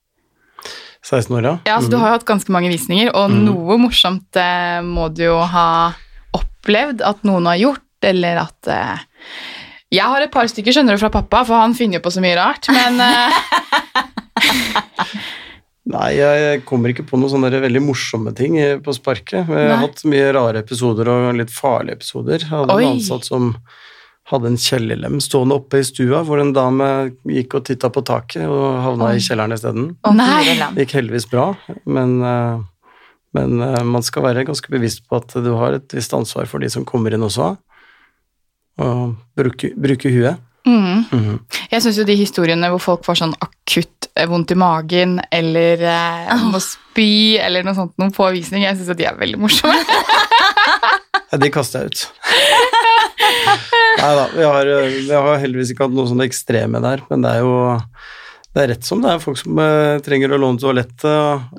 16 1.08 1.38
år, 1.38 1.46
ja. 1.46 1.56
Ja, 1.70 1.78
så 1.80 1.88
du 1.88 1.96
har 1.96 2.10
jo 2.10 2.18
hatt 2.18 2.28
ganske 2.28 2.52
mange 2.52 2.68
visninger, 2.68 3.08
og 3.16 3.32
mm. 3.32 3.38
noe 3.46 3.78
morsomt 3.80 4.36
må 4.84 5.06
du 5.16 5.22
jo 5.24 5.38
ha 5.40 5.94
opplevd 6.36 7.00
at 7.06 7.22
noen 7.24 7.48
har 7.48 7.56
gjort, 7.62 7.84
eller 8.04 8.42
at 8.44 8.70
eh, 8.72 9.06
Jeg 9.90 10.04
har 10.04 10.20
et 10.20 10.32
par 10.32 10.48
stykker, 10.50 10.74
skjønner 10.74 10.96
du, 10.96 11.02
fra 11.02 11.10
pappa, 11.10 11.44
for 11.48 11.58
han 11.58 11.74
finner 11.74 11.98
jo 11.98 12.06
på 12.06 12.12
så 12.12 12.22
mye 12.24 12.36
rart, 12.38 12.68
men 12.74 13.00
eh, 13.00 13.30
Nei, 15.88 16.08
jeg 16.18 16.64
kommer 16.68 16.92
ikke 16.92 17.06
på 17.08 17.16
noen 17.16 17.32
sånne 17.32 17.62
veldig 17.62 17.80
morsomme 17.80 18.34
ting 18.36 18.58
på 18.84 18.92
sparket. 18.92 19.38
Jeg 19.40 19.46
har 19.48 19.70
Nei. 19.72 19.78
hatt 19.86 20.02
mye 20.04 20.32
rare 20.36 20.60
episoder 20.60 21.08
og 21.08 21.38
litt 21.38 21.52
farlige 21.54 21.96
episoder. 21.96 22.42
Jeg 22.44 22.50
hadde 22.52 22.74
Oi. 22.76 22.82
en 22.84 22.98
ansatt 22.98 23.24
som 23.24 23.54
hadde 24.28 24.50
en 24.50 24.58
kjellerlem 24.60 25.20
stående 25.24 25.56
oppe 25.56 25.80
i 25.80 25.86
stua, 25.86 26.20
hvor 26.26 26.40
en 26.42 26.52
dame 26.56 26.88
gikk 27.24 27.56
og 27.56 27.64
titta 27.68 27.88
på 27.92 28.02
taket 28.04 28.44
og 28.44 28.82
havna 28.84 29.12
Oi. 29.12 29.16
i 29.16 29.24
kjelleren 29.24 29.56
isteden. 29.56 29.86
Det 30.76 30.84
gikk 30.84 30.98
heldigvis 30.98 31.28
bra, 31.32 31.46
men, 31.88 32.18
eh, 32.20 32.60
men 33.38 33.62
eh, 33.64 33.80
man 33.88 34.04
skal 34.04 34.26
være 34.28 34.44
ganske 34.48 34.72
bevisst 34.74 35.06
på 35.08 35.22
at 35.22 35.32
du 35.40 35.54
har 35.56 35.78
et 35.78 35.96
visst 35.96 36.12
ansvar 36.12 36.50
for 36.50 36.60
de 36.60 36.68
som 36.72 36.84
kommer 36.88 37.16
inn 37.16 37.24
også, 37.24 37.54
og 38.78 39.16
bruke, 39.36 39.72
bruke 39.76 40.10
huet. 40.14 40.38
mm. 40.66 41.04
Mhm. 41.12 41.38
Jeg 41.70 41.82
syns 41.84 41.98
jo 42.00 42.04
de 42.08 42.14
historiene 42.16 42.68
hvor 42.72 42.80
folk 42.80 43.04
får 43.04 43.18
sånn 43.20 43.34
akutt 43.44 44.08
eh, 44.16 44.26
vondt 44.30 44.50
i 44.52 44.56
magen, 44.58 45.18
eller 45.32 45.82
eh, 45.84 46.44
må 46.52 46.60
spy, 46.64 47.38
eller 47.44 47.62
noe 47.66 47.74
sånt 47.76 47.92
noen 48.00 48.12
på 48.16 48.28
visning, 48.34 48.64
jeg 48.64 48.76
syns 48.80 48.96
de 48.96 49.04
er 49.08 49.16
veldig 49.18 49.38
morsomme. 49.40 49.76
ja, 51.32 51.38
de 51.40 51.50
kaster 51.54 51.84
jeg 51.84 51.92
ut. 51.92 52.06
Nei 53.98 54.12
da, 54.14 54.24
vi 54.34 54.44
har, 54.46 54.68
vi 55.08 55.14
har 55.14 55.40
heldigvis 55.42 55.72
ikke 55.74 55.88
hatt 55.88 55.94
noe 55.96 56.08
sånn 56.08 56.22
ekstreme 56.24 56.80
der, 56.84 57.02
men 57.10 57.24
det 57.24 57.32
er 57.36 57.44
jo 57.44 57.54
det 58.54 58.62
er 58.64 58.70
rett 58.72 58.86
som 58.86 59.02
det 59.04 59.10
er 59.12 59.20
folk 59.22 59.36
som 59.38 59.58
eh, 59.62 59.98
trenger 60.02 60.32
å 60.34 60.38
låne 60.40 60.58
toalettet, 60.62 61.04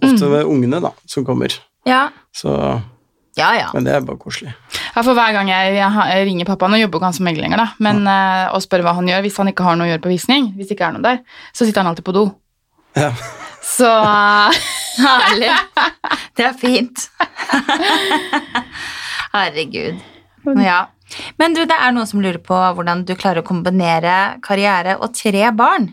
ofte 0.02 0.26
Mm. 0.26 0.32
med 0.34 0.48
ungene 0.50 0.80
da, 0.84 0.90
som 1.08 1.24
kommer. 1.28 1.54
Ja. 1.88 2.08
Så, 2.36 2.50
Ja, 3.40 3.50
ja. 3.58 3.70
men 3.74 3.88
det 3.88 3.96
er 3.96 4.06
bare 4.06 4.20
koselig. 4.22 4.52
Ja, 4.76 5.02
for 5.02 5.16
hver 5.18 5.34
gang 5.36 5.50
jeg, 5.52 5.78
jeg, 5.80 6.28
ringer 6.28 6.50
pappa, 6.50 6.70
nå 6.70 6.80
jobber 6.82 7.00
ikke 7.00 7.10
han 7.10 7.18
som 7.18 7.28
megler 7.30 7.48
lenger, 7.48 7.64
da, 7.64 7.68
men, 7.86 8.04
eh, 8.10 8.46
og 8.54 8.64
spør 8.66 8.84
hva 8.86 8.96
han 9.00 9.10
gjør 9.10 9.24
hvis 9.26 9.40
han 9.42 9.52
ikke 9.54 9.66
har 9.68 9.80
noe 9.80 9.88
å 9.88 9.92
gjøre 9.94 10.04
på 10.06 10.14
visning, 10.14 10.52
hvis 10.58 10.70
det 10.70 10.78
ikke 10.78 10.90
er 10.90 10.98
noe 10.98 11.06
der, 11.06 11.22
så 11.54 11.66
sitter 11.66 11.84
han 11.84 11.92
alltid 11.94 12.08
på 12.10 12.16
do. 12.18 12.26
Ja. 13.00 13.12
Så 13.66 13.90
Herlig. 15.00 15.52
Det 16.36 16.48
er 16.50 16.56
fint. 16.60 17.06
Herregud. 19.36 20.00
Ja. 20.60 20.80
Men 21.42 21.56
du, 21.56 21.64
det 21.68 21.76
er 21.76 21.94
noen 21.96 22.10
som 22.10 22.22
lurer 22.24 22.42
på 22.44 22.58
hvordan 22.58 23.06
du 23.08 23.16
klarer 23.20 23.44
å 23.44 23.48
kombinere 23.48 24.40
karriere 24.46 24.98
og 25.00 25.14
tre 25.18 25.50
barn. 25.56 25.92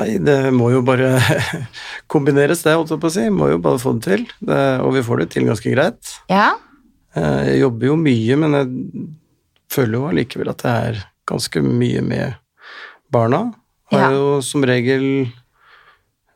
Nei, 0.00 0.16
det 0.24 0.38
må 0.56 0.70
jo 0.72 0.80
bare 0.86 1.14
kombineres, 2.12 2.62
det, 2.64 2.74
holdt 2.78 2.92
jeg 2.94 3.02
på 3.02 3.10
å 3.10 3.14
si. 3.14 3.26
Må 3.34 3.50
jo 3.52 3.58
bare 3.62 3.80
få 3.82 3.94
det 3.98 4.04
til. 4.08 4.26
Det, 4.40 4.60
og 4.84 4.94
vi 4.96 5.02
får 5.06 5.22
det 5.24 5.28
til 5.34 5.48
ganske 5.50 5.72
greit. 5.74 6.14
Ja. 6.32 6.50
Eh, 7.14 7.42
Jeg 7.54 7.60
jobber 7.64 7.90
jo 7.92 7.96
mye, 8.00 8.38
men 8.40 8.56
jeg 8.58 9.08
føler 9.70 9.98
jo 9.98 10.06
allikevel 10.10 10.50
at 10.52 10.64
det 10.64 10.72
er 10.90 11.02
ganske 11.30 11.62
mye 11.62 12.00
med 12.02 12.34
barna. 13.12 13.44
Har 13.92 14.00
Ja. 14.06 14.10
jo 14.14 14.40
som 14.46 14.62
regel 14.66 15.04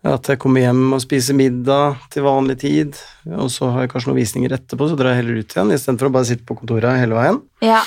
at 0.04 0.26
jeg 0.28 0.38
kommer 0.42 0.60
hjem 0.60 0.92
og 0.92 1.00
spiser 1.00 1.32
middag 1.38 1.96
til 2.12 2.26
vanlig 2.26 2.58
tid, 2.60 2.96
og 3.38 3.48
så 3.48 3.70
har 3.72 3.84
jeg 3.86 3.90
kanskje 3.94 4.10
noen 4.10 4.18
visninger 4.20 4.52
etterpå, 4.52 4.90
så 4.90 4.98
drar 4.98 5.14
jeg 5.14 5.22
heller 5.22 5.38
ut 5.40 5.54
igjen, 5.54 5.70
istedenfor 5.72 6.10
å 6.10 6.12
bare 6.18 6.28
sitte 6.28 6.44
på 6.44 6.58
kontoret 6.58 6.98
hele 7.00 7.16
veien. 7.16 7.38
Ja. 7.64 7.78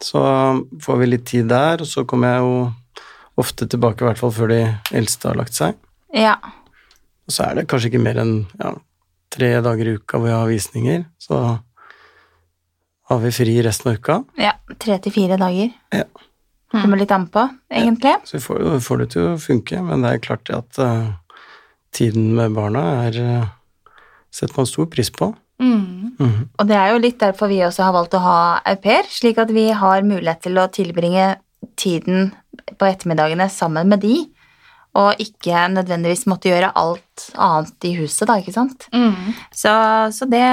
Så 0.00 0.22
får 0.80 0.98
vi 1.02 1.06
litt 1.10 1.26
tid 1.28 1.50
der, 1.52 1.82
og 1.84 1.90
så 1.90 2.06
kommer 2.08 2.32
jeg 2.32 2.46
jo 2.46 2.54
ofte 3.40 3.68
tilbake, 3.68 4.02
i 4.02 4.08
hvert 4.08 4.20
fall 4.20 4.34
før 4.34 4.52
de 4.52 4.60
eldste 4.96 5.30
har 5.30 5.38
lagt 5.38 5.56
seg. 5.56 5.76
Ja. 6.16 6.36
Og 7.26 7.34
så 7.34 7.48
er 7.48 7.58
det 7.58 7.66
kanskje 7.70 7.90
ikke 7.92 8.04
mer 8.04 8.20
enn 8.22 8.36
ja, 8.60 8.72
tre 9.34 9.50
dager 9.64 9.90
i 9.90 9.96
uka 9.98 10.20
hvor 10.20 10.30
jeg 10.30 10.38
har 10.38 10.52
visninger, 10.52 11.04
så 11.20 11.40
har 13.06 13.20
vi 13.22 13.34
fri 13.34 13.58
resten 13.62 13.92
av 13.92 14.00
uka. 14.00 14.22
ja. 14.40 14.54
Tre 14.82 14.96
til 14.98 15.14
fire 15.14 15.38
dager. 15.40 15.70
Ja. 15.94 16.04
Kommer 16.74 16.98
litt 16.98 17.12
an 17.14 17.28
på, 17.32 17.44
egentlig. 17.70 18.16
Så 18.26 18.36
vi 18.36 18.42
får, 18.42 18.64
får 18.82 18.98
det 19.02 19.06
til 19.14 19.28
å 19.30 19.36
funke, 19.40 19.78
men 19.86 20.02
det 20.02 20.10
er 20.10 20.24
klart 20.24 20.50
at 20.52 20.80
uh, 20.82 21.14
tiden 21.94 22.32
med 22.36 22.56
barna 22.56 22.82
er 23.06 23.18
uh, 23.22 23.46
setter 24.34 24.58
man 24.58 24.68
stor 24.68 24.88
pris 24.92 25.12
på. 25.14 25.32
mm. 25.62 25.92
Mhm. 26.16 26.48
Og 26.58 26.68
det 26.68 26.76
er 26.76 26.92
jo 26.94 27.00
litt 27.02 27.18
derfor 27.20 27.50
vi 27.52 27.60
også 27.60 27.84
har 27.84 27.92
valgt 27.92 28.14
å 28.16 28.22
ha 28.24 28.38
au 28.64 28.76
pair, 28.80 29.04
slik 29.08 29.38
at 29.38 29.50
vi 29.52 29.68
har 29.68 30.02
mulighet 30.02 30.46
til 30.46 30.56
å 30.58 30.66
tilbringe 30.72 31.34
tiden 31.76 32.30
på 32.78 32.88
ettermiddagene 32.88 33.48
sammen 33.52 33.88
med 33.90 34.00
de, 34.04 34.16
og 34.96 35.20
ikke 35.20 35.66
nødvendigvis 35.74 36.24
måtte 36.30 36.48
gjøre 36.48 36.70
alt 36.78 37.26
annet 37.34 37.84
i 37.84 37.92
huset, 37.98 38.24
da, 38.30 38.38
ikke 38.40 38.54
sant? 38.54 38.86
Mm. 38.96 39.34
Så, 39.52 39.72
så 40.16 40.28
det 40.30 40.46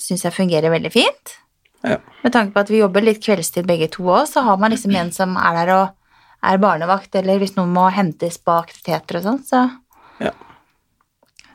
syns 0.00 0.24
jeg 0.24 0.36
fungerer 0.36 0.72
veldig 0.72 0.92
fint. 0.94 1.34
Ja. 1.84 1.98
Med 2.24 2.32
tanke 2.34 2.54
på 2.54 2.62
at 2.64 2.72
vi 2.72 2.80
jobber 2.80 3.04
litt 3.04 3.20
kveldstid 3.22 3.68
begge 3.68 3.90
to 3.92 4.08
òg, 4.08 4.24
så 4.30 4.42
har 4.46 4.56
man 4.58 4.72
liksom 4.72 4.96
en 4.96 5.12
som 5.14 5.36
er 5.36 5.60
der 5.60 5.74
og 5.76 6.48
er 6.48 6.60
barnevakt, 6.62 7.12
eller 7.18 7.40
hvis 7.42 7.56
noen 7.58 7.74
må 7.74 7.88
hentes 7.92 8.38
på 8.40 8.54
aktiviteter 8.56 9.20
og 9.20 9.26
sånn, 9.28 9.44
så 9.46 9.66
Ja. 10.22 10.32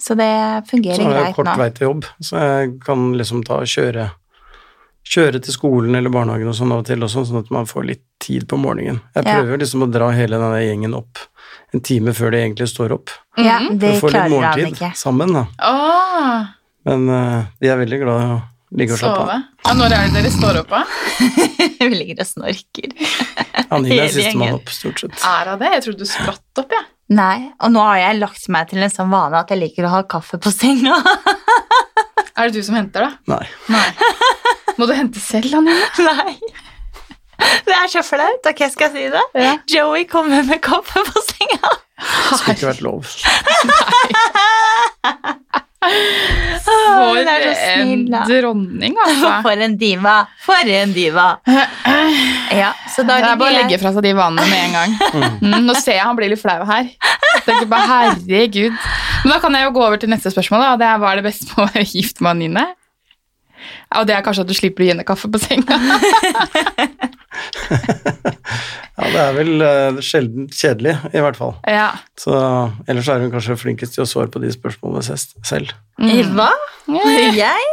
Så 0.03 0.15
det 0.19 0.67
fungerer 0.67 0.99
Så 0.99 1.03
har 1.07 1.13
jeg 1.13 1.23
greit 1.23 1.35
kort 1.35 1.45
nå. 1.47 1.55
vei 1.57 1.69
til 1.71 1.87
jobb, 1.87 2.05
så 2.19 2.39
jeg 2.43 2.71
kan 2.83 3.13
liksom 3.15 3.43
ta 3.47 3.61
og 3.63 3.69
kjøre, 3.71 4.09
kjøre 5.03 5.41
til 5.43 5.53
skolen 5.53 5.95
eller 5.95 6.09
barnehagen 6.13 6.47
og 6.47 6.55
sånn 6.55 6.71
av 6.71 6.79
og 6.83 6.85
til 6.87 7.03
også, 7.03 7.25
sånn 7.27 7.43
at 7.43 7.51
man 7.51 7.65
får 7.69 7.85
litt 7.89 8.03
tid 8.23 8.47
på 8.47 8.57
morgenen. 8.57 9.01
Jeg 9.15 9.25
Ja. 9.25 9.35
prøver 9.41 9.59
liksom 9.59 9.83
å 9.83 9.91
dra 9.91 10.09
hele 10.11 10.37
denne 10.39 10.61
gjengen 10.63 10.95
opp 10.95 11.17
en 11.73 11.81
time 11.81 12.13
før 12.13 12.31
de 12.31 12.37
egentlig 12.37 12.67
står 12.69 12.91
opp, 12.93 13.09
Ja, 13.37 13.59
Mhm. 13.59 13.79
det 13.79 13.99
for 13.99 14.09
å 14.09 14.13
få 14.13 14.23
litt 14.23 14.31
morgentid 14.31 14.73
ikke. 14.77 14.95
sammen, 14.95 15.33
da. 15.33 15.45
Åh, 15.59 16.47
Men 16.85 17.09
uh, 17.09 17.45
de 17.61 17.67
er 17.69 17.77
veldig 17.77 17.99
glad 18.03 18.21
i 18.21 18.25
å 18.33 18.41
ligge 18.77 18.91
og 18.93 18.99
slappe 18.99 19.21
av. 19.21 19.43
Ja, 19.65 19.73
når 19.73 19.85
er 19.91 20.07
det 20.09 20.13
dere 20.23 20.31
står 20.31 20.57
opp, 20.59 20.69
da? 20.69 20.83
Vi 21.79 21.95
ligger 21.95 22.19
og 22.19 22.27
snorker. 22.27 22.91
Anine 23.71 24.01
er 24.03 24.07
sistemann 24.09 24.53
opp, 24.55 24.65
stort 24.69 24.99
sett. 24.99 25.11
Er 25.23 25.49
hun 25.51 25.59
det? 25.59 25.71
Jeg 25.73 25.83
trodde 25.83 25.97
du 25.99 26.05
spratt 26.05 26.59
opp, 26.63 26.69
jeg. 26.71 26.85
Nei, 27.09 27.51
og 27.59 27.71
nå 27.71 27.79
har 27.83 27.97
jeg 27.97 28.19
lagt 28.19 28.49
meg 28.49 28.69
til 28.69 28.79
en 28.83 28.89
sånn 28.89 29.09
vane 29.11 29.33
at 29.39 29.47
jeg 29.49 29.59
liker 29.59 29.85
å 29.85 29.89
ha 29.89 30.03
kaffe 30.03 30.37
på 30.39 30.51
senga. 30.51 30.95
Er 32.35 32.49
det 32.49 32.53
du 32.55 32.63
som 32.65 32.73
henter, 32.75 32.99
da? 33.05 33.11
Nei. 33.27 33.45
Nei. 33.69 33.91
Må 34.79 34.87
du 34.89 34.93
hente 34.97 35.19
selv, 35.23 35.53
Anine? 35.59 35.87
Nei. 36.09 36.37
Det 37.67 37.73
er 37.75 37.89
så 37.91 38.03
flaut. 38.05 38.45
Ok, 38.49 38.61
skal 38.71 38.89
jeg 38.89 38.93
si 38.93 39.07
det? 39.13 39.23
Ja. 39.43 39.55
Joey 39.69 40.05
kommer 40.09 40.43
med 40.47 40.61
kaffe 40.63 41.01
på 41.09 41.23
senga. 41.27 41.73
Det 42.03 42.37
skulle 42.39 42.55
ikke 42.57 42.69
vært 42.71 42.83
lov. 42.85 43.01
Nei. 43.73 45.43
For 45.83 47.19
en 47.27 48.05
dronning, 48.29 48.95
altså. 49.05 49.31
For 49.45 49.63
en 49.65 49.75
diva. 49.79 50.15
For 50.45 50.71
en 50.79 50.93
diva. 50.95 51.27
Ja, 52.53 52.69
så 52.91 53.01
da 53.07 53.15
Det 53.17 53.29
er 53.31 53.37
bare 53.39 53.49
å 53.49 53.55
legge 53.55 53.77
fra 53.81 53.89
seg 53.95 54.03
de 54.05 54.11
vanene 54.13 54.43
med 54.45 54.59
en 54.67 54.73
gang. 54.75 54.91
Mm, 55.41 55.63
nå 55.65 55.73
ser 55.79 55.95
jeg 55.97 56.03
han 56.05 56.17
blir 56.19 56.29
litt 56.29 56.41
flau 56.41 56.61
her. 56.67 56.89
Tenker 57.47 57.65
bare, 57.71 57.87
herregud. 57.89 58.75
Men 59.23 59.31
da 59.33 59.37
kan 59.41 59.55
jeg 59.57 59.65
jo 59.65 59.71
gå 59.73 59.81
over 59.87 59.97
til 60.01 60.11
neste 60.11 60.29
spørsmål. 60.33 60.61
da, 60.61 60.73
det 60.77 60.87
er 60.91 60.99
Hva 61.01 61.13
er 61.15 61.21
det 61.21 61.25
beste 61.31 61.47
med 61.49 61.63
å 61.63 61.67
være 61.71 61.85
gift 61.89 62.21
med 62.21 62.29
Anine? 62.35 62.65
Ja, 63.93 64.01
Og 64.01 64.07
det 64.09 64.15
er 64.17 64.25
kanskje 64.25 64.43
at 64.43 64.49
du 64.49 64.57
slipper 64.57 64.83
å 64.83 64.87
gi 64.87 64.93
henne 64.95 65.05
kaffe 65.07 65.29
på 65.31 65.41
senga. 65.41 65.77
Ja, 68.93 69.07
det 69.09 69.21
er 69.23 69.31
vel 69.35 69.63
uh, 69.65 70.01
sjelden 70.05 70.45
kjedelig, 70.53 70.93
i 71.17 71.21
hvert 71.23 71.37
fall. 71.39 71.55
Ja. 71.67 71.87
Så 72.19 72.33
ellers 72.87 73.07
er 73.09 73.23
hun 73.23 73.31
kanskje 73.33 73.55
flinkest 73.57 73.95
til 73.97 74.03
å 74.05 74.07
svare 74.09 74.29
på 74.31 74.41
de 74.43 74.51
spørsmålene 74.53 75.17
selv. 75.17 75.73
Mm. 75.97 76.35
Hva? 76.37 76.51
Jeg? 77.33 77.65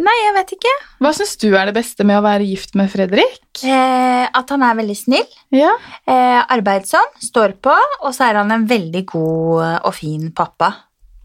Nei, 0.00 0.16
jeg 0.24 0.34
vet 0.36 0.52
ikke. 0.56 0.74
Hva 1.00 1.10
syns 1.16 1.32
du 1.40 1.48
er 1.50 1.68
det 1.68 1.74
beste 1.76 2.04
med 2.08 2.20
å 2.20 2.24
være 2.24 2.46
gift 2.48 2.76
med 2.78 2.92
Fredrik? 2.92 3.40
Eh, 3.64 4.26
at 4.28 4.52
han 4.52 4.62
er 4.64 4.78
veldig 4.78 4.96
snill, 4.96 5.26
Ja. 5.52 5.72
eh, 6.08 6.38
arbeidsom, 6.44 7.10
står 7.24 7.56
på, 7.64 7.74
og 8.04 8.14
så 8.16 8.28
er 8.30 8.40
han 8.40 8.52
en 8.54 8.68
veldig 8.70 9.04
god 9.10 9.64
eh, 9.64 9.78
og 9.84 9.96
fin 9.96 10.30
pappa. 10.32 10.70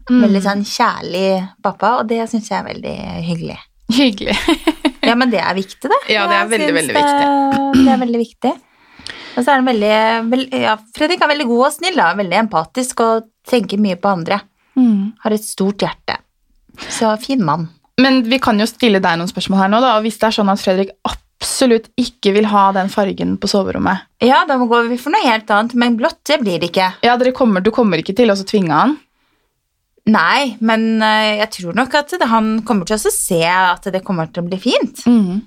Mm. 0.06 0.20
Veldig 0.22 0.42
sånn 0.44 0.62
kjærlig 0.68 1.28
pappa, 1.66 1.96
og 2.00 2.10
det 2.10 2.20
syns 2.30 2.50
jeg 2.50 2.60
er 2.60 2.68
veldig 2.68 2.96
hyggelig. 3.30 3.58
Hyggelig. 3.96 4.38
Ja, 5.06 5.12
men 5.14 5.30
det 5.30 5.38
er 5.38 5.54
viktig, 5.54 5.86
det. 5.86 5.96
Ja, 6.10 6.24
det 6.26 6.34
er 6.34 6.40
Jeg 6.40 6.48
veldig, 6.50 6.66
syns 6.66 6.78
veldig 6.80 6.94
det, 6.96 7.82
det 7.86 7.90
er 7.92 7.98
veldig 8.00 8.18
viktig. 8.18 8.50
Og 9.36 9.44
så 9.44 9.52
er 9.52 9.60
han 9.60 9.68
veldig, 9.68 9.98
veldig 10.32 10.62
ja, 10.64 10.72
Fredrik 10.96 11.22
er 11.22 11.30
veldig 11.30 11.46
god 11.46 11.64
og 11.68 11.74
snill, 11.76 12.00
da. 12.00 12.08
veldig 12.18 12.38
empatisk 12.40 13.02
og 13.04 13.28
tenker 13.46 13.78
mye 13.78 13.98
på 14.00 14.10
andre. 14.10 14.40
Mm. 14.74 15.12
Har 15.22 15.36
et 15.36 15.46
stort 15.46 15.84
hjerte. 15.84 16.16
Så 16.90 17.12
fin 17.22 17.44
mann. 17.44 17.68
Men 18.02 18.24
vi 18.28 18.40
kan 18.42 18.58
jo 18.60 18.66
stille 18.68 19.00
deg 19.04 19.20
noen 19.20 19.30
spørsmål 19.30 19.62
her 19.62 19.70
nå, 19.72 19.80
da. 19.84 19.94
og 19.96 20.04
Hvis 20.08 20.18
det 20.20 20.28
er 20.28 20.36
sånn 20.40 20.50
at 20.52 20.60
Fredrik 20.60 20.90
absolutt 21.06 21.88
ikke 22.00 22.34
vil 22.36 22.48
ha 22.50 22.66
den 22.76 22.90
fargen 22.92 23.36
på 23.40 23.48
soverommet 23.48 24.24
Ja, 24.24 24.42
da 24.48 24.56
går 24.60 24.90
vi 24.90 24.98
for 25.00 25.14
noe 25.14 25.24
helt 25.24 25.50
annet, 25.52 25.76
men 25.78 25.96
blått 26.00 26.22
det 26.28 26.40
blir 26.42 26.60
det 26.60 26.72
ikke. 26.72 26.90
Ja, 27.06 27.16
kommer, 27.36 27.62
Du 27.64 27.70
kommer 27.70 28.02
ikke 28.02 28.16
til 28.16 28.32
å 28.32 28.36
så 28.36 28.44
tvinge 28.48 28.74
han? 28.74 28.96
Nei, 30.06 30.54
men 30.62 31.02
eh, 31.02 31.36
jeg 31.42 31.50
tror 31.56 31.78
nok 31.78 31.94
at 31.98 32.12
han 32.30 32.60
kommer 32.66 32.86
til 32.86 32.98
å 32.98 33.12
se 33.12 33.42
at 33.42 33.88
det 33.90 34.04
kommer 34.06 34.30
til 34.30 34.44
å 34.44 34.50
bli 34.50 34.58
fint. 34.62 35.02
Mm. 35.06 35.40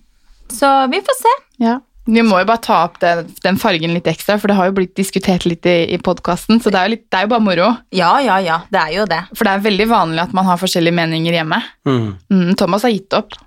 Så 0.52 0.72
vi 0.91 1.00
får 1.06 1.17
se. 1.22 1.36
Ja. 1.63 1.78
Vi 2.10 2.24
må 2.26 2.39
jo 2.41 2.48
bare 2.50 2.62
ta 2.63 2.80
opp 2.88 2.98
den, 3.04 3.28
den 3.43 3.60
fargen 3.62 3.93
litt 3.93 4.08
ekstra, 4.10 4.39
for 4.41 4.50
det 4.50 4.58
har 4.58 4.69
jo 4.69 4.76
blitt 4.80 4.95
diskutert 4.98 5.45
litt 5.45 5.67
i, 5.69 5.78
i 5.93 6.00
podkasten. 6.02 6.58
Så 6.60 6.74
det 6.74 6.80
er, 6.80 6.89
jo 6.89 6.95
litt, 6.95 7.06
det 7.12 7.19
er 7.19 7.28
jo 7.28 7.32
bare 7.36 7.45
moro. 7.45 7.69
Ja, 7.95 8.15
ja, 8.24 8.39
ja, 8.43 8.62
det 8.74 8.82
er 8.82 8.95
jo 8.98 9.06
det. 9.10 9.22
For 9.36 9.45
det 9.45 9.54
er 9.54 9.67
veldig 9.67 9.88
vanlig 9.91 10.24
at 10.26 10.34
man 10.36 10.50
har 10.50 10.62
forskjellige 10.62 10.98
meninger 10.98 11.38
hjemme. 11.38 11.62
Mm. 11.88 12.08
Mm, 12.34 12.52
Thomas 12.60 12.88
har 12.88 12.95
gitt 12.95 13.13
opp, 13.15 13.38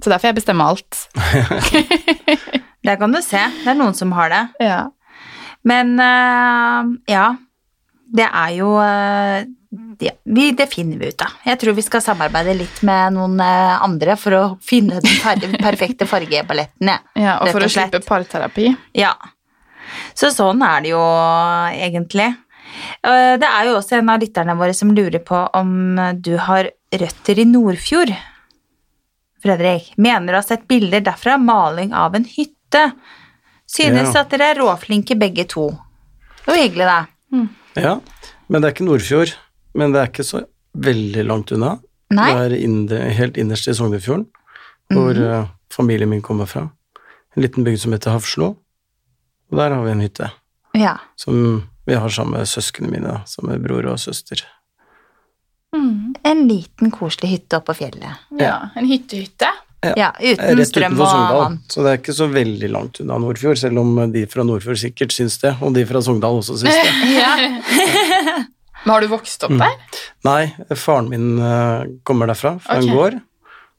så 0.00 0.12
derfor 0.12 0.30
jeg 0.30 0.38
bestemmer 0.40 0.72
alt. 0.72 1.02
Der 2.86 2.98
kan 3.00 3.12
du 3.12 3.18
se. 3.24 3.40
Det 3.64 3.72
er 3.72 3.78
noen 3.78 3.96
som 3.98 4.12
har 4.14 4.30
det. 4.30 4.42
Ja. 4.62 4.82
Men 5.66 5.96
uh, 5.98 6.86
ja, 7.10 7.32
det 8.14 8.26
er 8.28 8.50
jo 8.54 8.68
eh, 8.78 9.48
det, 9.70 10.10
vi, 10.24 10.50
det 10.52 10.66
finner 10.72 10.98
vi 11.00 11.08
ut 11.12 11.22
av. 11.22 11.32
Jeg 11.44 11.58
tror 11.60 11.74
vi 11.76 11.82
skal 11.82 12.02
samarbeide 12.04 12.54
litt 12.56 12.82
med 12.86 13.14
noen 13.16 13.38
eh, 13.40 13.82
andre 13.82 14.16
for 14.20 14.36
å 14.38 14.42
finne 14.62 15.00
den 15.02 15.18
per 15.22 15.40
perfekte 15.66 16.06
fargeballetten. 16.06 16.88
Ja. 16.92 16.98
ja, 17.18 17.38
Og 17.42 17.50
for 17.52 17.60
og 17.64 17.70
å 17.70 17.72
slippe 17.74 18.00
parterapi. 18.06 18.74
ja. 18.94 19.14
Så 20.18 20.32
sånn 20.34 20.62
er 20.66 20.80
det 20.82 20.90
jo 20.90 21.00
egentlig. 21.70 22.26
Eh, 23.06 23.34
Det 23.38 23.46
er 23.46 23.68
jo 23.68 23.76
også 23.78 24.00
en 24.00 24.08
av 24.10 24.18
lytterne 24.20 24.56
våre 24.58 24.74
som 24.74 24.90
lurer 24.94 25.22
på 25.22 25.38
om 25.54 25.76
du 26.18 26.32
har 26.42 26.70
røtter 26.90 27.38
i 27.38 27.44
Nordfjord. 27.46 28.10
Fredrik, 29.42 29.92
mener 29.96 30.32
du 30.32 30.38
har 30.40 30.42
sett 30.46 30.66
bilder 30.68 31.00
derfra, 31.06 31.36
maling 31.38 31.92
av 31.94 32.16
en 32.18 32.24
hytte. 32.24 32.90
Synes 33.66 34.14
Ja. 34.14 34.20
at 34.22 34.30
dere 34.30 34.50
er 34.50 34.58
råflinke 34.60 35.14
begge 35.18 35.44
to. 35.48 35.68
Det 36.44 36.50
var 36.50 36.56
hyggelig, 36.56 36.86
det. 36.90 37.48
Ja, 37.82 38.00
men 38.48 38.62
det 38.62 38.68
er 38.68 38.74
ikke 38.74 38.86
Nordfjord. 38.88 39.34
Men 39.76 39.92
det 39.94 40.00
er 40.02 40.10
ikke 40.10 40.24
så 40.26 40.42
veldig 40.86 41.24
langt 41.28 41.52
unna. 41.56 41.76
Nei? 42.16 42.26
Det 42.32 42.42
er 42.46 42.56
inne, 42.64 43.00
helt 43.16 43.38
innerst 43.40 43.68
i 43.68 43.74
Sognefjorden, 43.76 44.26
hvor 44.94 45.18
eh, 45.18 45.48
familien 45.74 46.10
min 46.12 46.22
kommer 46.24 46.48
fra. 46.48 46.66
En 47.36 47.44
liten 47.44 47.66
bygd 47.66 47.82
som 47.82 47.92
heter 47.96 48.14
Hafslo. 48.14 48.54
Og 49.50 49.58
der 49.60 49.74
har 49.74 49.82
vi 49.84 49.92
en 49.94 50.04
hytte. 50.04 50.30
Ja. 50.76 50.98
som 51.16 51.62
vi 51.88 51.94
har 51.96 52.10
sammen 52.12 52.36
med 52.36 52.48
søsknene 52.50 52.90
mine, 52.92 53.12
sammen 53.24 53.30
som 53.30 53.48
er 53.54 53.60
bror 53.64 53.86
og 53.88 54.00
søster. 54.02 54.42
Mm. 55.72 56.14
En 56.26 56.42
liten, 56.48 56.90
koselig 56.92 57.30
hytte 57.30 57.56
oppe 57.56 57.70
på 57.72 57.78
fjellet. 57.78 58.26
Ja, 58.40 58.58
en 58.76 58.88
hyttehytte. 58.90 59.48
Ja, 59.96 60.10
uten 60.18 60.58
Rett 60.58 60.68
strøm 60.68 60.96
utenfor 60.96 61.04
og 61.06 61.10
Sogndal, 61.12 61.40
vann. 61.44 61.56
så 61.70 61.84
det 61.84 61.90
er 61.92 61.98
ikke 62.00 62.14
så 62.16 62.26
veldig 62.32 62.68
langt 62.74 63.00
unna 63.04 63.18
Nordfjord, 63.22 63.58
selv 63.60 63.78
om 63.80 63.92
de 64.12 64.24
fra 64.28 64.42
Nordfjord 64.44 64.80
sikkert 64.82 65.14
syns 65.14 65.36
det, 65.44 65.52
og 65.62 65.76
de 65.76 65.84
fra 65.86 66.00
Sogndal 66.02 66.40
også 66.40 66.56
syns 66.60 66.76
det. 66.84 67.14
Ja. 67.14 68.44
Men 68.86 68.92
har 68.94 69.02
du 69.02 69.08
vokst 69.10 69.42
opp 69.44 69.50
Mm. 69.50 69.58
der? 69.58 70.02
Nei, 70.24 70.42
faren 70.78 71.08
min 71.10 71.38
eh, 71.42 71.84
kommer 72.06 72.28
derfra, 72.30 72.52
fra 72.62 72.76
okay. 72.78 72.86
en 72.88 72.94
gård, 72.96 73.16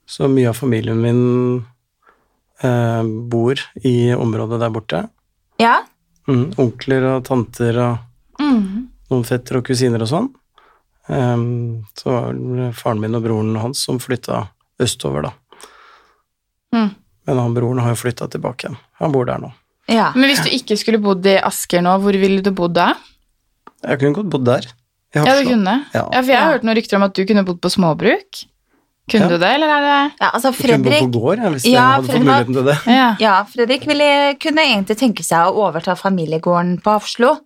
så 0.06 0.28
mye 0.28 0.50
av 0.50 0.56
familien 0.58 1.00
min 1.00 1.64
eh, 2.62 3.02
bor 3.32 3.56
i 3.88 4.12
området 4.14 4.60
der 4.60 4.70
borte. 4.74 5.04
Ja, 5.58 5.80
Mm, 6.28 6.50
onkler 6.60 7.04
og 7.16 7.22
tanter 7.24 7.78
og 7.80 7.98
Mm. 8.38 8.88
noen 9.10 9.24
fetter 9.24 9.56
og 9.56 9.64
kusiner 9.64 10.02
og 10.04 10.08
sånn. 10.10 10.26
Ehm, 11.08 11.86
så 11.96 12.04
var 12.12 12.34
det 12.34 12.74
faren 12.76 13.00
min 13.00 13.14
og 13.16 13.22
broren 13.24 13.56
hans 13.56 13.80
som 13.86 13.96
flytta 13.98 14.42
østover, 14.78 15.22
da. 15.22 15.32
Mm. 16.74 16.90
Men 17.26 17.38
han 17.38 17.54
broren 17.54 17.78
har 17.80 17.94
jo 17.94 18.02
flytta 18.02 18.28
tilbake 18.28 18.66
igjen. 18.68 18.76
Han 19.00 19.12
bor 19.12 19.24
der 19.24 19.38
nå. 19.38 19.52
ja. 19.88 20.12
Men 20.14 20.28
hvis 20.28 20.44
du 20.44 20.50
ikke 20.52 20.76
skulle 20.76 21.00
bodd 21.00 21.24
i 21.24 21.38
Asker 21.40 21.80
nå, 21.80 21.96
hvor 21.98 22.12
ville 22.12 22.42
du 22.42 22.50
bodd 22.52 22.74
da? 22.74 22.90
Jeg 23.82 23.98
kunne 24.00 24.12
godt 24.20 24.28
bodd 24.28 24.44
der. 24.44 24.66
Ja, 25.14 25.24
du 25.24 25.44
kunne. 25.48 25.74
Ja. 25.94 26.04
Ja, 26.12 26.20
for 26.20 26.28
jeg 26.32 26.36
har 26.38 26.46
Ja. 26.50 26.52
hørt 26.58 26.64
noen 26.64 26.76
rykter 26.76 26.96
om 26.96 27.02
at 27.02 27.14
du 27.14 27.24
kunne 27.24 27.44
bodd 27.44 27.60
på 27.60 27.70
småbruk. 27.72 28.44
Kunne 29.08 29.22
Ja. 29.24 29.28
du 29.28 29.38
det, 29.38 29.48
eller 29.54 29.68
er 29.68 29.80
det 29.80 30.12
ja 30.20 30.30
altså 30.34 30.52
Jeg 30.52 30.82
kunne 30.82 30.84
bodd 30.84 31.12
på 31.12 31.20
gård, 31.20 31.38
hvis 31.54 31.64
Ja, 31.64 31.70
jeg 31.70 31.80
hadde 31.80 32.06
fått 32.06 32.24
muligheten 32.24 32.54
til 32.54 32.64
det. 32.64 32.78
Ja. 32.86 33.16
Ja, 33.18 33.44
Fredrik 33.44 33.86
ville, 33.86 34.34
kunne 34.38 34.60
egentlig 34.60 34.98
tenke 34.98 35.24
seg 35.24 35.46
å 35.48 35.54
overta 35.64 35.94
familiegården 35.96 36.82
på 36.82 36.90
Hafslo. 36.92 37.38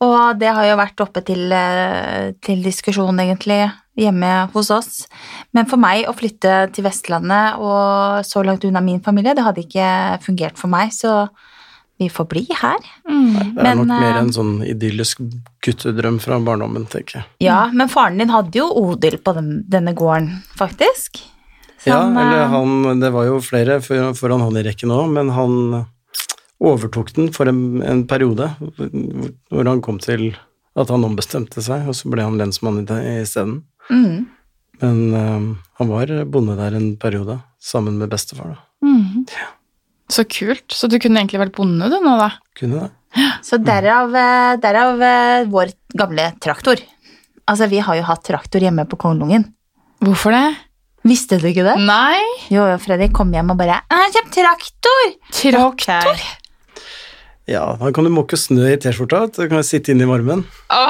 Og 0.00 0.38
det 0.38 0.48
har 0.52 0.64
jo 0.64 0.76
vært 0.76 0.96
oppe 1.00 1.24
til, 1.24 1.52
eh, 1.52 2.32
til 2.42 2.62
diskusjon, 2.62 3.16
egentlig, 3.18 3.72
hjemme 3.96 4.50
hos 4.52 4.70
oss. 4.70 5.06
Men 5.54 5.64
for 5.66 5.76
meg 5.78 6.04
å 6.06 6.14
flytte 6.14 6.72
til 6.72 6.84
Vestlandet 6.84 7.56
og 7.58 8.22
så 8.24 8.44
langt 8.44 8.64
unna 8.64 8.82
min 8.82 9.00
familie, 9.00 9.34
det 9.34 9.44
hadde 9.44 9.64
ikke 9.64 10.20
fungert 10.22 10.58
for 10.58 10.68
meg, 10.68 10.90
så 10.90 11.28
vi 11.98 12.08
får 12.12 12.26
bli 12.28 12.42
her. 12.60 12.76
Mm. 13.08 13.32
Det 13.32 13.40
er 13.40 13.62
Men, 13.62 13.78
nok 13.78 13.86
mer 13.88 14.10
eh, 14.10 14.18
en 14.20 14.32
sånn 14.36 14.52
idyllisk 14.68 15.22
guttedrøm 15.64 16.18
fra 16.20 16.36
barndommen, 16.44 16.84
tenker 16.92 17.20
jeg. 17.22 17.26
Ja, 17.46 17.70
men 17.72 17.88
faren 17.88 18.18
din 18.20 18.28
hadde 18.34 18.58
jo 18.60 18.66
odel 18.82 19.16
på 19.24 19.32
den, 19.38 19.62
denne 19.68 19.94
gården, 19.96 20.42
faktisk. 20.58 21.22
Ja, 21.86 22.00
Som, 22.02 22.16
eller 22.18 22.42
eh, 22.42 22.48
han 22.50 23.00
Det 23.00 23.12
var 23.14 23.24
jo 23.28 23.38
flere 23.40 23.80
for- 23.84 24.12
foran 24.18 24.40
han 24.44 24.56
i 24.60 24.64
rekken 24.66 24.90
òg, 24.92 25.08
men 25.12 25.30
han 25.36 25.86
overtok 26.60 27.12
den 27.14 27.32
for 27.36 27.48
en, 27.50 27.82
en 27.84 28.06
periode 28.08 28.46
hvor 29.50 29.68
han 29.68 29.82
kom 29.84 29.98
til 30.00 30.30
at 30.76 30.88
han 30.92 31.04
ombestemte 31.04 31.62
seg, 31.64 31.86
og 31.88 31.94
så 31.96 32.10
ble 32.12 32.24
han 32.24 32.36
lensmann 32.40 32.82
isteden. 32.84 33.62
mm. 33.90 34.26
Men 34.82 34.98
eh, 35.16 35.44
han 35.80 35.88
var 35.88 36.10
bonde 36.28 36.52
der 36.58 36.74
en 36.76 36.96
periode, 37.00 37.38
sammen 37.58 37.96
med 37.96 38.10
bestefar. 38.12 38.50
da. 38.52 38.58
Mm. 38.84 39.24
Så 40.12 40.24
kult. 40.30 40.68
Så 40.70 40.88
du 40.90 40.98
kunne 41.02 41.22
egentlig 41.22 41.40
vært 41.42 41.56
bonde 41.56 41.88
du 41.90 41.98
nå, 41.98 42.14
da? 42.20 42.30
Kunne 42.58 42.86
det. 42.86 42.92
Så 43.46 43.58
derav, 43.64 44.12
eh, 44.12 44.54
derav 44.60 45.02
eh, 45.02 45.48
vår 45.50 45.72
gamle 45.96 46.30
traktor. 46.42 46.82
Altså, 47.46 47.68
vi 47.70 47.80
har 47.82 47.96
jo 47.98 48.06
hatt 48.06 48.24
traktor 48.26 48.62
hjemme 48.62 48.84
på 48.90 48.98
Kongelungen. 49.00 49.48
Hvorfor 50.04 50.34
det? 50.34 50.46
Visste 51.06 51.38
du 51.40 51.46
ikke 51.48 51.64
det? 51.64 51.76
Nei. 51.86 52.18
Jo, 52.50 52.66
jo, 52.72 52.80
Fredrik 52.82 53.14
kom 53.14 53.30
hjem 53.32 53.54
og 53.54 53.60
bare 53.60 53.78
'Jeg 53.78 54.02
har 54.02 54.10
kjøpt 54.16 54.34
traktor!' 54.34 55.14
Traktor? 55.78 56.24
Ja, 57.46 57.76
da 57.78 57.92
kan 57.94 58.02
du 58.02 58.10
måke 58.10 58.34
snø 58.34 58.66
i 58.72 58.76
T-skjorta, 58.76 59.28
så 59.30 59.46
kan 59.46 59.62
du 59.62 59.62
sitte 59.62 59.92
inne 59.94 60.02
i 60.02 60.10
varmen. 60.10 60.42
Å, 60.74 60.80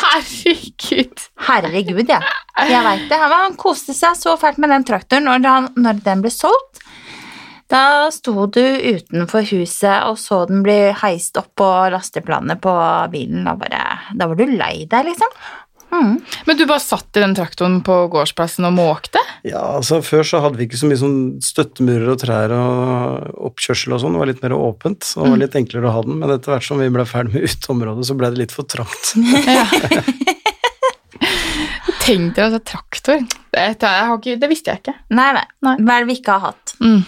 herregud. 0.00 1.20
Herregud, 1.44 2.08
ja. 2.08 2.22
Jeg 2.64 2.80
veit 2.86 3.04
det. 3.10 3.18
Han, 3.20 3.34
han 3.44 3.56
koste 3.60 3.92
seg 3.92 4.16
så 4.16 4.38
fælt 4.40 4.56
med 4.56 4.72
den 4.72 4.86
traktoren. 4.88 5.28
Når, 5.28 5.44
han, 5.44 5.68
når 5.76 6.00
den 6.06 6.24
ble 6.24 6.32
solgt, 6.32 6.80
da 7.68 8.08
sto 8.14 8.46
du 8.48 8.64
utenfor 8.64 9.44
huset 9.50 10.08
og 10.08 10.16
så 10.20 10.44
den 10.48 10.62
bli 10.64 10.78
heist 11.02 11.36
opp 11.40 11.52
på 11.58 11.68
lasteplanet 11.92 12.62
på 12.64 12.74
bilen. 13.12 13.44
Da, 13.44 13.56
bare, 13.60 13.82
da 14.16 14.28
var 14.30 14.38
du 14.38 14.46
lei 14.48 14.86
deg, 14.88 15.10
liksom. 15.10 15.34
Mm. 15.88 16.18
Men 16.44 16.56
du 16.56 16.66
bare 16.68 16.84
satt 16.84 17.16
i 17.16 17.20
den 17.22 17.34
traktoren 17.36 17.78
på 17.84 17.94
gårdsplassen 18.12 18.66
og 18.68 18.74
måkte? 18.76 19.22
Ja, 19.46 19.62
altså 19.78 20.02
Før 20.04 20.26
så 20.26 20.42
hadde 20.44 20.60
vi 20.60 20.66
ikke 20.68 20.80
så 20.80 20.88
mye 20.88 21.00
sånn 21.00 21.20
støttemurer 21.44 22.12
og 22.12 22.20
trær 22.20 22.52
og 22.56 23.46
oppkjørsel 23.50 23.96
og 23.96 24.02
sånn. 24.02 24.16
Det 24.16 24.22
var 24.22 24.30
litt 24.32 24.44
mer 24.44 24.56
åpent, 24.58 25.08
så 25.08 25.24
det 25.24 25.32
var 25.32 25.42
litt 25.44 25.58
enklere 25.60 25.88
å 25.88 25.94
ha 25.96 26.04
den. 26.04 26.18
Men 26.20 26.34
etter 26.34 26.54
hvert 26.54 26.68
som 26.68 26.80
vi 26.82 26.90
ble 26.92 27.06
ferdig 27.08 27.36
med 27.36 27.48
uteområdet, 27.48 28.08
så 28.08 28.18
ble 28.20 28.32
det 28.34 28.42
litt 28.44 28.56
for 28.56 28.68
trangt. 28.68 29.14
Ja. 29.48 29.64
Tenk 32.08 32.36
dere 32.36 32.48
altså 32.48 32.60
traktor. 32.64 33.24
Det, 33.52 33.60
det, 33.80 33.88
jeg 33.88 34.08
har 34.08 34.16
ikke, 34.16 34.36
det 34.40 34.48
visste 34.48 34.72
jeg 34.72 34.80
ikke. 34.80 34.96
Nei. 35.12 35.30
Nei. 35.64 35.74
Hva 35.82 35.96
er 35.96 36.04
det 36.04 36.08
vi 36.08 36.20
ikke 36.22 36.36
har 36.36 36.52
hatt? 36.52 36.76
Mm. 36.80 37.02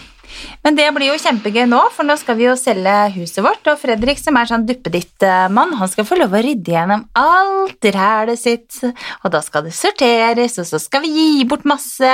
Men 0.65 0.77
det 0.77 0.87
blir 0.95 1.09
jo 1.11 1.17
kjempegøy 1.21 1.65
nå, 1.69 1.79
for 1.95 2.07
nå 2.07 2.15
skal 2.21 2.37
vi 2.39 2.45
jo 2.47 2.55
selge 2.59 2.93
huset 3.15 3.41
vårt. 3.45 3.65
Og 3.71 3.79
Fredrik, 3.81 4.19
som 4.21 4.37
er 4.39 4.49
sånn 4.49 4.65
duppeditt-mann, 4.69 5.73
han 5.79 5.91
skal 5.91 6.07
få 6.07 6.19
lov 6.19 6.35
å 6.37 6.43
rydde 6.45 6.75
gjennom 6.75 7.07
alt 7.17 7.89
rælet 7.95 8.39
sitt. 8.41 8.79
Og 9.23 9.31
da 9.33 9.41
skal 9.45 9.65
det 9.67 9.73
sorteres, 9.77 10.59
og 10.61 10.69
så 10.69 10.79
skal 10.81 11.03
vi 11.05 11.11
gi 11.15 11.45
bort 11.49 11.65
masse 11.69 12.13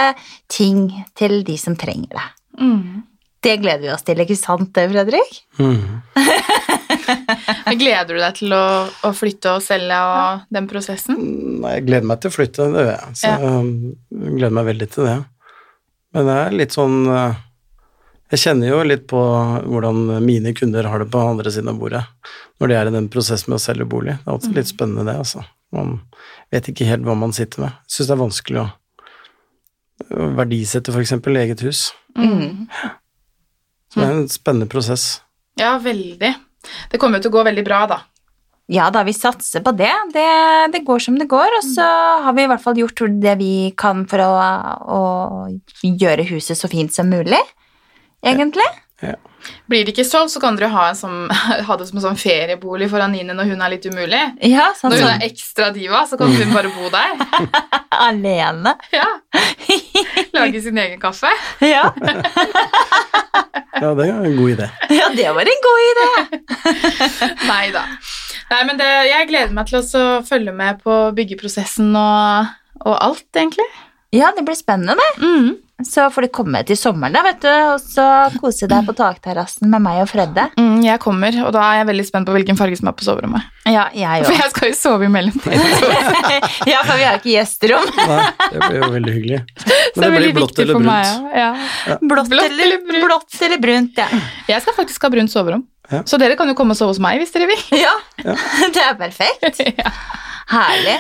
ting 0.52 0.88
til 1.18 1.42
de 1.48 1.58
som 1.62 1.76
trenger 1.80 2.16
det. 2.18 2.26
Mm. 2.62 3.04
Det 3.48 3.60
gleder 3.62 3.84
vi 3.86 3.92
oss 3.94 4.02
til, 4.04 4.18
ikke 4.24 4.36
sant, 4.36 4.72
det, 4.76 4.88
Fredrik? 4.92 5.36
Mm. 5.62 6.02
Gleder 7.78 8.16
du 8.16 8.20
deg 8.20 8.36
til 8.40 8.54
å, 8.56 8.64
å 9.06 9.12
flytte 9.16 9.54
og 9.58 9.64
selge 9.64 9.98
og 10.02 10.46
den 10.54 10.68
prosessen? 10.70 11.18
Nei, 11.62 11.76
jeg 11.78 11.86
gleder 11.88 12.08
meg 12.10 12.22
til 12.24 12.32
å 12.32 12.36
flytte, 12.36 12.68
det 12.74 12.86
gjør 12.86 12.94
jeg. 12.96 13.18
Så 13.22 13.32
Ja. 13.32 13.38
um, 13.60 13.70
jeg 14.12 14.34
gleder 14.40 14.56
meg 14.58 14.70
veldig 14.72 14.88
til 14.94 15.08
det. 15.08 15.18
Men 16.16 16.30
det 16.32 16.38
er 16.42 16.56
litt 16.64 16.76
sånn 16.76 16.98
uh, 17.12 17.38
Jeg 18.34 18.42
kjenner 18.44 18.72
jo 18.74 18.80
litt 18.84 19.06
på 19.08 19.20
hvordan 19.20 20.18
mine 20.26 20.52
kunder 20.58 20.90
har 20.92 21.00
det 21.00 21.12
på 21.14 21.22
andre 21.24 21.52
siden 21.54 21.72
av 21.72 21.78
bordet 21.80 22.04
når 22.58 22.72
de 22.72 22.76
er 22.76 22.90
i 22.90 22.96
den 22.96 23.08
prosessen 23.14 23.54
med 23.54 23.60
å 23.60 23.64
selge 23.64 23.86
bolig. 23.88 24.18
Det 24.18 24.28
er 24.28 24.34
alltid 24.34 24.58
litt 24.58 24.72
spennende, 24.72 25.06
det, 25.08 25.20
altså. 25.22 25.46
Man 25.76 26.00
vet 26.52 26.68
ikke 26.72 26.88
helt 26.90 27.06
hva 27.06 27.14
man 27.20 27.36
sitter 27.36 27.64
med. 27.64 27.80
Syns 27.92 28.10
det 28.10 28.16
er 28.16 28.24
vanskelig 28.24 28.62
å 28.64 28.68
å 30.14 30.28
verdisette 30.38 30.94
f.eks. 30.94 31.16
eget 31.42 31.64
hus. 31.66 31.88
Mm. 32.18 32.68
Så 33.92 34.00
det 34.00 34.06
er 34.06 34.14
en 34.14 34.30
spennende 34.32 34.70
prosess. 34.70 35.24
Ja, 35.60 35.78
veldig. 35.82 36.34
Det 36.92 37.00
kommer 37.02 37.18
jo 37.18 37.28
til 37.28 37.34
å 37.34 37.38
gå 37.40 37.48
veldig 37.48 37.66
bra, 37.66 37.82
da. 37.90 38.02
Ja 38.68 38.90
da, 38.92 39.06
vi 39.08 39.14
satser 39.16 39.64
på 39.64 39.72
det. 39.80 39.94
det. 40.14 40.28
Det 40.74 40.84
går 40.88 41.00
som 41.00 41.18
det 41.20 41.30
går, 41.32 41.60
og 41.60 41.64
så 41.66 41.86
har 42.26 42.36
vi 42.36 42.44
i 42.44 42.50
hvert 42.52 42.64
fall 42.64 42.82
gjort 42.82 43.06
det 43.24 43.38
vi 43.40 43.54
kan 43.80 44.04
for 44.12 44.24
å, 44.26 44.32
å 44.92 45.02
gjøre 45.88 46.28
huset 46.34 46.60
så 46.60 46.70
fint 46.72 46.92
som 46.94 47.08
mulig, 47.10 47.40
egentlig. 48.26 48.68
Blir 49.68 49.84
det 49.86 49.94
ikke 49.94 50.06
solgt, 50.08 50.32
så 50.34 50.40
kan 50.42 50.56
dere 50.58 50.70
ha, 50.74 50.88
en 50.92 50.98
sånn, 50.98 51.18
ha 51.68 51.78
det 51.78 51.88
som 51.90 52.00
en 52.00 52.06
sånn 52.08 52.20
feriebolig 52.20 52.90
for 52.92 53.04
Anine 53.04 53.36
når 53.38 53.52
hun 53.52 53.64
er 53.64 53.74
litt 53.76 53.86
umulig. 53.88 54.22
Ja, 54.48 54.70
sant, 54.78 54.96
Når 54.96 55.04
hun 55.04 55.12
er 55.12 55.26
ekstra 55.28 55.70
diva, 55.76 56.04
så 56.10 56.20
kan 56.20 56.32
hun 56.34 56.54
bare 56.56 56.72
bo 56.74 56.90
der. 56.94 57.14
alene. 58.08 58.74
Ja. 58.94 59.08
Lage 60.38 60.62
sin 60.64 60.80
egen 60.82 61.00
kaffe. 61.02 61.32
Ja. 61.64 61.90
Ja, 63.78 63.92
det 63.94 64.08
er 64.08 64.16
en 64.16 64.38
god 64.40 64.56
idé. 64.56 64.70
ja, 64.90 65.12
det 65.14 65.28
var 65.36 65.52
en 65.52 65.64
god 65.68 65.84
idé. 65.92 66.08
Nei 67.46 67.68
da. 67.76 67.84
Nei, 68.48 68.62
men 68.64 68.80
det, 68.80 68.88
jeg 69.10 69.30
gleder 69.30 69.54
meg 69.54 69.70
til 69.70 69.84
å 69.84 70.08
følge 70.26 70.54
med 70.56 70.82
på 70.82 70.98
byggeprosessen 71.18 71.92
og, 72.00 72.50
og 72.82 72.96
alt, 72.96 73.28
egentlig. 73.36 73.68
Ja, 74.16 74.32
det 74.34 74.46
blir 74.48 74.58
spennende. 74.58 75.04
Mm. 75.20 75.58
Så 75.86 76.08
får 76.10 76.26
du 76.26 76.28
komme 76.34 76.64
til 76.66 76.74
sommeren, 76.80 77.14
da, 77.14 77.22
vet 77.22 77.38
du, 77.44 77.48
og 77.70 77.76
så 77.84 78.04
kose 78.42 78.66
deg 78.66 78.88
på 78.88 78.96
takterrassen 78.98 79.70
med 79.70 79.84
meg 79.86 80.00
og 80.02 80.08
Fredde. 80.10 80.48
Mm, 80.58 80.80
jeg 80.82 80.98
kommer, 81.04 81.36
og 81.46 81.52
da 81.54 81.62
er 81.68 81.76
jeg 81.84 81.88
veldig 81.92 82.06
spent 82.08 82.26
på 82.26 82.34
hvilken 82.34 82.58
farge 82.58 82.80
som 82.80 82.90
er 82.90 82.96
på 82.98 83.06
soverommet. 83.06 83.46
Ja, 83.70 83.84
jeg 83.94 84.26
For 84.26 84.34
jeg 84.40 84.50
skal 84.56 84.72
jo 84.72 84.78
sove 84.80 85.06
imellom 85.06 85.38
mellomtiden. 85.46 86.50
ja, 86.72 86.82
for 86.82 86.98
vi 86.98 87.06
har 87.06 87.20
ikke 87.20 87.30
gjesterom. 87.38 87.86
Nei, 88.10 88.18
det 88.56 88.62
blir 88.64 88.80
jo 88.82 88.90
veldig 88.96 89.14
hyggelig. 89.20 89.40
Men 90.00 90.02
det 90.02 90.10
det 90.10 90.24
blir 90.24 90.36
blått 90.40 90.64
eller 90.66 90.80
brunt. 90.80 90.90
meg. 90.90 91.38
Ja. 91.38 91.50
Ja. 91.92 92.00
Blått, 92.02 92.32
Blått 92.34 92.48
eller, 92.50 92.66
eller 92.72 92.82
brunt. 92.90 93.06
blått 93.06 93.42
eller 93.46 93.62
brunt, 93.68 94.02
ja. 94.02 94.10
Jeg 94.50 94.66
skal 94.66 94.78
faktisk 94.82 95.06
ha 95.06 95.14
brunt 95.14 95.34
soverom. 95.36 95.68
Ja. 95.94 96.02
Så 96.10 96.18
dere 96.20 96.36
kan 96.36 96.50
jo 96.50 96.58
komme 96.58 96.74
og 96.74 96.82
sove 96.82 96.96
hos 96.96 97.00
meg 97.06 97.22
hvis 97.22 97.32
dere 97.38 97.46
vil. 97.54 97.62
Ja, 97.84 97.94
det 98.26 98.82
er 98.82 98.98
perfekt. 99.00 99.62
ja. 99.78 99.94
Herlig. 100.48 100.98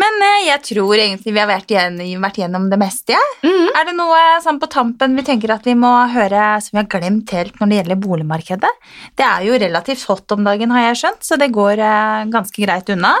Men 0.00 0.22
eh, 0.24 0.46
jeg 0.48 0.62
tror 0.70 0.94
egentlig 0.96 1.34
vi 1.34 1.42
har 1.42 1.48
vært, 1.50 1.72
igjen, 1.74 1.98
vært 2.22 2.38
gjennom 2.40 2.68
det 2.72 2.78
meste. 2.80 3.16
Ja. 3.16 3.24
Mm. 3.44 3.68
Er 3.76 3.86
det 3.88 3.94
noe 3.98 4.20
sånn 4.44 4.60
på 4.62 4.68
tampen 4.72 5.16
vi 5.18 5.24
tenker 5.26 5.52
at 5.54 5.66
vi 5.68 5.76
må 5.78 5.90
høre 6.12 6.44
som 6.64 6.74
vi 6.76 6.80
har 6.82 6.88
glemt 6.90 7.34
helt 7.36 7.58
når 7.60 7.70
det 7.70 7.80
gjelder 7.80 8.00
boligmarkedet? 8.06 8.72
Det 9.18 9.26
er 9.26 9.44
jo 9.46 9.58
relativt 9.62 10.06
hot 10.10 10.36
om 10.36 10.46
dagen, 10.46 10.72
har 10.74 10.88
jeg 10.88 11.00
skjønt, 11.02 11.26
så 11.26 11.38
det 11.40 11.52
går 11.54 11.82
eh, 11.84 12.24
ganske 12.32 12.64
greit 12.64 12.90
unna. 12.94 13.14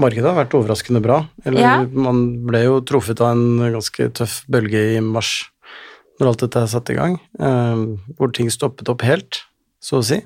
Markedet 0.00 0.30
har 0.30 0.38
vært 0.38 0.54
overraskende 0.56 1.02
bra. 1.04 1.18
Eller 1.44 1.60
Ja. 1.60 1.74
man 1.84 2.46
ble 2.48 2.64
jo 2.64 2.80
truffet 2.80 3.20
av 3.20 3.34
en 3.34 3.74
ganske 3.74 4.08
tøff 4.16 4.42
bølge 4.48 4.96
i 4.96 5.00
mars 5.04 5.42
når 6.20 6.28
alt 6.30 6.44
dette 6.44 6.60
er 6.62 6.70
satt 6.70 6.90
i 6.92 6.96
gang, 6.96 7.18
eh, 7.40 7.82
hvor 8.16 8.32
ting 8.32 8.48
stoppet 8.52 8.88
opp 8.92 9.02
helt, 9.02 9.42
så 9.82 9.98
å 9.98 10.04
si. 10.06 10.20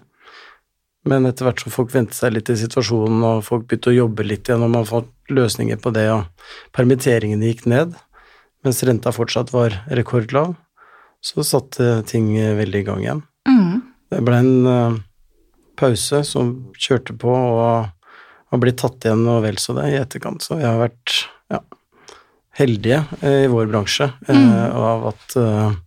Men 1.06 1.28
etter 1.28 1.46
hvert 1.46 1.62
som 1.62 1.74
folk 1.74 1.92
ventet 1.94 2.18
seg 2.18 2.34
litt 2.34 2.50
i 2.50 2.58
situasjonen, 2.58 3.22
og 3.22 3.44
folk 3.46 3.68
begynte 3.68 3.92
å 3.92 3.96
jobbe 3.96 4.26
litt 4.26 4.48
igjen, 4.50 4.64
og 4.66 4.72
man 4.74 4.88
fått 4.88 5.12
løsninger 5.30 5.78
på 5.82 5.92
det, 5.94 6.08
og 6.10 6.26
permitteringene 6.74 7.52
gikk 7.52 7.66
ned, 7.70 7.94
mens 8.66 8.82
renta 8.86 9.12
fortsatt 9.14 9.52
var 9.54 9.76
rekordlav, 9.94 10.56
så 11.22 11.44
satte 11.46 12.00
ting 12.10 12.32
veldig 12.34 12.82
i 12.82 12.86
gang 12.86 13.04
igjen. 13.04 13.22
Mm. 13.46 13.84
Det 14.10 14.22
ble 14.26 14.40
en 14.42 14.70
eh, 14.70 14.98
pause 15.78 16.22
som 16.26 16.52
kjørte 16.78 17.14
på, 17.18 17.30
og 17.30 17.92
har 18.50 18.62
blitt 18.62 18.78
tatt 18.82 19.06
igjen 19.06 19.26
og 19.30 19.42
vel 19.44 19.58
så 19.62 19.74
det 19.78 19.88
i 19.92 19.98
etterkant. 20.00 20.44
Så 20.44 20.58
vi 20.58 20.66
har 20.66 20.78
vært 20.80 21.14
ja, 21.52 21.62
heldige 22.58 23.02
eh, 23.20 23.44
i 23.46 23.50
vår 23.52 23.70
bransje 23.72 24.10
mm. 24.28 24.52
av 24.74 25.08
at 25.12 25.38
eh, 25.40 25.78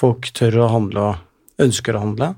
folk 0.00 0.30
tør 0.36 0.64
å 0.64 0.72
handle 0.74 1.08
og 1.10 1.62
ønsker 1.64 1.96
å 1.96 2.04
handle. 2.06 2.34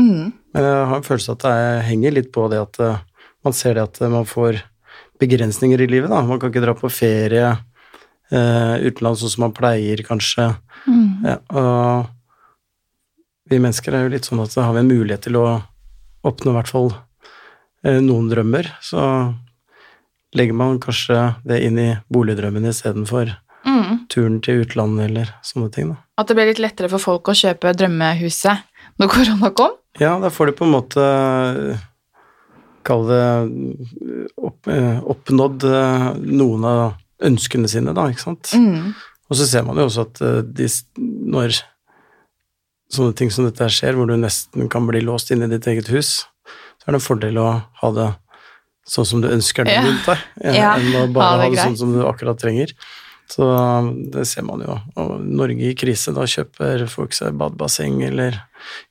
Mm. 0.00 0.32
Men 0.54 0.64
jeg 0.66 0.86
har 0.90 0.96
en 0.96 1.06
følelse 1.06 1.32
av 1.32 1.36
at 1.38 1.44
det 1.46 1.84
henger 1.88 2.16
litt 2.16 2.32
på 2.34 2.46
det 2.50 2.60
at 2.62 2.80
eh, 2.82 3.02
man 3.44 3.54
ser 3.56 3.76
det 3.78 3.84
at 3.84 4.00
eh, 4.02 4.10
man 4.12 4.26
får 4.26 4.60
begrensninger 5.22 5.80
i 5.80 5.86
livet. 5.90 6.10
Da. 6.10 6.22
Man 6.26 6.40
kan 6.42 6.50
ikke 6.50 6.64
dra 6.64 6.74
på 6.78 6.90
ferie 6.92 7.46
eh, 7.52 8.74
utenlands 8.86 9.22
sånn 9.22 9.34
som 9.36 9.46
man 9.46 9.54
pleier, 9.56 10.02
kanskje. 10.06 10.50
Mm. 10.88 11.08
Ja, 11.28 11.38
og 11.54 12.10
vi 13.50 13.60
mennesker 13.60 13.94
er 13.94 14.06
jo 14.06 14.14
litt 14.14 14.26
sånn 14.28 14.42
at 14.42 14.54
har 14.56 14.72
vi 14.74 14.82
en 14.82 14.90
mulighet 14.90 15.26
til 15.28 15.38
å 15.38 15.46
oppnå 16.24 16.54
i 16.54 16.58
hvert 16.58 16.72
fall 16.72 16.90
eh, 17.84 18.00
noen 18.02 18.30
drømmer, 18.32 18.70
så 18.82 19.04
legger 20.34 20.56
man 20.58 20.80
kanskje 20.82 21.18
det 21.46 21.60
inn 21.62 21.78
i 21.78 21.90
boligdrømmen 22.10 22.70
istedenfor 22.72 23.36
Mm. 23.64 24.02
turen 24.12 24.40
til 24.44 24.60
utlandet 24.60 25.06
eller 25.08 25.30
sånne 25.40 25.70
ting. 25.72 25.88
Da. 25.88 25.96
At 26.20 26.28
det 26.28 26.34
ble 26.36 26.44
litt 26.50 26.60
lettere 26.60 26.90
for 26.92 27.00
folk 27.00 27.30
å 27.32 27.36
kjøpe 27.38 27.72
drømmehuset 27.72 28.60
når 29.00 29.08
korona 29.14 29.50
kom. 29.56 29.72
Ja, 30.00 30.16
da 30.18 30.30
får 30.30 30.46
de 30.50 30.52
på 30.58 30.66
en 30.66 30.74
måte 30.74 31.02
eh, 31.04 31.82
Kall 32.84 33.06
det 33.08 33.20
eh, 33.22 34.32
opp, 34.44 34.66
eh, 34.68 34.98
oppnådd 35.14 35.64
noen 36.20 36.66
av 36.68 36.82
ønskene 37.24 37.70
sine, 37.70 37.94
da, 37.96 38.08
ikke 38.12 38.24
sant. 38.26 38.50
Mm. 38.58 38.90
Og 39.30 39.38
så 39.38 39.46
ser 39.48 39.62
man 39.64 39.78
jo 39.80 39.86
også 39.88 40.02
at 40.04 40.18
de, 40.58 40.66
når 41.00 41.54
sånne 42.92 43.14
ting 43.16 43.30
som 43.32 43.46
dette 43.46 43.70
skjer, 43.72 43.96
hvor 43.96 44.10
du 44.10 44.18
nesten 44.20 44.68
kan 44.72 44.84
bli 44.90 45.00
låst 45.00 45.32
inne 45.32 45.48
i 45.48 45.54
ditt 45.54 45.68
eget 45.70 45.88
hus, 45.94 46.10
så 46.76 46.84
er 46.90 46.92
det 46.92 47.00
en 47.00 47.06
fordel 47.06 47.40
å 47.40 47.46
ha 47.80 47.90
det 47.96 48.10
sånn 48.92 49.08
som 49.08 49.22
du 49.24 49.30
ønsker 49.32 49.64
det 49.64 49.78
Ja. 49.78 49.86
rundt 49.86 50.04
deg, 50.10 50.18
Ja. 50.44 50.74
enn 50.76 50.90
å 50.92 51.06
Ha 51.06 51.12
bare 51.14 51.38
det 51.38 51.44
ha 51.46 51.50
det 51.54 51.62
sånn 51.64 51.78
som 51.80 51.94
du 51.94 52.02
akkurat 52.04 52.36
trenger. 52.42 52.74
Så 53.32 53.46
det 54.12 54.26
ser 54.28 54.42
man 54.44 54.60
jo. 54.60 54.76
Og 55.00 55.20
Norge 55.24 55.70
i 55.70 55.74
krise, 55.74 56.12
da 56.12 56.26
kjøper 56.28 56.84
folk 56.92 57.14
seg 57.16 57.32
badebasseng 57.40 58.02
eller 58.04 58.36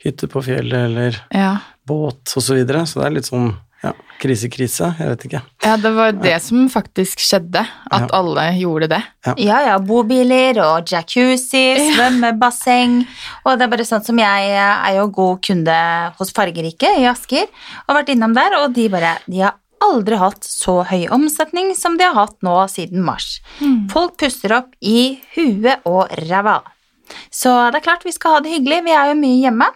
hytte 0.04 0.28
på 0.32 0.44
fjellet 0.46 0.86
eller 0.90 1.22
Ja. 1.34 1.58
båt 1.88 2.34
osv. 2.38 2.42
Så, 2.48 2.56
videre. 2.56 2.86
så 2.88 3.00
det 3.02 3.06
er 3.06 3.16
litt 3.20 3.26
sånn 3.30 3.54
ja, 3.84 3.92
krise-krise, 4.22 4.94
jeg 4.98 5.10
vet 5.10 5.24
ikke. 5.28 5.42
ja, 5.66 5.74
det 5.76 5.90
var 5.94 6.12
det 6.16 6.38
som 6.42 6.70
faktisk 6.72 7.20
skjedde, 7.20 7.66
at 7.92 8.06
Ja. 8.06 8.08
alle 8.16 8.46
gjorde 8.56 8.88
det. 8.94 9.02
Ja, 9.44 9.60
ja, 9.66 9.78
bobiler 9.80 10.56
og 10.64 10.86
jacuzzi, 10.88 11.92
svømmebasseng. 11.92 13.02
Og 13.46 13.58
det 13.60 13.66
er 13.66 13.72
bare 13.74 13.84
sånn 13.88 14.04
som 14.06 14.18
jeg 14.22 14.54
er 14.56 14.96
jo 14.96 15.08
god 15.12 15.42
kunde 15.44 15.76
hos 16.18 16.32
Fargerike 16.32 16.94
i 17.02 17.06
Asker, 17.12 17.48
og 17.90 17.96
vært 17.98 18.14
innom 18.16 18.34
der, 18.34 18.56
og 18.64 18.74
de 18.74 18.88
bare 18.94 19.18
De 19.30 19.42
har 19.44 19.56
aldri 19.84 20.16
hatt 20.18 20.46
så 20.48 20.86
høy 20.88 21.10
omsetning 21.12 21.74
som 21.76 21.98
de 21.98 22.06
har 22.08 22.14
hatt 22.16 22.38
nå 22.42 22.56
siden 22.72 23.04
mars. 23.04 23.42
Folk 23.92 24.16
puster 24.18 24.54
opp 24.56 24.70
i 24.82 25.20
huet 25.36 25.82
og 25.86 26.08
ræva. 26.24 26.62
Så 27.34 27.52
det 27.74 27.82
er 27.82 27.88
klart 27.88 28.06
vi 28.06 28.14
skal 28.14 28.38
ha 28.38 28.44
det 28.46 28.54
hyggelig, 28.54 28.84
vi 28.86 28.94
er 28.94 29.10
jo 29.12 29.18
mye 29.20 29.40
hjemme. 29.42 29.70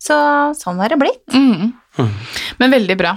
Så 0.00 0.16
sånn 0.58 0.80
har 0.82 0.92
det 0.92 1.00
blitt. 1.00 1.24
Mm. 1.32 1.72
Mm. 2.00 2.14
Men 2.60 2.74
veldig 2.78 2.96
bra. 3.00 3.16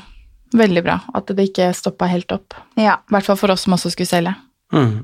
Veldig 0.55 0.83
bra 0.83 0.99
at 1.17 1.31
det 1.35 1.49
ikke 1.49 1.71
stoppa 1.75 2.07
helt 2.11 2.31
opp. 2.35 2.55
Ja, 2.79 2.99
I 3.01 3.15
hvert 3.15 3.27
fall 3.27 3.39
for 3.39 3.51
oss 3.51 3.65
som 3.65 3.75
også 3.75 3.91
skulle 3.91 4.09
selge. 4.09 4.35
Mm. 4.75 5.01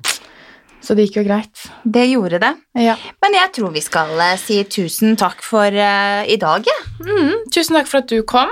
Så 0.84 0.96
det 0.96 1.08
gikk 1.08 1.22
jo 1.22 1.26
greit. 1.30 1.64
det 1.88 2.04
gjorde 2.12 2.42
det. 2.44 2.52
Ja. 2.84 2.98
Men 3.24 3.38
jeg 3.38 3.52
tror 3.56 3.72
vi 3.72 3.84
skal 3.84 4.12
eh, 4.20 4.36
si 4.40 4.60
tusen 4.68 5.16
takk 5.20 5.44
for 5.44 5.72
uh, 5.72 6.24
i 6.28 6.36
dag, 6.40 6.68
jeg. 6.68 6.88
Mm. 7.00 7.46
Tusen 7.56 7.80
takk 7.80 7.88
for 7.88 8.04
at 8.04 8.12
du 8.12 8.20
kom. 8.28 8.52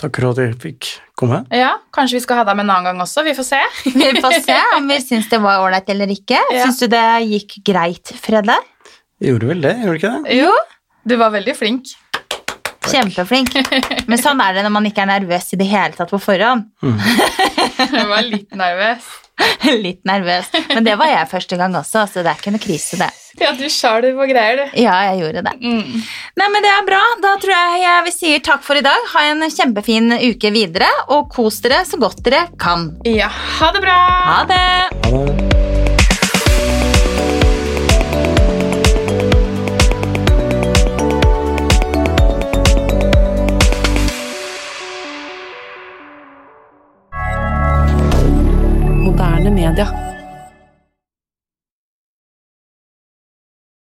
Takk 0.00 0.16
for 0.16 0.30
at 0.30 0.40
jeg 0.40 0.56
fikk 0.62 0.88
komme. 1.18 1.42
Ja, 1.52 1.74
Kanskje 1.92 2.20
vi 2.20 2.22
skal 2.24 2.40
ha 2.40 2.46
deg 2.48 2.56
med 2.56 2.68
en 2.68 2.72
annen 2.72 2.88
gang 2.92 3.04
også. 3.04 3.24
Vi 3.26 3.34
får 3.36 3.48
se. 3.50 3.60
Vi 3.98 4.08
får 4.22 4.38
se 4.46 4.58
om 4.78 4.88
vi 4.88 5.00
syns 5.02 5.28
det 5.28 5.40
var 5.42 5.64
ålreit 5.64 5.88
eller 5.90 6.12
ikke. 6.14 6.38
Ja. 6.54 6.64
Syns 6.64 6.78
du 6.80 6.86
det 6.92 7.04
gikk 7.26 7.58
greit, 7.66 8.12
Fredde? 8.22 8.54
Jeg 9.18 9.32
gjorde 9.34 9.48
vel 9.50 9.64
det, 9.64 9.74
gjorde 9.82 9.94
du 9.94 9.98
ikke 9.98 10.10
det? 10.14 10.36
Jo. 10.38 10.50
Du 11.08 11.16
var 11.18 11.32
veldig 11.34 11.54
flink. 11.56 11.94
Kjempeflink. 12.88 13.54
Men 14.08 14.20
sånn 14.20 14.40
er 14.44 14.56
det 14.56 14.64
når 14.66 14.74
man 14.74 14.86
ikke 14.88 15.02
er 15.04 15.10
nervøs 15.10 15.50
i 15.52 15.58
det 15.60 15.66
hele 15.68 15.96
tatt 15.96 16.12
på 16.12 16.20
forhånd. 16.22 16.68
Jeg 17.98 18.06
var 18.10 18.22
litt 18.26 18.54
nervøs. 18.58 19.08
Litt 19.84 20.00
nervøs. 20.08 20.48
Men 20.72 20.82
det 20.82 20.96
var 20.98 21.12
jeg 21.12 21.28
første 21.30 21.54
gang 21.60 21.76
også, 21.78 22.00
så 22.10 22.24
det 22.26 22.32
er 22.32 22.40
ikke 22.40 22.50
noe 22.50 22.62
krise, 22.62 22.98
det. 22.98 23.06
Ja, 23.38 23.52
du 23.54 23.68
sjaler 23.70 24.16
på 24.16 24.26
greier, 24.26 24.58
du. 24.64 24.80
Ja, 24.82 24.96
jeg 25.12 25.20
gjorde 25.20 25.44
det. 25.46 25.52
Mm. 25.62 26.00
Nei, 26.42 26.48
men 26.50 26.66
det 26.66 26.72
er 26.72 26.88
bra. 26.88 26.98
Da 27.22 27.36
tror 27.38 27.54
jeg 27.54 27.84
jeg 27.84 28.06
vi 28.08 28.14
sier 28.16 28.42
takk 28.48 28.66
for 28.66 28.80
i 28.80 28.82
dag. 28.82 29.06
Ha 29.14 29.28
en 29.30 29.46
kjempefin 29.46 30.10
uke 30.24 30.50
videre, 30.56 30.90
og 31.14 31.30
kos 31.36 31.62
dere 31.62 31.84
så 31.86 32.02
godt 32.02 32.24
dere 32.26 32.48
kan. 32.58 32.90
Ja, 33.06 33.30
ha 33.60 33.70
det 33.78 33.84
bra! 33.86 34.00
Ha 34.32 34.42
det! 34.50 34.66
Ha 35.06 35.22
det. 35.30 35.57
milliardaire 49.68 50.07